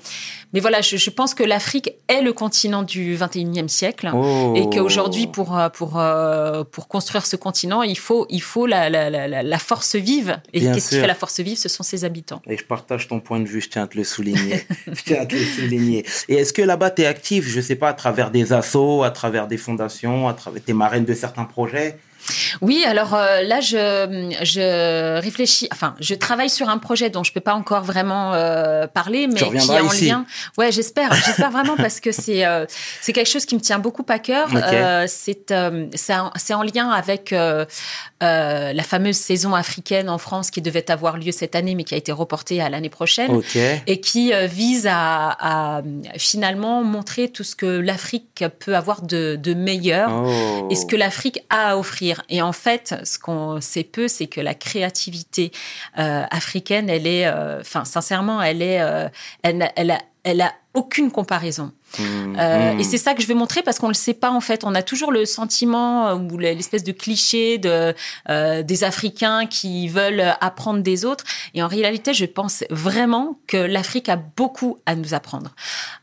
Mais 0.53 0.61
voilà, 0.61 0.81
je, 0.81 0.97
je 0.97 1.11
pense 1.11 1.35
que 1.35 1.43
l'Afrique 1.43 1.93
est 2.09 2.21
le 2.23 2.33
continent 2.33 2.83
du 2.83 3.17
21e 3.17 3.69
siècle. 3.69 4.11
Oh. 4.15 4.53
Et 4.57 4.69
qu'aujourd'hui, 4.69 5.27
pour, 5.27 5.59
euh, 5.59 5.69
pour, 5.69 5.99
euh, 5.99 6.62
pour 6.65 6.88
construire 6.88 7.25
ce 7.25 7.37
continent, 7.37 7.83
il 7.83 7.99
faut, 7.99 8.27
il 8.29 8.43
faut 8.43 8.67
la, 8.67 8.91
la, 8.91 9.09
la, 9.11 9.43
la- 9.43 9.59
force 9.59 9.97
vive. 9.97 10.41
Et 10.53 10.61
qu'est-ce 10.61 10.91
qui 10.91 10.97
fait 10.97 11.07
la 11.07 11.15
force 11.15 11.41
vive 11.41 11.57
Ce 11.57 11.69
sont 11.69 11.83
ses 11.83 12.05
habitants. 12.05 12.43
Et 12.47 12.57
je 12.57 12.65
partage 12.65 13.09
ton 13.09 13.21
point 13.21 13.41
de 13.41 13.47
vue, 13.47 13.61
je 13.61 13.71
tiens 13.71 13.85
à 13.85 13.87
te 13.87 13.97
le 13.97 14.05
souligner. 14.05 14.67
je 14.87 15.03
tiens 15.05 15.23
à 15.23 15.27
te 15.27 15.35
le 15.35 15.45
souligner. 15.45 16.05
Et 16.29 16.35
est-ce 16.35 16.53
que 16.53 16.62
là-bas, 16.62 16.91
tu 16.91 17.03
es 17.03 17.07
actif, 17.07 17.49
je 17.49 17.61
sais 17.61 17.77
pas, 17.77 17.88
à 17.88 17.95
travers 17.95 18.31
des 18.31 18.53
assos, 18.53 19.03
à 19.05 19.11
travers 19.11 19.47
des 19.47 19.57
fondations, 19.57 20.29
à 20.29 20.35
travers 20.35 20.62
tes 20.62 20.75
marraines 20.75 21.05
de 21.05 21.15
certains 21.15 21.45
projets? 21.45 21.97
Oui, 22.61 22.85
alors 22.87 23.14
euh, 23.14 23.42
là, 23.42 23.61
je, 23.61 24.35
je 24.42 25.20
réfléchis, 25.20 25.68
enfin, 25.72 25.94
je 26.00 26.14
travaille 26.14 26.50
sur 26.50 26.68
un 26.68 26.78
projet 26.78 27.11
dont 27.11 27.24
je 27.24 27.32
peux 27.32 27.40
pas 27.40 27.54
encore 27.54 27.82
vraiment 27.82 28.35
euh, 28.35 28.87
parler, 28.87 29.26
mais 29.26 29.40
qui 29.40 29.44
est 29.44 29.80
en 29.80 29.92
ici. 29.92 30.08
lien. 30.08 30.24
Ouais, 30.58 30.72
j'espère, 30.72 31.12
j'espère 31.14 31.50
vraiment 31.50 31.76
parce 31.76 32.00
que 32.00 32.12
c'est 32.12 32.44
euh, 32.46 32.66
c'est 33.00 33.12
quelque 33.12 33.28
chose 33.28 33.46
qui 33.46 33.54
me 33.54 33.61
tient 33.61 33.78
beaucoup 33.78 34.04
à 34.08 34.18
cœur. 34.18 34.48
C'est 35.08 35.54
c'est 35.94 36.54
en, 36.54 36.62
lien 36.62 36.90
avec 36.90 37.32
la 38.20 38.82
fameuse 38.85 39.16
saison 39.16 39.54
africaine 39.54 40.08
en 40.08 40.18
France 40.18 40.50
qui 40.50 40.62
devait 40.62 40.90
avoir 40.90 41.16
lieu 41.16 41.32
cette 41.32 41.54
année, 41.56 41.74
mais 41.74 41.85
qui 41.85 41.94
a 41.94 41.96
été 41.96 42.12
reportée 42.12 42.61
à 42.61 42.68
l'année 42.68 42.90
prochaine 42.90 43.40
et 43.87 44.00
qui 44.00 44.32
vise 44.46 44.87
à, 44.87 45.37
à, 45.40 45.82
finalement 46.16 46.85
montrer 46.85 47.28
tout 47.28 47.44
ce 47.44 47.56
que 47.56 47.66
l'Afrique 47.66 48.44
peut 48.61 48.76
avoir 48.76 49.02
de, 49.02 49.37
de 49.37 49.54
meilleur 49.54 50.02
Oh. 50.11 50.68
et 50.70 50.74
ce 50.74 50.87
que 50.87 50.96
l'Afrique 50.96 51.44
a 51.50 51.70
à 51.70 51.76
offrir. 51.76 52.12
Et 52.29 52.42
en 52.42 52.53
fait, 52.53 52.94
ce 53.05 53.18
qu'on 53.18 53.61
sait 53.61 53.85
peu, 53.85 54.09
c'est 54.09 54.27
que 54.27 54.40
la 54.40 54.55
créativité 54.55 55.53
euh, 55.98 56.25
africaine, 56.31 56.90
elle 56.90 57.07
est, 57.07 57.27
euh, 57.27 57.61
enfin, 57.61 57.85
sincèrement, 57.85 58.42
elle 58.42 58.62
est, 58.62 58.81
euh, 58.81 59.09
elle, 59.42 59.70
elle 60.25 60.40
a 60.40 60.53
aucune 60.75 61.11
comparaison. 61.11 61.72
Mmh, 61.98 62.37
Euh, 62.38 62.74
mmh. 62.74 62.81
Et 62.81 62.85
c'est 62.85 62.98
ça 62.98 63.14
que 63.14 63.22
je 63.22 63.26
veux 63.28 63.35
montrer 63.35 63.62
parce 63.62 63.78
qu'on 63.78 63.88
le 63.88 63.94
sait 63.94 64.14
pas 64.14 64.31
en 64.31 64.40
fait. 64.40 64.64
On 64.64 64.74
a 64.74 64.83
toujours 64.83 65.12
le 65.12 65.24
sentiment 65.26 66.09
euh, 66.09 66.14
ou 66.16 66.38
l'espèce 66.38 66.85
de 66.85 66.92
cliché 66.92 67.59
de 67.59 67.94
euh, 68.28 68.62
des 68.62 68.85
Africains 68.85 69.46
qui 69.46 69.88
veulent 69.88 70.24
apprendre 70.40 70.81
des 70.81 71.05
autres. 71.05 71.24
Et 71.55 71.62
en 71.62 71.68
réalité, 71.68 72.14
je 72.14 72.24
pense 72.24 72.64
vraiment 72.70 73.38
que 73.46 73.57
l'Afrique 73.57 74.09
a 74.09 74.16
beaucoup 74.16 74.78
à 74.87 74.94
nous 74.94 75.14
apprendre, 75.14 75.50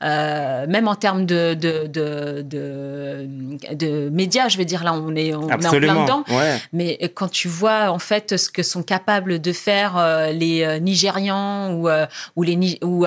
Euh, 0.04 0.66
même 0.68 0.88
en 0.88 0.96
termes 0.96 1.26
de 1.26 1.54
de, 1.56 1.88
de 1.88 2.44
de 2.44 3.76
de 3.76 4.10
médias. 4.10 4.48
Je 4.50 4.58
veux 4.58 4.66
dire 4.66 4.84
là, 4.84 4.94
on 4.94 5.16
est 5.16 5.34
on 5.34 5.48
est 5.50 5.54
en 5.54 5.72
plein 5.72 5.96
dedans. 6.04 6.24
Ouais. 6.30 6.58
Mais 6.74 6.98
quand 7.16 7.30
tu 7.30 7.48
vois 7.48 7.90
en 7.92 8.00
fait 8.00 8.38
ce 8.38 8.50
que 8.50 8.64
sont 8.64 8.84
capables 8.84 9.40
de 9.42 9.52
faire 9.52 9.92
les 10.34 10.80
Nigérians 10.80 11.74
ou 11.74 11.90
ou 12.36 12.44
les 12.44 12.80
ou 12.84 13.06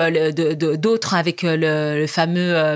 d'autres 0.77 1.13
avec 1.13 1.41
le, 1.43 1.97
le 1.99 2.07
fameux 2.07 2.72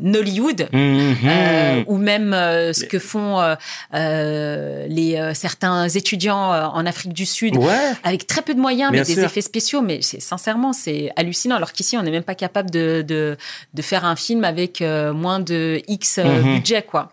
Nollywood. 0.00 0.68
Mhm. 0.72 1.16
euh, 1.24 1.84
ou 1.86 1.96
même 1.98 2.32
euh, 2.32 2.72
ce 2.72 2.84
que 2.84 2.98
font 2.98 3.40
euh, 3.40 3.54
euh, 3.94 4.86
les 4.88 5.16
euh, 5.16 5.34
certains 5.34 5.88
étudiants 5.88 6.52
euh, 6.52 6.64
en 6.64 6.86
Afrique 6.86 7.12
du 7.12 7.26
Sud 7.26 7.56
Ouais. 7.56 7.92
avec 8.04 8.26
très 8.26 8.42
peu 8.42 8.54
de 8.54 8.60
moyens 8.60 8.92
Bien 8.92 9.02
mais 9.06 9.06
des 9.14 9.20
effets 9.20 9.40
spéciaux 9.40 9.82
mais 9.82 10.00
c'est 10.02 10.20
sincèrement 10.20 10.72
c'est 10.72 11.10
hallucinant 11.16 11.56
alors 11.56 11.72
qu'ici 11.72 11.96
on 11.96 12.02
n'est 12.02 12.10
même 12.10 12.22
pas 12.22 12.34
capable 12.34 12.70
de, 12.70 13.02
de 13.06 13.36
de 13.74 13.82
faire 13.82 14.04
un 14.04 14.16
film 14.16 14.44
avec 14.44 14.82
euh, 14.82 15.12
moins 15.12 15.40
de 15.40 15.80
X 15.88 16.18
euh, 16.18 16.24
Mhm. 16.42 16.54
budget 16.56 16.82
quoi 16.82 17.12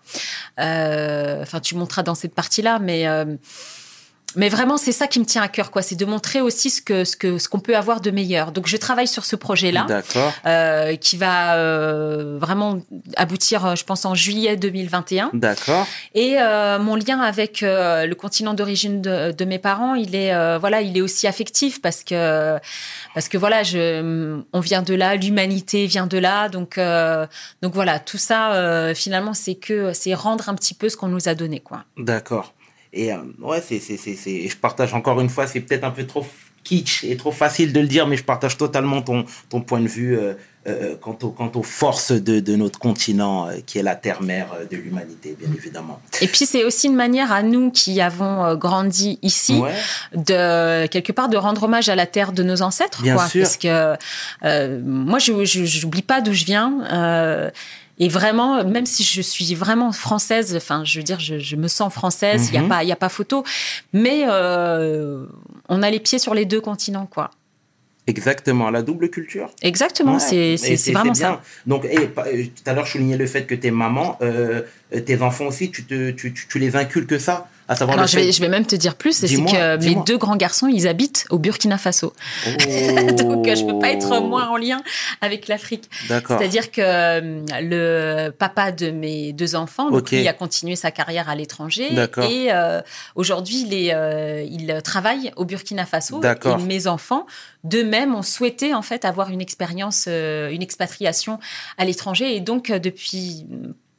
Euh, 0.59 1.41
enfin 1.41 1.59
tu 1.59 1.75
montreras 1.75 2.03
dans 2.03 2.15
cette 2.15 2.35
partie 2.35 2.61
là 2.61 2.79
mais 2.79 3.07
euh, 3.07 3.25
mais 4.35 4.49
vraiment, 4.49 4.77
c'est 4.77 4.91
ça 4.91 5.07
qui 5.07 5.19
me 5.19 5.25
tient 5.25 5.41
à 5.41 5.47
cœur, 5.47 5.71
quoi. 5.71 5.81
C'est 5.81 5.95
de 5.95 6.05
montrer 6.05 6.41
aussi 6.41 6.69
ce 6.69 6.81
que 6.81 7.03
ce 7.05 7.15
que 7.15 7.37
ce 7.37 7.47
qu'on 7.49 7.59
peut 7.59 7.75
avoir 7.75 8.01
de 8.01 8.11
meilleur. 8.11 8.51
Donc, 8.51 8.67
je 8.67 8.77
travaille 8.77 9.07
sur 9.07 9.25
ce 9.25 9.35
projet-là, 9.35 9.85
D'accord. 9.87 10.33
euh, 10.45 10.95
qui 10.95 11.17
va 11.17 11.55
euh, 11.55 12.37
vraiment 12.39 12.79
aboutir, 13.15 13.65
euh, 13.65 13.75
je 13.75 13.83
pense, 13.83 14.05
en 14.05 14.15
juillet 14.15 14.55
2021. 14.57 15.31
D'accord. 15.33 15.87
Et 16.15 16.35
euh, 16.39 16.79
mon 16.79 16.95
lien 16.95 17.19
avec 17.19 17.63
euh, 17.63 18.05
le 18.05 18.15
continent 18.15 18.53
d'origine 18.53 19.01
de, 19.01 19.31
de 19.31 19.45
mes 19.45 19.59
parents, 19.59 19.95
il 19.95 20.15
est 20.15 20.33
euh, 20.33 20.57
voilà, 20.57 20.81
il 20.81 20.97
est 20.97 21.01
aussi 21.01 21.27
affectif 21.27 21.81
parce 21.81 22.03
que 22.03 22.57
parce 23.13 23.27
que 23.29 23.37
voilà, 23.37 23.63
je 23.63 24.39
on 24.53 24.59
vient 24.59 24.81
de 24.81 24.93
là, 24.93 25.15
l'humanité 25.15 25.85
vient 25.85 26.07
de 26.07 26.17
là, 26.17 26.49
donc 26.49 26.77
euh, 26.77 27.25
donc 27.61 27.73
voilà, 27.73 27.99
tout 27.99 28.17
ça 28.17 28.53
euh, 28.53 28.93
finalement 28.95 29.33
c'est 29.33 29.55
que 29.55 29.93
c'est 29.93 30.13
rendre 30.13 30.49
un 30.49 30.55
petit 30.55 30.73
peu 30.73 30.89
ce 30.89 30.97
qu'on 30.97 31.07
nous 31.07 31.27
a 31.29 31.35
donné 31.35 31.59
quoi. 31.59 31.83
D'accord. 31.97 32.53
Et 32.93 33.11
euh, 33.11 33.17
ouais, 33.41 33.61
c'est, 33.65 33.79
c'est, 33.79 33.97
c'est, 33.97 34.15
c'est, 34.15 34.47
je 34.47 34.55
partage 34.57 34.93
encore 34.93 35.19
une 35.19 35.29
fois, 35.29 35.47
c'est 35.47 35.59
peut-être 35.61 35.83
un 35.83 35.91
peu 35.91 36.05
trop 36.05 36.25
kitsch 36.63 37.03
et 37.03 37.17
trop 37.17 37.31
facile 37.31 37.73
de 37.73 37.79
le 37.81 37.87
dire, 37.87 38.07
mais 38.07 38.15
je 38.15 38.23
partage 38.23 38.57
totalement 38.57 39.01
ton, 39.01 39.25
ton 39.49 39.59
point 39.59 39.81
de 39.81 39.87
vue 39.87 40.17
euh, 40.17 40.33
euh, 40.67 40.95
quant, 41.01 41.17
au, 41.23 41.29
quant 41.31 41.51
aux 41.55 41.63
forces 41.63 42.13
de, 42.13 42.39
de 42.39 42.55
notre 42.55 42.79
continent, 42.79 43.47
euh, 43.49 43.55
qui 43.65 43.79
est 43.79 43.83
la 43.83 43.95
terre-mère 43.95 44.47
de 44.71 44.77
l'humanité, 44.77 45.35
bien 45.37 45.49
évidemment. 45.57 45.99
Et 46.21 46.27
puis 46.27 46.45
c'est 46.45 46.63
aussi 46.63 46.87
une 46.87 46.95
manière 46.95 47.33
à 47.33 47.43
nous 47.43 47.69
qui 47.71 47.99
avons 47.99 48.55
grandi 48.55 49.19
ici 49.23 49.55
Ouais, 49.59 49.73
de 50.15 50.85
quelque 50.87 51.11
part 51.11 51.27
de 51.27 51.35
rendre 51.35 51.63
hommage 51.63 51.89
à 51.89 51.95
la 51.95 52.05
terre 52.05 52.31
de 52.31 52.43
nos 52.43 52.61
ancêtres 52.61 53.01
Bien 53.01 53.15
quoi 53.15 53.27
sûr. 53.27 53.41
parce 53.43 53.57
que 53.57 53.97
moi 54.83 55.19
je 55.19 55.43
je- 55.43 55.65
j'oublie 55.65 56.01
pas 56.01 56.21
d'où 56.21 56.31
je 56.31 56.45
viens 56.45 57.51
et 58.03 58.09
vraiment 58.09 58.63
même 58.75 58.85
si 58.85 59.03
je 59.03 59.21
suis 59.21 59.53
vraiment 59.55 59.91
française 59.91 60.55
enfin 60.55 60.83
je 60.83 60.99
veux 60.99 61.03
dire 61.03 61.19
je, 61.19 61.39
je 61.39 61.55
me 61.55 61.67
sens 61.67 61.91
française 61.93 62.49
il 62.49 62.55
y 62.55 62.57
a 62.57 62.61
Mhm. 62.61 62.67
pas 62.69 62.83
il 62.83 62.89
y 62.89 62.91
a 62.91 62.95
pas 63.05 63.09
photo 63.09 63.43
mais 63.93 64.23
euh, 64.27 65.25
on 65.69 65.81
a 65.83 65.89
les 65.89 65.99
pieds 65.99 66.19
sur 66.19 66.33
les 66.33 66.45
deux 66.45 66.61
continents 66.61 67.05
quoi 67.15 67.29
exactement, 68.05 68.69
la 68.69 68.81
double 68.81 69.09
culture. 69.09 69.49
exactement 69.61 70.15
Ouais, 70.17 70.57
c'est 70.57 70.91
vraiment 70.91 71.13
bien. 71.13 71.35
ça 71.35 71.41
Donc, 71.65 71.85
et, 71.85 72.07
pa- 72.07 72.25
euh, 72.27 72.43
tout 72.57 72.63
à 72.69 72.73
l'heure, 72.73 72.85
je 72.85 72.91
soulignais 72.93 73.15
le 73.15 73.25
fait 73.27 73.45
que 73.45 73.55
tes 73.55 73.71
mamans, 73.71 74.17
euh, 74.21 74.61
euh, 74.93 74.99
tes 74.99 75.21
enfants 75.21 75.45
aussi, 75.45 75.71
tu, 75.71 75.85
te, 75.85 76.11
tu, 76.11 76.33
tu, 76.33 76.45
tu 76.49 76.59
les 76.59 76.75
inculques 76.75 77.17
ça, 77.17 77.47
à 77.67 77.75
savoir 77.75 77.97
alors 77.97 78.07
je 78.07 78.17
vais, 78.17 78.31
je 78.31 78.41
vais 78.41 78.49
même 78.49 78.65
te 78.65 78.75
dire 78.75 78.95
plus, 78.95 79.15
c'est 79.15 79.27
que 79.27 79.77
mes 79.77 79.95
deux 80.05 80.17
grands 80.17 80.35
garçons, 80.35 80.67
ils 80.67 80.87
habitent 80.87 81.25
au 81.29 81.39
Burkina 81.39 81.77
Faso. 81.77 82.13
Donc 82.45 83.47
euh, 83.47 83.55
je 83.55 83.65
peux 83.65 83.79
pas 83.79 83.91
être 83.91 84.19
moins 84.21 84.49
en 84.49 84.57
lien 84.57 84.81
avec 85.21 85.47
l'Afrique. 85.47 85.89
Oh. 85.89 86.05
D'accord. 86.09 86.37
C'est-à-dire 86.37 86.71
que 86.71 86.81
euh, 86.81 87.41
le 87.61 88.29
papa 88.31 88.71
de 88.71 88.91
mes 88.91 89.33
deux 89.33 89.55
enfants, 89.55 89.91
donc 89.91 90.11
lui, 90.11 90.27
a 90.27 90.33
continué 90.33 90.75
sa 90.75 90.91
carrière 90.91 91.29
à 91.29 91.35
l'étranger 91.35 91.89
D'accord. 91.91 92.25
et 92.25 92.51
euh, 92.51 92.81
aujourd'hui 93.15 93.61
il 93.67 93.73
est, 93.73 93.93
euh, 93.93 94.43
il 94.49 94.81
travaille 94.83 95.31
au 95.35 95.45
Burkina 95.45 95.85
Faso. 95.85 96.19
D'accord. 96.19 96.59
Et 96.59 96.63
mes 96.63 96.87
enfants, 96.87 97.25
d'eux-mêmes, 97.63 98.15
ont 98.15 98.21
souhaité 98.21 98.73
en 98.73 98.81
fait 98.81 99.05
avoir 99.05 99.29
une 99.29 99.41
expérience, 99.41 100.05
euh, 100.07 100.49
une 100.49 100.61
expatriation 100.61 101.39
à 101.77 101.85
l'étranger 101.85 102.35
et 102.35 102.39
donc 102.39 102.71
depuis 102.71 103.45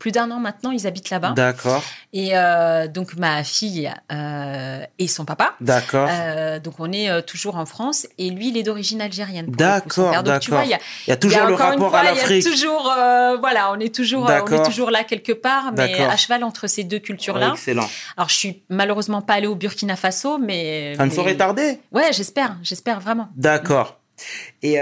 plus 0.05 0.13
d'un 0.13 0.31
an 0.31 0.39
maintenant, 0.39 0.71
ils 0.71 0.87
habitent 0.87 1.09
là-bas. 1.09 1.31
D'accord. 1.31 1.83
Et 2.13 2.37
euh, 2.37 2.89
donc 2.89 3.17
ma 3.17 3.43
fille 3.43 3.91
euh, 4.13 4.85
et 4.99 5.09
son 5.09 5.25
papa. 5.25 5.55
D'accord. 5.63 6.11
Euh, 6.13 6.59
donc 6.61 6.75
on 6.79 6.93
est 6.93 7.23
toujours 7.23 7.57
en 7.57 7.65
France 7.65 8.07
et 8.19 8.29
lui 8.29 8.49
il 8.49 8.59
est 8.59 8.63
d'origine 8.65 9.01
algérienne. 9.01 9.47
D'accord, 9.47 10.11
père. 10.11 10.23
Donc 10.23 10.41
tu 10.41 10.51
vois, 10.51 10.65
il 10.65 10.79
y 11.09 11.11
a, 11.11 11.17
toujours 11.17 11.39
y 11.39 11.41
a 11.41 11.47
le 11.47 11.55
encore 11.55 11.69
une 11.69 11.73
rapport 11.83 11.89
fois, 11.89 12.01
à 12.01 12.05
l'Afrique. 12.05 12.45
toujours, 12.45 12.83
voilà, 13.41 13.73
on 13.73 13.81
est 13.81 13.95
toujours, 13.95 14.25
on 14.25 14.27
D'accord. 14.27 14.61
est 14.61 14.67
toujours 14.67 14.91
là 14.91 15.05
quelque 15.05 15.33
part, 15.33 15.73
mais 15.73 15.93
D'accord. 15.93 16.11
à 16.11 16.17
cheval 16.19 16.45
entre 16.45 16.67
ces 16.67 16.85
deux 16.85 16.99
cultures-là. 16.99 17.53
Excellent. 17.55 17.89
Alors 18.19 18.29
je 18.29 18.35
suis 18.35 18.63
malheureusement 18.69 19.23
pas 19.23 19.33
allée 19.33 19.47
au 19.47 19.55
Burkina 19.55 19.97
Faso, 19.97 20.37
mais 20.37 20.97
Ça 20.99 21.05
ne 21.05 21.09
mais- 21.09 21.15
saurait 21.15 21.37
tarder? 21.39 21.81
Ouais, 21.93 22.13
j'espère, 22.13 22.59
j'espère 22.63 23.01
vraiment. 23.01 23.31
D'accord. 23.37 23.99
Et 24.63 24.79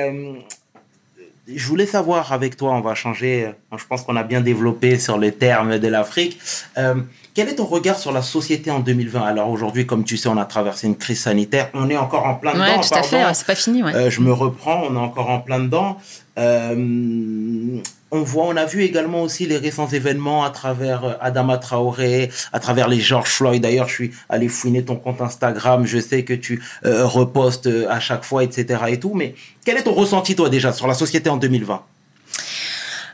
je 1.46 1.66
voulais 1.66 1.86
savoir 1.86 2.32
avec 2.32 2.56
toi, 2.56 2.72
on 2.72 2.80
va 2.80 2.94
changer, 2.94 3.46
euh, 3.46 3.76
je 3.76 3.84
pense 3.86 4.02
qu'on 4.02 4.16
a 4.16 4.22
bien 4.22 4.40
développé 4.40 4.98
sur 4.98 5.18
le 5.18 5.32
terme 5.32 5.78
de 5.78 5.88
l'Afrique. 5.88 6.38
Euh, 6.78 6.94
quel 7.34 7.48
est 7.48 7.54
ton 7.54 7.64
regard 7.64 7.98
sur 7.98 8.12
la 8.12 8.22
société 8.22 8.70
en 8.70 8.80
2020 8.80 9.22
Alors 9.22 9.48
aujourd'hui, 9.48 9.86
comme 9.86 10.04
tu 10.04 10.16
sais, 10.16 10.28
on 10.28 10.36
a 10.36 10.44
traversé 10.44 10.86
une 10.86 10.96
crise 10.96 11.20
sanitaire, 11.20 11.70
on 11.74 11.88
est 11.88 11.96
encore 11.96 12.26
en 12.26 12.34
plein 12.34 12.52
dedans. 12.52 12.64
Ouais, 12.64 12.80
tout 12.80 12.94
à 12.94 13.02
fait. 13.02 13.20
pardon. 13.20 13.34
c'est 13.34 13.46
pas 13.46 13.54
fini. 13.54 13.82
Ouais. 13.82 13.94
Euh, 13.94 14.10
je 14.10 14.20
me 14.20 14.32
reprends, 14.32 14.84
on 14.88 14.94
est 14.94 14.98
encore 14.98 15.30
en 15.30 15.40
plein 15.40 15.58
dedans. 15.58 15.96
Euh, 16.38 17.78
on 18.12 18.22
voit, 18.22 18.44
on 18.44 18.56
a 18.56 18.64
vu 18.66 18.82
également 18.82 19.22
aussi 19.22 19.46
les 19.46 19.56
récents 19.56 19.88
événements 19.88 20.44
à 20.44 20.50
travers 20.50 21.04
euh, 21.04 21.12
Adama 21.20 21.56
Traoré, 21.58 22.30
à 22.52 22.60
travers 22.60 22.86
les 22.88 23.00
George 23.00 23.28
Floyd. 23.30 23.62
D'ailleurs, 23.62 23.88
je 23.88 23.94
suis 23.94 24.10
allé 24.28 24.48
fouiner 24.48 24.84
ton 24.84 24.96
compte 24.96 25.20
Instagram. 25.20 25.86
Je 25.86 25.98
sais 25.98 26.22
que 26.22 26.34
tu 26.34 26.62
euh, 26.84 27.06
repostes 27.06 27.66
euh, 27.66 27.86
à 27.90 27.98
chaque 28.00 28.24
fois, 28.24 28.44
etc. 28.44 28.80
et 28.88 29.00
tout. 29.00 29.14
Mais 29.14 29.34
quel 29.64 29.76
est 29.78 29.82
ton 29.84 29.94
ressenti, 29.94 30.36
toi, 30.36 30.48
déjà, 30.50 30.72
sur 30.72 30.86
la 30.86 30.94
société 30.94 31.30
en 31.30 31.36
2020 31.38 31.82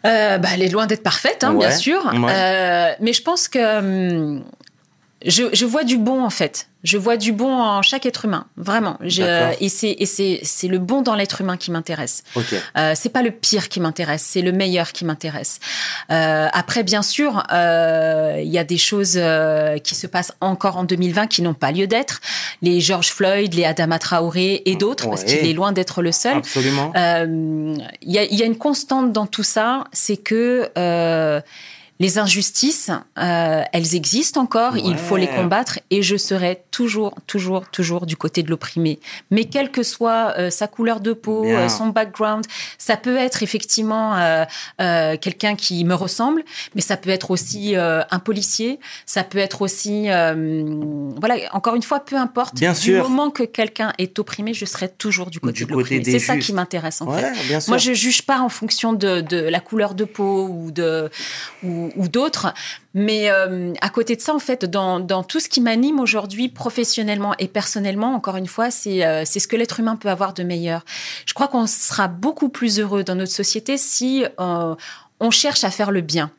Euh, 0.05 0.39
bah, 0.39 0.49
elle 0.55 0.63
est 0.63 0.69
loin 0.69 0.87
d'être 0.87 1.03
parfaite, 1.03 1.43
hein, 1.45 1.53
Ouais, 1.55 1.67
bien 1.69 1.71
sûr. 1.77 2.05
ouais. 2.05 2.33
Euh, 2.33 2.93
mais 3.01 3.13
je 3.13 3.23
pense 3.23 3.49
que 3.49 3.79
hum, 3.79 4.45
je, 5.27 5.45
je 5.53 5.65
vois 5.67 5.85
du 5.85 5.99
bon 5.99 6.23
en 6.25 6.31
fait. 6.31 6.69
Je 6.85 6.97
vois 6.97 7.17
du 7.17 7.33
bon 7.33 7.53
en 7.53 7.83
chaque 7.83 8.07
être 8.07 8.25
humain, 8.25 8.47
vraiment. 8.57 8.99
Je, 9.01 9.23
et 9.61 9.69
c'est 9.69 9.97
et 9.99 10.07
c'est 10.07 10.39
c'est 10.45 10.69
le 10.69 10.79
bon 10.79 11.03
dans 11.03 11.17
l'être 11.17 11.41
humain 11.41 11.57
qui 11.57 11.73
m'intéresse. 11.73 12.23
Ok. 12.37 12.55
Euh, 12.77 12.93
c'est 12.95 13.09
pas 13.09 13.23
le 13.23 13.33
pire 13.33 13.69
qui 13.69 13.81
m'intéresse, 13.81 14.23
c'est 14.23 14.43
le 14.43 14.53
meilleur 14.53 14.93
qui 14.93 15.05
m'intéresse. 15.05 15.59
Euh, 16.13 16.47
après, 16.53 16.85
bien 16.85 17.03
sûr, 17.03 17.43
euh, 17.53 18.41
il 18.41 18.49
y 18.49 18.59
a 18.59 18.65
des 18.65 18.79
choses 18.79 19.15
euh, 19.17 19.79
qui 19.79 19.97
se 19.97 20.07
passent 20.07 20.33
encore 20.41 20.77
en 20.77 20.85
2020 20.85 21.27
qui 21.27 21.43
n'ont 21.43 21.53
pas 21.53 21.73
lieu 21.73 21.89
d'être. 21.89 22.21
Les 22.63 22.81
George 22.81 23.09
Floyd, 23.09 23.55
les 23.55 23.65
Adama 23.65 23.99
Traoré 23.99 24.63
et 24.65 24.77
d'autres, 24.77 25.09
parce 25.11 25.25
qu'il 25.25 25.45
est 25.49 25.53
loin 25.53 25.73
d'être 25.73 26.01
le 26.01 26.13
seul. 26.13 26.37
Absolument. 26.37 26.93
Euh, 26.97 27.75
Il 28.03 28.13
y, 28.13 28.19
a, 28.19 28.25
y 28.25 28.43
a 28.43 28.47
une 28.47 28.57
constante 28.57 29.13
dans 29.13 29.27
tout 29.27 29.43
ça, 29.43 29.83
c'est 29.93 30.17
que 30.17 30.71
euh, 30.79 31.41
les 32.01 32.19
injustices, 32.19 32.91
euh, 33.19 33.63
elles 33.73 33.95
existent 33.95 34.41
encore, 34.41 34.77
il 34.77 34.97
faut 34.97 35.17
les 35.17 35.27
combattre 35.27 35.81
et 35.91 36.03
je 36.03 36.17
serai 36.17 36.63
toujours, 36.71 37.15
toujours, 37.27 37.69
toujours 37.71 38.07
du 38.07 38.17
côté 38.17 38.43
de 38.43 38.51
l'opprimé. 38.51 39.01
Mais 39.31 39.45
quelle 39.45 39.71
que 39.71 39.83
soit 39.83 40.35
euh, 40.39 40.51
sa 40.51 40.69
couleur 40.69 41.01
de 41.01 41.13
peau, 41.13 41.45
euh, 41.45 41.69
son 41.69 41.89
background, 41.89 42.45
ça 42.79 42.97
peut 42.97 43.17
être 43.17 43.43
effectivement 43.43 44.17
euh, 44.17 44.45
euh, 44.81 45.17
quelqu'un 45.17 45.57
qui 45.57 45.85
me 45.85 45.95
ressemble, 45.95 46.45
mais 46.75 46.83
ça 46.83 46.97
peut 46.97 47.11
être 47.11 47.33
aussi 47.33 47.75
euh, 47.77 48.03
un 48.11 48.21
policier, 48.21 48.79
ça 49.05 49.25
peut 49.25 49.39
être 49.39 49.63
aussi, 49.63 50.09
euh, 50.09 50.65
voilà, 51.19 51.37
encore 51.53 51.75
une 51.75 51.83
fois, 51.83 52.01
peu 52.01 52.17
importe. 52.17 52.55
Bien 52.55 52.73
du 52.75 52.79
sûr. 52.79 53.09
moment 53.09 53.31
que 53.31 53.43
quelqu'un 53.43 53.93
est 53.99 54.19
opprimé, 54.19 54.55
je 54.55 54.65
serai 54.65 54.89
toujours 54.89 55.31
du 55.31 55.41
côté 55.41 55.53
Du 55.53 55.65
de 55.67 55.73
l'opprimé. 55.73 56.05
C'est 56.05 56.19
ça 56.21 56.37
qui 56.37 56.53
m'intéresse 56.53 57.01
en 57.01 57.13
fait. 57.13 57.23
Ouais, 57.23 57.33
bien 57.49 57.61
sûr. 57.61 57.71
Moi, 57.71 57.79
je 57.79 57.93
juge 57.93 58.23
pas 58.23 58.39
en 58.41 58.49
fonction 58.49 58.93
de, 58.93 59.21
de 59.21 59.39
la 59.39 59.61
couleur 59.61 59.95
de 59.95 60.05
peau 60.05 60.47
ou 60.49 60.71
de 60.71 61.11
ou, 61.65 61.88
ou 61.96 62.09
d'autres, 62.09 62.53
mais 62.94 63.31
euh, 63.31 63.72
à 63.81 63.88
côté 63.88 64.16
de 64.16 64.20
ça, 64.20 64.35
en 64.35 64.38
fait, 64.38 64.64
dans, 64.64 65.01
dans 65.01 65.22
tout 65.22 65.40
ce 65.40 65.48
qui 65.48 65.61
m'anime 65.61 66.01
aujourd'hui, 66.01 66.48
professionnellement 66.48 67.35
et 67.38 67.48
personnellement, 67.48 68.14
encore 68.14 68.37
une 68.37 68.46
fois, 68.46 68.70
c'est 68.70 69.05
euh, 69.05 69.24
c'est 69.24 69.40
ce 69.40 69.48
que 69.48 69.57
l'être 69.57 69.81
humain 69.81 69.96
peut 69.96 70.11
avoir 70.11 70.35
de 70.35 70.42
meilleur. 70.42 70.85
Je 71.27 71.35
crois 71.35 71.48
qu'on 71.48 71.66
sera 71.66 72.09
beaucoup 72.09 72.48
plus 72.48 72.81
heureux 72.81 73.05
dans 73.05 73.14
notre 73.14 73.33
société 73.33 73.77
si 73.77 74.24
euh, 74.40 74.74
on 75.20 75.31
cherche 75.31 75.64
à 75.64 75.70
faire 75.70 75.90
le 75.90 76.01
bien. 76.01 76.31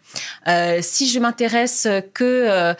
Euh, 0.47 0.79
si 0.81 1.07
je 1.09 1.19
m'intéresse 1.19 1.87
que, 2.13 2.23
euh, 2.23 2.73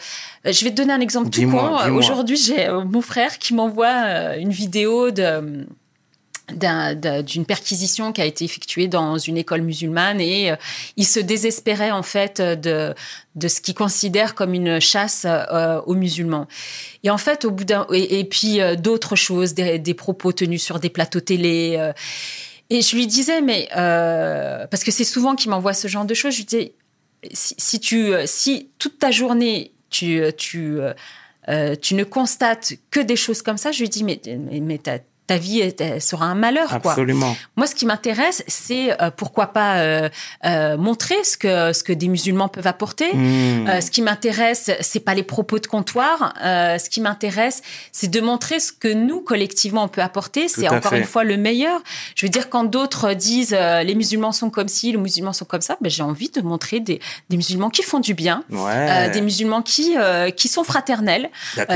je 0.44 0.64
vais 0.64 0.70
te 0.70 0.76
donner 0.76 0.92
un 0.92 1.00
exemple 1.00 1.30
tout 1.30 1.48
con. 1.50 1.76
Aujourd'hui, 1.94 2.36
j'ai 2.36 2.66
euh, 2.66 2.84
mon 2.84 3.02
frère 3.02 3.38
qui 3.38 3.54
m'envoie 3.54 4.04
euh, 4.04 4.36
une 4.38 4.50
vidéo 4.50 5.10
de 5.10 5.66
d'un- 6.52 6.94
d'un- 6.94 7.22
d'une 7.22 7.44
perquisition 7.44 8.12
qui 8.12 8.20
a 8.20 8.24
été 8.24 8.44
effectuée 8.44 8.88
dans 8.88 9.18
une 9.18 9.36
école 9.36 9.62
musulmane 9.62 10.20
et 10.20 10.50
euh, 10.50 10.56
il 10.96 11.06
se 11.06 11.20
désespérait 11.20 11.90
en 11.90 12.02
fait 12.02 12.40
de 12.40 12.94
de 13.36 13.46
ce 13.48 13.60
qu'il 13.60 13.74
considère 13.74 14.34
comme 14.34 14.54
une 14.54 14.80
chasse 14.80 15.24
euh, 15.24 15.80
aux 15.86 15.94
musulmans. 15.94 16.48
Et 17.04 17.10
en 17.10 17.18
fait, 17.18 17.44
au 17.44 17.52
bout 17.52 17.64
d'un 17.64 17.86
et, 17.92 18.24
puis 18.24 18.60
euh, 18.60 18.74
d'autres 18.74 19.14
choses, 19.14 19.54
des, 19.54 19.94
propos 19.94 20.32
tenus 20.32 20.62
sur 20.62 20.80
des 20.80 20.90
plateaux 20.90 21.20
télé. 21.20 21.92
et 22.70 22.82
je 22.82 22.96
lui 22.96 23.06
disais, 23.06 23.40
mais 23.40 23.68
parce 23.72 24.82
que 24.84 24.90
c'est 24.90 25.04
souvent 25.04 25.36
qu'il 25.36 25.50
m'envoie 25.50 25.74
ce 25.74 25.86
genre 25.88 26.04
de 26.04 26.14
choses, 26.14 26.32
je 26.34 26.38
lui 26.38 26.44
disais, 26.44 26.74
si, 27.32 27.78
tu, 27.80 28.12
si 28.26 28.70
toute 28.78 28.98
ta 28.98 29.10
journée 29.10 29.72
tu, 29.90 30.22
tu, 30.36 30.78
tu 31.82 31.94
ne 31.94 32.04
constates 32.04 32.72
que 32.90 33.00
des 33.00 33.16
choses 33.16 33.42
comme 33.42 33.58
ça, 33.58 33.72
je 33.72 33.80
lui 33.82 33.88
dis, 33.88 34.04
mais, 34.04 34.20
mais, 34.26 34.60
mais 34.60 34.78
ta, 34.78 34.98
ta 35.30 35.38
vie 35.38 35.60
elle, 35.60 36.02
sera 36.02 36.24
un 36.24 36.34
malheur, 36.34 36.68
quoi. 36.80 36.90
Absolument. 36.90 37.36
Moi, 37.54 37.68
ce 37.68 37.76
qui 37.76 37.86
m'intéresse, 37.86 38.42
c'est 38.48 39.00
euh, 39.00 39.12
pourquoi 39.16 39.52
pas 39.52 39.76
euh, 39.76 40.08
euh, 40.44 40.76
montrer 40.76 41.22
ce 41.22 41.36
que 41.36 41.72
ce 41.72 41.84
que 41.84 41.92
des 41.92 42.08
musulmans 42.08 42.48
peuvent 42.48 42.66
apporter. 42.66 43.14
Hmm. 43.14 43.80
Ce 43.80 43.92
qui 43.92 44.02
m'intéresse, 44.02 44.72
c'est 44.80 44.98
pas 44.98 45.14
les 45.14 45.22
propos 45.22 45.60
de 45.60 45.68
comptoir. 45.68 46.34
Ce 46.42 46.90
qui 46.90 47.00
m'intéresse, 47.00 47.62
c'est 47.92 48.10
de 48.10 48.20
montrer 48.20 48.58
ce 48.58 48.72
que 48.72 48.92
nous 48.92 49.20
collectivement 49.20 49.84
on 49.84 49.88
peut 49.88 50.00
apporter. 50.00 50.48
C'est 50.48 50.68
encore 50.68 50.90
fait. 50.90 50.98
une 50.98 51.04
fois 51.04 51.22
le 51.22 51.36
meilleur. 51.36 51.80
Je 52.16 52.26
veux 52.26 52.30
dire, 52.30 52.48
quand 52.48 52.64
d'autres 52.64 53.12
disent 53.12 53.56
les 53.84 53.94
musulmans 53.94 54.32
sont 54.32 54.50
comme 54.50 54.66
ci, 54.66 54.90
les 54.90 54.98
musulmans 54.98 55.32
sont 55.32 55.44
comme 55.44 55.60
ça, 55.60 55.76
ben, 55.80 55.90
j'ai 55.90 56.02
envie 56.02 56.30
de 56.30 56.40
montrer 56.40 56.80
des, 56.80 56.98
des 57.28 57.36
musulmans 57.36 57.70
qui 57.70 57.84
font 57.84 58.00
du 58.00 58.14
bien, 58.14 58.42
Ouais. 58.50 59.10
des 59.10 59.20
musulmans 59.20 59.62
qui 59.62 59.94
qui 60.36 60.48
sont 60.48 60.64
fraternels, 60.64 61.30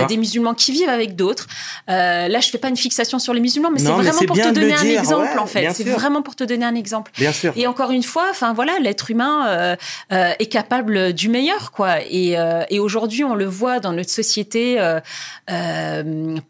des 0.09 0.17
musulmans 0.17 0.55
qui 0.55 0.73
vivent 0.73 0.89
avec 0.89 1.15
d'autres. 1.15 1.47
Là, 1.87 2.41
je 2.41 2.49
fais 2.49 2.59
pas 2.59 2.69
une 2.69 2.77
fixation 2.77 3.21
sur 3.21 3.33
les 3.33 3.44
musulmans, 3.45 3.71
mais 3.71 3.79
c'est 3.79 3.91
vraiment 3.91 4.21
pour 4.27 4.37
te 4.37 4.53
donner 4.53 4.75
un 4.75 4.83
exemple 5.01 5.33
ouais, 5.35 5.39
en 5.39 5.47
fait. 5.47 5.71
C'est 5.73 5.85
vraiment 5.85 6.23
pour 6.23 6.35
te 6.35 6.45
donner 6.45 6.65
un 6.65 6.75
exemple. 6.75 7.11
Bien 7.17 7.33
sûr. 7.33 7.53
Et 7.57 7.67
encore 7.67 7.91
une 7.91 8.03
fois, 8.03 8.25
enfin 8.31 8.53
voilà, 8.53 8.73
l'être 8.81 9.11
humain 9.11 9.47
euh, 9.47 9.77
euh, 10.13 10.33
est 10.39 10.47
capable 10.47 11.13
du 11.13 11.29
meilleur, 11.29 11.71
quoi. 11.73 12.01
Et, 12.09 12.39
euh, 12.39 12.65
et 12.71 12.79
aujourd'hui, 12.81 13.23
on 13.25 13.35
le 13.35 13.45
voit 13.47 13.79
dans 13.81 13.93
notre 13.93 14.11
société 14.11 14.63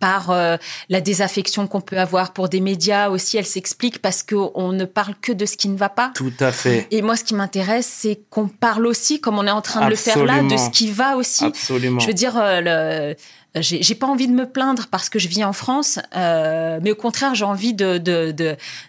par 0.01 0.33
la 0.89 1.01
désaffection 1.01 1.67
qu'on 1.67 1.81
peut 1.81 1.99
avoir 1.99 2.33
pour 2.33 2.49
des 2.49 2.61
médias 2.61 3.09
aussi. 3.09 3.37
Elle 3.37 3.47
s'explique 3.47 4.01
parce 4.01 4.23
que 4.23 4.37
on 4.55 4.73
ne 4.73 4.85
parle 4.85 5.15
que 5.21 5.33
de 5.33 5.47
ce 5.47 5.57
qui 5.57 5.69
ne 5.69 5.77
va 5.77 5.89
pas. 5.89 6.13
Tout 6.15 6.33
à 6.41 6.53
fait. 6.53 6.87
Et 6.91 7.03
moi, 7.03 7.17
ce 7.17 7.25
qui 7.25 7.35
m'intéresse, 7.35 7.91
c'est 7.91 8.21
qu'on 8.31 8.49
parle 8.49 8.87
aussi, 8.87 9.21
comme 9.21 9.39
on 9.39 9.47
est 9.47 9.51
en 9.51 9.63
train 9.63 9.85
de 9.85 9.91
le 9.91 9.97
faire 9.97 10.25
là, 10.25 10.43
de 10.43 10.57
ce 10.57 10.71
qui 10.71 10.91
va 10.91 11.17
aussi. 11.17 11.45
Absolument. 11.45 12.01
Je 12.01 12.07
veux 12.07 12.15
dire, 12.15 12.35
le- 12.37 13.15
j'ai 13.61 13.95
pas 13.95 14.07
envie 14.07 14.27
de 14.27 14.33
me 14.33 14.47
plaindre 14.47 14.89
parce 14.91 15.09
que 15.09 15.19
je 15.19 15.29
vis 15.29 15.45
en 15.45 15.53
France, 15.53 16.01
euh, 16.17 16.81
mais 16.83 16.91
au 16.91 16.97
contraire, 16.97 17.35
j'ai 17.35 17.45
envie 17.45 17.73
de 17.73 17.99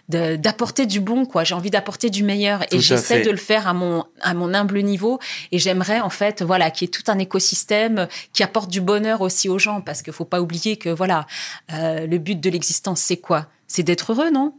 d'apporter 0.08 0.86
du 0.86 1.00
bon, 1.00 1.24
quoi. 1.24 1.44
J'ai 1.44 1.54
envie 1.54 1.70
d'apporter 1.70 2.10
du 2.10 2.24
meilleur, 2.24 2.62
et 2.72 2.80
j'essaie 2.80 3.22
de 3.22 3.30
le 3.30 3.36
faire 3.36 3.68
à 3.68 3.74
mon 3.74 4.04
à 4.20 4.34
mon 4.34 4.54
humble 4.54 4.80
niveau. 4.80 5.20
Et 5.52 5.58
j'aimerais 5.58 6.00
en 6.00 6.10
fait, 6.10 6.42
voilà, 6.42 6.70
qu'il 6.70 6.86
y 6.86 6.88
ait 6.88 6.90
tout 6.90 7.08
un 7.10 7.18
écosystème 7.18 8.08
qui 8.32 8.42
apporte 8.42 8.70
du 8.70 8.80
bonheur 8.80 9.20
aussi 9.20 9.48
aux 9.48 9.58
gens, 9.58 9.80
parce 9.80 10.02
qu'il 10.02 10.12
faut 10.12 10.24
pas 10.24 10.40
oublier 10.40 10.76
que 10.76 10.88
voilà, 10.88 11.26
euh, 11.72 12.06
le 12.06 12.18
but 12.18 12.40
de 12.40 12.50
l'existence, 12.50 13.00
c'est 13.00 13.18
quoi? 13.18 13.46
C'est 13.68 13.84
d'être 13.84 14.12
heureux, 14.12 14.30
non? 14.30 14.54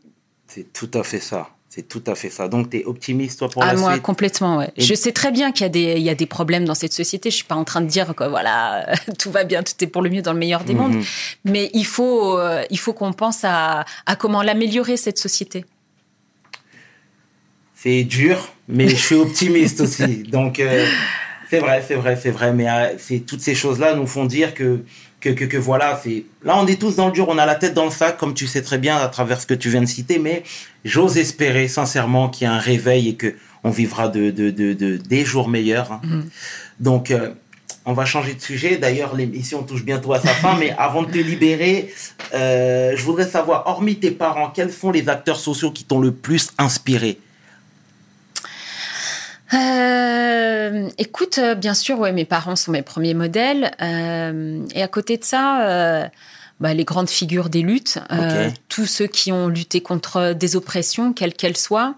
C'est 0.48 0.72
tout 0.72 0.92
à 0.94 1.04
fait 1.04 1.20
ça. 1.20 1.50
C'est 1.78 1.88
tout 1.88 2.02
à 2.08 2.16
fait 2.16 2.32
ça. 2.32 2.48
Donc, 2.48 2.72
tu 2.72 2.78
es 2.80 2.86
optimiste, 2.86 3.38
toi, 3.38 3.50
pour 3.50 3.62
Ah 3.64 3.74
la 3.74 3.80
moi 3.80 3.92
suite? 3.92 4.02
complètement 4.02 4.58
ouais. 4.58 4.72
Et- 4.76 4.82
Je 4.82 4.96
sais 4.96 5.12
très 5.12 5.32
bien 5.32 5.52
qu'il 5.52 5.62
y 5.62 5.66
a 5.68 5.70
des 5.70 5.94
il 5.98 6.02
y 6.02 6.10
a 6.10 6.16
des 6.16 6.26
problèmes 6.26 6.66
dans 6.66 6.74
cette 6.74 6.92
société. 6.92 7.30
Je 7.30 7.36
suis 7.36 7.46
pas 7.46 7.54
en 7.54 7.64
train 7.66 7.82
de 7.82 7.86
dire 7.88 8.16
que 8.16 8.24
voilà 8.24 8.88
tout 9.20 9.30
va 9.30 9.44
bien, 9.44 9.62
tout 9.62 9.74
est 9.82 9.86
pour 9.86 10.02
le 10.02 10.10
mieux 10.10 10.24
dans 10.24 10.34
le 10.34 10.40
meilleur 10.40 10.64
des 10.64 10.74
Mhm. 10.74 10.80
mondes. 10.82 11.04
Mais 11.46 11.70
il 11.76 11.86
faut 11.86 12.40
euh, 12.40 12.64
il 12.72 12.80
faut 12.80 12.94
qu'on 12.94 13.14
pense 13.14 13.42
à 13.44 13.86
à 14.08 14.16
comment 14.16 14.42
l'améliorer 14.42 14.98
cette 14.98 15.20
société. 15.20 15.66
C'est 17.76 18.04
dur, 18.04 18.50
mais 18.68 18.88
je 18.90 18.96
suis 18.96 19.16
optimiste 19.16 19.82
aussi. 19.82 20.24
Donc, 20.24 20.60
euh, 20.60 20.86
c'est 21.50 21.60
vrai, 21.60 21.84
c'est 21.88 21.94
vrai, 21.96 22.16
c'est 22.20 22.32
vrai. 22.32 22.52
Mais 22.54 22.68
euh, 22.68 22.96
c'est 22.98 23.20
toutes 23.20 23.42
ces 23.42 23.54
choses-là 23.54 23.94
nous 23.94 24.08
font 24.08 24.26
dire 24.26 24.56
que, 24.56 24.84
que, 25.20 25.30
que, 25.30 25.46
que 25.46 25.58
voilà, 25.58 26.00
c'est 26.04 26.26
là, 26.44 26.58
on 26.58 26.68
est 26.68 26.80
tous 26.80 26.96
dans 26.96 27.08
le 27.08 27.12
dur, 27.12 27.28
on 27.30 27.38
a 27.38 27.46
la 27.46 27.56
tête 27.56 27.74
dans 27.74 27.86
le 27.86 27.92
sac, 27.92 28.18
comme 28.18 28.34
tu 28.34 28.46
sais 28.48 28.62
très 28.62 28.78
bien 28.78 28.98
à 28.98 29.08
travers 29.08 29.42
ce 29.42 29.48
que 29.48 29.54
tu 29.56 29.70
viens 29.70 29.82
de 29.82 29.88
citer. 29.88 30.20
Mais 30.20 30.44
j'ose 30.86 31.18
espérer 31.18 31.68
sincèrement 31.68 32.30
qu'il 32.30 32.46
y 32.46 32.48
a 32.48 32.54
un 32.54 32.60
réveil 32.60 33.10
et 33.10 33.16
que 33.16 33.36
on 33.64 33.72
vivra 33.72 34.08
de, 34.08 34.30
de, 34.32 34.52
de, 34.52 34.74
de- 34.74 34.98
des 34.98 35.26
jours 35.26 35.50
meilleurs. 35.50 35.92
hein. 35.92 36.02
Mhm. 36.04 36.30
Donc, 36.80 37.10
euh, 37.12 37.32
on 37.86 37.94
va 37.94 38.06
changer 38.06 38.34
de 38.36 38.42
sujet. 38.42 38.78
D'ailleurs, 38.78 39.16
l'émission 39.16 39.64
touche 39.64 39.84
bientôt 39.84 40.14
à 40.14 40.20
sa 40.20 40.30
fin. 40.30 40.56
mais 40.60 40.72
avant 40.78 41.02
de 41.04 41.12
te 41.12 41.18
libérer, 41.18 41.92
euh, 42.34 42.94
je 42.96 43.04
voudrais 43.04 43.26
savoir, 43.28 43.64
hormis 43.66 43.96
tes 43.96 44.12
parents, 44.12 44.50
quels 44.52 44.72
sont 44.72 44.92
les 44.92 45.10
acteurs 45.10 45.40
sociaux 45.40 45.72
qui 45.72 45.84
t'ont 45.86 46.00
le 46.00 46.12
plus 46.12 46.50
inspiré? 46.58 47.18
Euh, 49.54 50.90
écoute, 50.98 51.38
euh, 51.38 51.56
bien 51.56 51.74
sûr, 51.74 52.00
ouais, 52.00 52.12
mes 52.12 52.26
parents 52.26 52.56
sont 52.56 52.72
mes 52.72 52.82
premiers 52.82 53.14
modèles. 53.14 53.72
euh, 53.82 54.60
et 54.74 54.84
à 54.84 54.88
côté 54.88 55.18
de 55.18 55.24
ça, 55.24 55.62
euh, 55.62 56.08
bah, 56.60 56.74
les 56.74 56.86
grandes 56.86 57.10
figures 57.10 57.50
des 57.50 57.62
luttes, 57.62 58.00
euh, 58.12 58.50
tous 58.68 58.88
ceux 58.88 59.08
qui 59.08 59.32
ont 59.32 59.48
lutté 59.48 59.82
contre 59.82 60.34
des 60.34 60.56
oppressions, 60.56 61.14
quelles 61.14 61.34
qu'elles 61.34 61.58
soient. 61.58 61.96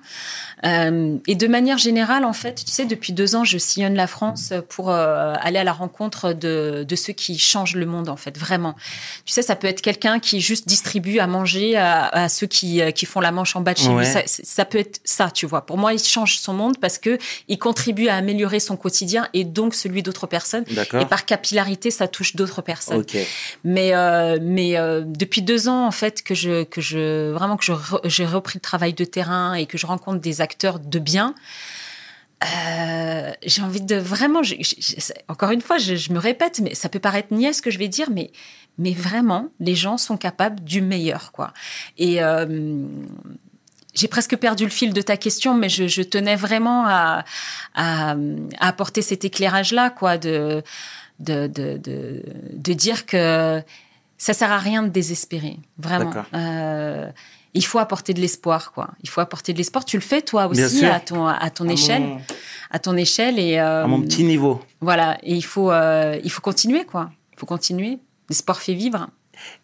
Euh, 0.66 1.18
et 1.28 1.36
de 1.36 1.48
manière 1.48 1.78
générale, 1.78 2.26
en 2.26 2.34
fait, 2.34 2.56
tu 2.66 2.72
sais, 2.72 2.86
depuis 2.86 3.14
deux 3.14 3.36
ans, 3.36 3.44
je 3.46 3.58
sillonne 3.58 3.96
la 3.96 4.08
France 4.08 4.52
pour 4.68 4.90
euh, 4.90 5.34
aller 5.42 5.58
à 5.60 5.64
la 5.64 5.72
rencontre 5.72 6.34
de, 6.34 6.86
de 6.88 6.96
ceux 6.96 7.14
qui 7.14 7.38
changent 7.40 7.76
le 7.76 7.86
monde, 7.86 8.10
en 8.10 8.18
fait, 8.18 8.38
vraiment. 8.38 8.76
Tu 9.26 9.34
sais, 9.34 9.42
ça 9.42 9.56
peut 9.56 9.68
être 9.68 9.82
quelqu'un 9.82 10.20
qui 10.20 10.42
juste 10.42 10.68
distribue 10.68 11.20
à 11.20 11.28
manger 11.28 11.78
à, 11.78 12.08
à 12.08 12.30
ceux 12.30 12.48
qui, 12.48 12.82
euh, 12.82 12.92
qui 12.92 13.06
font 13.06 13.22
la 13.22 13.32
manche 13.32 13.56
en 13.56 13.62
bas 13.62 13.74
de 13.74 13.80
chez 13.80 13.88
Ouais. 13.90 14.04
lui. 14.04 14.12
Ça, 14.12 14.22
ça 14.26 14.66
peut 14.66 14.80
être 14.80 15.00
ça, 15.04 15.32
tu 15.32 15.46
vois. 15.46 15.66
Pour 15.66 15.78
moi, 15.78 15.94
il 15.94 16.00
change 16.00 16.38
son 16.38 16.54
monde 16.54 16.78
parce 16.80 16.98
que 16.98 17.18
il 17.48 17.58
contribue 17.58 18.08
à 18.10 18.16
améliorer 18.16 18.60
son 18.60 18.76
quotidien 18.76 19.28
et 19.34 19.46
donc 19.46 19.74
celui 19.74 20.04
d'autres 20.04 20.28
personnes. 20.28 20.66
Et 20.70 21.06
par 21.06 21.26
capillarité, 21.26 21.90
ça 21.90 22.08
touche 22.08 22.36
d'autres 22.36 22.62
personnes. 22.62 23.00
Ok. 23.00 23.18
Mais 23.64 23.94
euh, 23.94 24.38
mais 24.42 24.78
euh, 24.78 25.02
depuis 25.06 25.42
deux 25.42 25.70
ans 25.70 25.88
en 25.88 25.92
fait 25.92 26.22
que 26.22 26.36
je 26.36 26.64
que 26.64 26.82
je 26.82 27.32
vraiment 27.32 27.56
que 27.58 27.66
j'ai 28.06 28.26
repris 28.26 28.58
le 28.58 28.62
travail 28.62 28.94
de 28.94 29.06
terrain 29.06 29.54
et 29.54 29.66
que 29.66 29.78
je 29.78 29.86
rencontre 29.88 30.20
des 30.20 30.42
acteurs 30.42 30.49
de 30.58 31.00
bien. 31.00 31.36
euh, 32.44 33.32
j'ai 33.46 33.62
envie 33.62 33.82
de 33.82 33.96
vraiment, 33.98 34.44
je- 34.44 34.56
je- 34.60 34.76
je- 34.80 35.14
encore 35.28 35.52
une 35.52 35.60
fois, 35.62 35.78
je, 35.78 36.14
me 36.14 36.20
répète, 36.20 36.62
mais 36.62 36.74
ça 36.74 36.88
peut 36.88 37.00
paraître 37.00 37.34
niais 37.34 37.52
ce 37.52 37.62
que 37.62 37.70
je 37.70 37.78
vais 37.78 37.90
dire, 37.90 38.10
mais 38.12 38.32
mais 38.78 38.94
vraiment, 38.94 39.50
les 39.60 39.76
gens 39.76 39.98
sont 39.98 40.16
capables 40.16 40.64
du 40.64 40.82
meilleur, 40.82 41.34
quoi. 41.34 41.54
Et 41.98 42.24
euh, 42.24 42.86
j'ai 43.94 44.08
presque 44.08 44.38
perdu 44.38 44.64
le 44.64 44.70
fil 44.70 44.94
de 44.94 45.02
ta 45.02 45.18
question, 45.18 45.54
mais 45.54 45.68
je, 45.68 46.02
tenais 46.02 46.38
vraiment 46.38 46.86
à, 46.88 47.26
à, 47.76 48.12
à 48.12 48.68
apporter 48.70 49.02
cet 49.02 49.26
éclairage-là, 49.26 49.90
quoi, 49.90 50.18
de, 50.18 50.64
de, 51.20 51.48
de, 51.48 51.76
de, 51.76 52.24
de 52.54 52.74
dire 52.74 53.06
que 53.06 53.62
ça 54.18 54.34
sert 54.34 54.52
à 54.54 54.60
rien 54.60 54.84
de 54.84 54.88
désespérer, 54.90 55.58
vraiment. 55.78 56.12
Euh, 56.34 57.10
il 57.54 57.66
faut 57.66 57.80
apporter 57.80 58.14
de 58.14 58.20
l'espoir, 58.22 58.72
quoi. 58.74 58.90
Il 59.04 59.10
faut 59.10 59.22
apporter 59.22 59.54
de 59.54 59.58
l'espoir. 59.58 59.84
Tu 59.86 59.98
le 59.98 60.02
fais 60.02 60.22
toi 60.22 60.48
aussi 60.48 60.86
à 60.86 61.00
ton 61.00 61.26
à 61.28 61.50
ton 61.50 61.68
À 61.68 61.74
échelle, 61.74 62.02
mon- 62.04 62.22
à 62.72 62.80
ton 62.80 62.96
échelle 62.98 63.40
et 63.40 63.58
euh, 63.58 63.84
à 63.84 63.88
mon 63.88 64.02
petit 64.02 64.24
niveau. 64.24 64.62
voilà. 64.82 65.18
Et 65.24 65.34
il 65.36 65.42
faut 65.46 65.72
euh, 65.72 66.20
il 66.24 66.30
faut 66.32 66.42
continuer, 66.42 66.86
quoi. 66.86 67.10
Il 67.34 67.40
faut 67.40 67.46
continuer. 67.48 67.98
L'espoir 68.30 68.60
fait 68.62 68.74
vivre. 68.76 69.10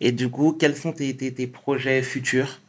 Et 0.01 0.11
du 0.11 0.29
coup, 0.29 0.53
quels 0.59 0.75
sont 0.75 0.93
tes, 0.93 1.15
tes, 1.15 1.33
tes 1.33 1.47
projets 1.47 2.01
futurs? 2.01 2.59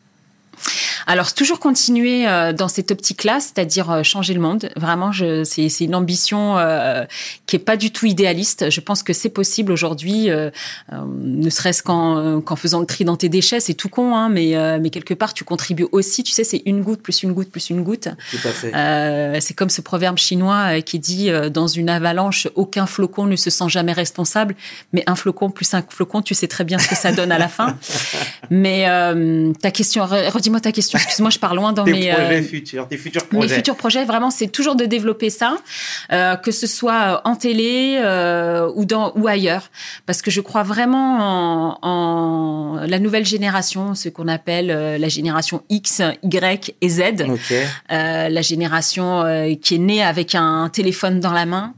Alors, 1.07 1.33
toujours 1.35 1.61
continuer 1.61 2.27
euh, 2.29 2.53
dans 2.53 2.67
cette 2.69 2.91
optique-là, 2.91 3.39
c'est-à-dire 3.41 3.91
euh, 3.91 4.03
changer 4.03 4.35
le 4.35 4.41
monde. 4.41 4.69
Vraiment, 4.77 5.13
je, 5.13 5.45
c'est, 5.45 5.69
c'est 5.69 5.85
une 5.85 5.95
ambition 5.95 6.59
euh, 6.59 7.05
qui 7.47 7.55
est 7.57 7.61
pas 7.61 7.77
du 7.77 7.93
tout 7.93 8.07
idéaliste. 8.07 8.71
Je 8.71 8.81
pense 8.81 9.03
que 9.05 9.13
c'est 9.13 9.29
possible 9.29 9.71
aujourd'hui, 9.71 10.31
euh, 10.31 10.51
euh, 10.93 10.97
ne 11.23 11.49
serait-ce 11.49 11.83
qu'en, 11.85 12.19
euh, 12.19 12.41
qu'en 12.41 12.57
faisant 12.57 12.81
le 12.81 12.87
tri 12.87 13.05
dans 13.05 13.17
tes 13.17 13.29
déchets. 13.29 13.61
C'est 13.61 13.75
tout 13.75 13.89
con, 13.89 14.17
hein, 14.17 14.29
mais, 14.29 14.57
euh, 14.57 14.79
mais 14.81 14.91
quelque 14.91 15.15
part, 15.15 15.33
tu 15.33 15.45
contribues 15.45 15.87
aussi. 15.93 16.25
Tu 16.25 16.33
sais, 16.33 16.43
c'est 16.43 16.63
une 16.67 16.83
goutte 16.83 17.03
plus 17.03 17.23
une 17.23 17.33
goutte 17.33 17.51
plus 17.53 17.71
une 17.71 17.83
goutte. 17.85 18.09
Tout 18.33 18.49
à 18.49 18.51
fait. 18.51 18.75
Euh, 18.75 19.37
c'est 19.41 19.55
comme 19.55 19.71
ce 19.71 19.81
proverbe 19.83 20.19
chinois 20.19 20.81
qui 20.83 20.99
dit 20.99 21.31
euh, 21.31 21.51
dans 21.51 21.69
une 21.69 21.89
avalanche, 21.89 22.49
aucun 22.57 22.87
flocon 22.87 23.27
ne 23.27 23.37
se 23.37 23.49
sent 23.51 23.69
jamais 23.69 23.93
responsable, 23.93 24.57
mais 24.93 25.05
un 25.07 25.15
flocon 25.15 25.51
plus 25.51 25.73
un 25.75 25.85
flocon, 25.89 26.21
tu 26.23 26.35
sais 26.35 26.49
très 26.49 26.65
bien 26.65 26.79
ce 26.79 26.89
que 26.89 26.97
ça 26.97 27.13
donne 27.13 27.31
à 27.31 27.39
la 27.39 27.49
fin. 27.49 27.77
Mais 28.51 28.87
euh, 28.89 29.53
ta 29.61 29.71
question, 29.71 30.05
re- 30.05 30.31
redis-moi 30.31 30.61
ta 30.61 30.73
question. 30.73 30.96
Excuse-moi, 30.97 31.31
je 31.31 31.39
pars 31.39 31.55
loin 31.55 31.73
dans 31.73 31.85
mes 31.85 32.11
projets 32.11 32.41
euh, 32.41 32.43
futurs, 32.43 32.89
tes 32.89 32.97
futurs 32.97 33.23
mes 33.31 33.39
projets. 33.39 33.55
futurs 33.57 33.77
projets. 33.77 34.05
Vraiment, 34.05 34.31
c'est 34.31 34.49
toujours 34.49 34.75
de 34.77 34.85
développer 34.85 35.31
ça, 35.31 35.57
euh, 36.13 36.37
que 36.37 36.51
ce 36.51 36.67
soit 36.67 37.21
en 37.25 37.37
télé 37.37 37.99
euh, 38.03 38.71
ou 38.75 38.85
dans 38.85 39.13
ou 39.17 39.29
ailleurs, 39.29 39.71
parce 40.07 40.23
que 40.23 40.31
je 40.31 40.41
crois 40.41 40.63
vraiment 40.63 41.79
en, 41.83 41.89
en 41.89 42.81
la 42.87 42.99
nouvelle 42.99 43.25
génération, 43.27 43.95
ce 43.95 44.09
qu'on 44.09 44.29
appelle 44.29 44.71
euh, 44.71 44.99
la 44.99 45.09
génération 45.09 45.63
X, 45.69 46.03
Y 46.23 46.75
et 46.81 46.89
Z 46.89 47.03
Ok. 47.29 47.39
euh, 47.53 48.29
la 48.29 48.43
génération 48.43 49.23
euh, 49.23 49.55
qui 49.61 49.77
est 49.77 49.79
née 49.79 50.03
avec 50.03 50.35
un 50.35 50.69
téléphone 50.73 51.21
dans 51.21 51.33
la 51.33 51.47
main. 51.47 51.75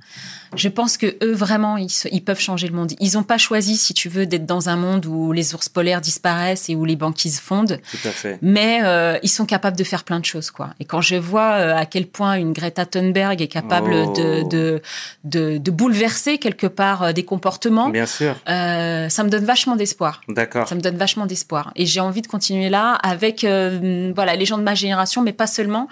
Je 0.57 0.69
pense 0.69 0.97
que 0.97 1.17
eux 1.23 1.33
vraiment, 1.35 1.77
ils, 1.77 1.91
se- 1.91 2.09
ils 2.11 2.23
peuvent 2.23 2.41
changer 2.41 2.67
le 2.69 2.75
monde. 2.75 2.93
Ils 3.01 3.15
n'ont 3.15 3.23
pas 3.23 3.39
choisi, 3.39 3.77
si 3.77 3.95
tu 3.95 4.09
veux, 4.09 4.27
d'être 4.27 4.47
dans 4.47 4.69
un 4.69 4.77
monde 4.77 5.07
où 5.07 5.33
les 5.33 5.55
ours 5.55 5.69
polaires 5.69 6.01
disparaissent 6.01 6.69
et 6.69 6.75
où 6.75 6.85
les 6.85 6.97
banquises 6.97 7.39
fondent. 7.41 7.81
Tout 7.91 8.09
à 8.09 8.11
fait. 8.11 8.39
Mais 8.43 8.81
euh, 8.85 9.19
ils 9.23 9.29
sont 9.29 9.47
capables 9.47 9.77
de 9.77 9.85
faire 9.85 10.05
plein 10.05 10.21
de 10.21 10.25
choses, 10.25 10.51
quoi. 10.51 10.71
Et 10.81 10.85
quand 10.85 11.01
je 11.01 11.17
vois 11.17 11.53
euh, 11.53 11.77
à 11.77 11.87
quel 11.87 12.07
point 12.07 12.35
une 12.35 12.53
Greta 12.53 12.87
Thunberg 12.87 13.41
est 13.43 13.49
capable 13.49 13.93
Oh. 13.95 14.13
de, 14.13 14.49
de, 14.49 14.83
de, 15.25 15.59
de 15.59 15.71
bouleverser 15.71 16.39
quelque 16.39 16.67
part 16.67 17.03
euh, 17.03 17.13
des 17.13 17.25
comportements, 17.25 17.89
Bien 17.91 18.07
sûr. 18.07 18.35
euh, 18.49 19.09
ça 19.09 19.25
me 19.25 19.29
donne 19.31 19.45
vachement 19.45 19.77
d'espoir. 19.77 20.21
D'accord. 20.29 20.69
Ça 20.69 20.75
me 20.75 20.81
donne 20.81 20.97
vachement 20.97 21.27
d'espoir. 21.27 21.73
Et 21.77 21.87
j'ai 21.87 22.01
envie 22.01 22.23
de 22.23 22.27
continuer 22.27 22.69
là 22.69 22.93
avec 23.03 23.45
euh, 23.45 24.13
voilà 24.15 24.37
les 24.37 24.45
gens 24.47 24.59
de 24.59 24.63
ma 24.63 24.75
génération, 24.75 25.23
mais 25.23 25.33
pas 25.33 25.47
seulement. 25.47 25.89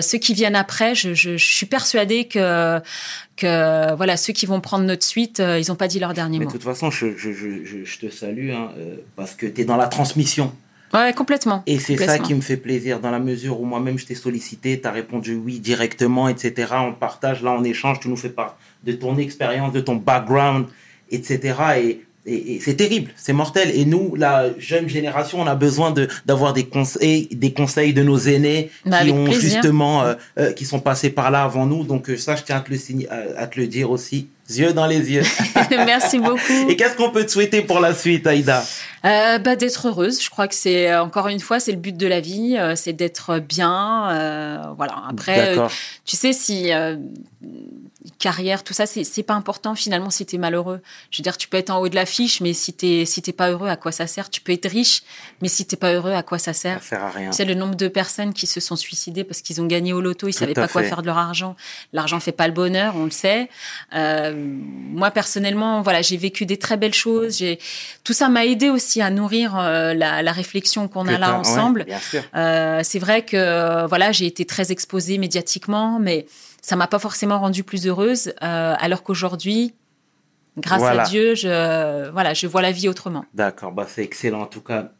Ceux 0.00 0.18
qui 0.18 0.34
viennent 0.34 0.56
après, 0.56 0.94
je, 0.94 1.14
je, 1.14 1.36
je 1.36 1.44
suis 1.54 1.66
persuadée 1.66 2.26
que 2.26 2.80
que 3.40 3.94
voilà 3.96 4.16
ceux 4.16 4.32
qui 4.32 4.46
vont 4.46 4.60
prendre 4.60 4.84
notre 4.84 5.04
suite, 5.04 5.40
euh, 5.40 5.58
ils 5.58 5.68
n'ont 5.68 5.76
pas 5.76 5.88
dit 5.88 5.98
leur 5.98 6.14
dernier 6.14 6.38
Mais 6.38 6.44
mot. 6.44 6.50
de 6.50 6.56
toute 6.56 6.64
façon, 6.64 6.90
je, 6.90 7.16
je, 7.16 7.32
je, 7.32 7.64
je, 7.64 7.84
je 7.84 7.98
te 7.98 8.10
salue 8.10 8.50
hein, 8.50 8.70
euh, 8.78 8.96
parce 9.16 9.34
que 9.34 9.46
tu 9.46 9.62
es 9.62 9.64
dans 9.64 9.76
la 9.76 9.88
transmission. 9.88 10.52
Ouais, 10.92 11.12
complètement. 11.12 11.62
Et 11.66 11.78
c'est 11.78 11.96
ça 11.96 12.18
qui 12.18 12.34
me 12.34 12.40
fait 12.40 12.56
plaisir, 12.56 12.98
dans 12.98 13.12
la 13.12 13.20
mesure 13.20 13.60
où 13.60 13.64
moi-même 13.64 13.96
je 13.98 14.06
t'ai 14.06 14.16
sollicité, 14.16 14.80
tu 14.80 14.88
as 14.88 14.90
répondu 14.90 15.34
oui 15.34 15.60
directement, 15.60 16.28
etc. 16.28 16.72
On 16.78 16.92
partage, 16.92 17.42
là 17.42 17.52
on 17.52 17.62
échange, 17.62 18.00
tu 18.00 18.08
nous 18.08 18.16
fais 18.16 18.30
part 18.30 18.58
de 18.84 18.92
ton 18.92 19.16
expérience, 19.16 19.72
de 19.72 19.80
ton 19.80 19.96
background, 19.96 20.66
etc. 21.10 21.54
Et, 21.78 22.04
et, 22.26 22.54
et 22.56 22.60
c'est 22.60 22.74
terrible, 22.74 23.10
c'est 23.16 23.32
mortel. 23.32 23.70
Et 23.74 23.84
nous, 23.84 24.14
la 24.14 24.46
jeune 24.58 24.88
génération, 24.88 25.40
on 25.40 25.46
a 25.46 25.54
besoin 25.54 25.90
de 25.90 26.06
d'avoir 26.26 26.52
des 26.52 26.64
conseils, 26.66 27.28
des 27.32 27.52
conseils 27.52 27.92
de 27.94 28.02
nos 28.02 28.18
aînés 28.18 28.70
Bah, 28.84 29.02
qui 29.04 29.10
ont 29.10 29.24
plaisir. 29.24 29.40
justement, 29.62 30.02
euh, 30.04 30.14
euh, 30.38 30.52
qui 30.52 30.64
sont 30.66 30.80
passés 30.80 31.10
par 31.10 31.30
là 31.30 31.44
avant 31.44 31.66
nous. 31.66 31.84
Donc 31.84 32.10
euh, 32.10 32.16
ça, 32.16 32.36
je 32.36 32.42
tiens 32.42 32.56
à 32.56 32.60
te 32.60 32.70
le, 32.70 32.76
signer- 32.76 33.08
à, 33.08 33.42
à 33.42 33.46
te 33.46 33.58
le 33.58 33.66
dire 33.66 33.90
aussi, 33.90 34.28
yeux 34.50 34.72
dans 34.74 34.86
les 34.86 35.10
yeux. 35.12 35.22
Merci 35.70 36.18
beaucoup. 36.18 36.68
et 36.68 36.76
qu'est-ce 36.76 36.96
qu'on 36.96 37.10
peut 37.10 37.24
te 37.24 37.30
souhaiter 37.30 37.62
pour 37.62 37.80
la 37.80 37.94
suite, 37.94 38.26
Aïda? 38.26 38.64
Euh, 39.06 39.38
bah, 39.38 39.56
d'être 39.56 39.88
heureuse. 39.88 40.22
Je 40.22 40.28
crois 40.28 40.46
que 40.46 40.54
c'est 40.54 40.94
encore 40.96 41.28
une 41.28 41.40
fois, 41.40 41.58
c'est 41.58 41.72
le 41.72 41.78
but 41.78 41.96
de 41.96 42.06
la 42.06 42.20
vie, 42.20 42.56
euh, 42.58 42.76
c'est 42.76 42.92
d'être 42.92 43.38
bien. 43.38 44.10
euh, 44.10 44.58
voilà. 44.76 45.02
Après, 45.08 45.56
tu 46.04 46.16
sais 46.16 46.34
si 46.34 46.70
carrière, 48.18 48.64
tout 48.64 48.72
ça, 48.72 48.86
c'est 48.86 49.04
c'est 49.04 49.22
pas 49.22 49.34
important 49.34 49.74
finalement 49.74 50.10
si 50.10 50.24
t'es 50.24 50.38
malheureux. 50.38 50.80
Je 51.10 51.18
veux 51.18 51.22
dire, 51.22 51.36
tu 51.36 51.48
peux 51.48 51.56
être 51.56 51.70
en 51.70 51.78
haut 51.80 51.88
de 51.88 51.94
l'affiche, 51.94 52.40
mais 52.40 52.52
si 52.52 52.72
t'es 52.72 53.04
si 53.04 53.20
t'es 53.22 53.32
pas 53.32 53.50
heureux, 53.50 53.68
à 53.68 53.76
quoi 53.76 53.92
ça 53.92 54.06
sert? 54.06 54.30
Tu 54.30 54.40
peux 54.40 54.52
être 54.52 54.68
riche, 54.68 55.02
mais 55.42 55.48
si 55.48 55.66
t'es 55.66 55.76
pas 55.76 55.92
heureux, 55.92 56.12
à 56.12 56.22
quoi 56.22 56.38
ça 56.38 56.52
Ça 56.52 56.60
sert 56.60 56.82
sert 56.82 57.04
à 57.04 57.10
rien. 57.10 57.32
C'est 57.32 57.44
le 57.44 57.54
nombre 57.54 57.74
de 57.74 57.88
personnes 57.88 58.32
qui 58.32 58.46
se 58.46 58.60
sont 58.60 58.76
suicidées 58.76 59.24
parce 59.24 59.42
qu'ils 59.42 59.60
ont 59.60 59.66
gagné 59.66 59.92
au 59.92 60.00
loto, 60.00 60.28
ils 60.28 60.32
Tout 60.32 60.38
savaient 60.40 60.54
pas 60.54 60.68
quoi 60.68 60.82
faire 60.82 61.02
de 61.02 61.06
leur 61.06 61.18
argent. 61.18 61.56
L'argent 61.92 62.20
fait 62.20 62.32
pas 62.32 62.46
le 62.46 62.54
bonheur, 62.54 62.94
on 62.96 63.04
le 63.04 63.10
sait. 63.10 63.48
Euh, 63.94 64.32
moi 64.34 65.10
personnellement, 65.10 65.82
voilà, 65.82 66.00
j'ai 66.02 66.16
vécu 66.16 66.46
des 66.46 66.58
très 66.58 66.76
belles 66.76 66.94
choses. 66.94 67.38
J'ai 67.38 67.58
tout 68.04 68.12
ça 68.12 68.28
m'a 68.28 68.46
aidé 68.46 68.70
aussi 68.70 69.02
à 69.02 69.10
nourrir 69.10 69.58
euh, 69.58 69.92
la, 69.94 70.22
la 70.22 70.32
réflexion 70.32 70.88
qu'on 70.88 71.06
a 71.06 71.18
là 71.18 71.32
ouais, 71.32 71.36
ensemble. 71.36 71.84
bien 71.84 72.00
sûr. 72.00 72.22
Euh, 72.34 72.80
c'est 72.82 72.98
vrai 72.98 73.24
que 73.24 73.86
voilà, 73.86 74.12
j'ai 74.12 74.26
été 74.26 74.46
très 74.46 74.72
exposée 74.72 75.18
médiatiquement, 75.18 75.98
mais 75.98 76.26
ça 76.62 76.76
m'a 76.76 76.86
pas 76.86 76.98
forcément 76.98 77.38
rendue 77.40 77.64
plus 77.64 77.86
heureuse. 77.86 78.32
euh, 78.42 78.74
alors 78.78 79.02
qu'aujourd'hui, 79.02 79.74
grâce 80.58 80.80
Voilà. 80.80 81.02
à 81.02 81.06
Dieu, 81.06 81.34
je 81.34 82.10
voilà, 82.10 82.34
je 82.34 82.46
vois 82.46 82.62
la 82.62 82.72
vie 82.72 82.88
autrement. 82.88 83.24
D'accord, 83.34 83.72
bah 83.72 83.86
c'est 83.88 84.02
excellent 84.04 84.42
en 84.42 84.46
tout 84.46 84.60
cas. 84.60 84.90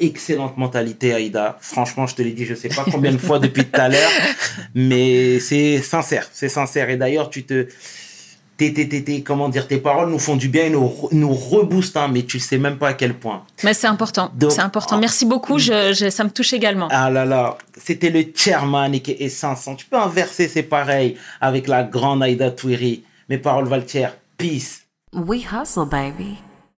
Excellente 0.00 0.56
mentalité, 0.56 1.14
Aïda. 1.14 1.56
Franchement, 1.60 2.08
je 2.08 2.16
te 2.16 2.22
l'ai 2.22 2.32
dit, 2.32 2.44
je 2.46 2.56
sais 2.56 2.68
pas 2.68 2.84
combien 2.90 3.12
de 3.12 3.18
fois 3.18 3.38
depuis 3.38 3.64
tout 3.64 3.80
à 3.80 3.88
l'heure, 3.88 4.10
mais 4.74 5.38
c'est 5.38 5.80
sincère, 5.82 6.28
c'est 6.32 6.48
sincère. 6.48 6.90
Et 6.90 6.96
d'ailleurs, 6.96 7.30
tu 7.30 7.44
te, 7.46 7.68
tes, 8.56 8.72
tes, 8.72 8.88
tes, 8.88 9.02
tes- 9.04 9.22
comment 9.22 9.48
dire, 9.48 9.66
tes 9.66 9.78
paroles 9.78 10.10
nous 10.10 10.18
font 10.18 10.36
du 10.36 10.48
bien 10.48 10.64
et 10.66 10.70
nous, 10.70 10.92
nous 11.12 11.34
reboostent, 11.34 11.96
hein, 11.96 12.08
mais 12.12 12.22
tu 12.22 12.38
sais 12.38 12.58
même 12.58 12.76
pas 12.78 12.88
à 12.88 12.94
quel 12.94 13.14
point. 13.14 13.42
Mais 13.64 13.74
c'est 13.74 13.86
important, 13.88 14.30
c'est 14.50 14.60
important. 14.60 14.98
Merci 14.98 15.26
beaucoup, 15.26 15.58
je, 15.58 15.92
je- 15.92 16.10
ça 16.10 16.24
me 16.24 16.30
touche 16.30 16.52
également. 16.52 16.88
Ah 16.90 17.10
là 17.10 17.24
là, 17.24 17.58
c'était 17.82 18.10
le 18.10 18.24
chairman 18.34 18.94
et 18.94 19.00
qui 19.00 19.12
est 19.12 19.28
500. 19.28 19.74
Tu 19.76 19.86
peux 19.86 19.98
inverser, 19.98 20.48
c'est 20.48 20.62
pareil, 20.62 21.16
avec 21.40 21.66
la 21.68 21.82
grande 21.82 22.22
Aïda 22.22 22.50
Touiri. 22.50 23.02
Mes 23.28 23.38
paroles 23.38 23.66
valent 23.66 23.88
cher. 23.88 24.16
Peace. 24.36 24.82
We 25.12 25.44
hustle, 25.52 25.86
baby. 25.88 26.36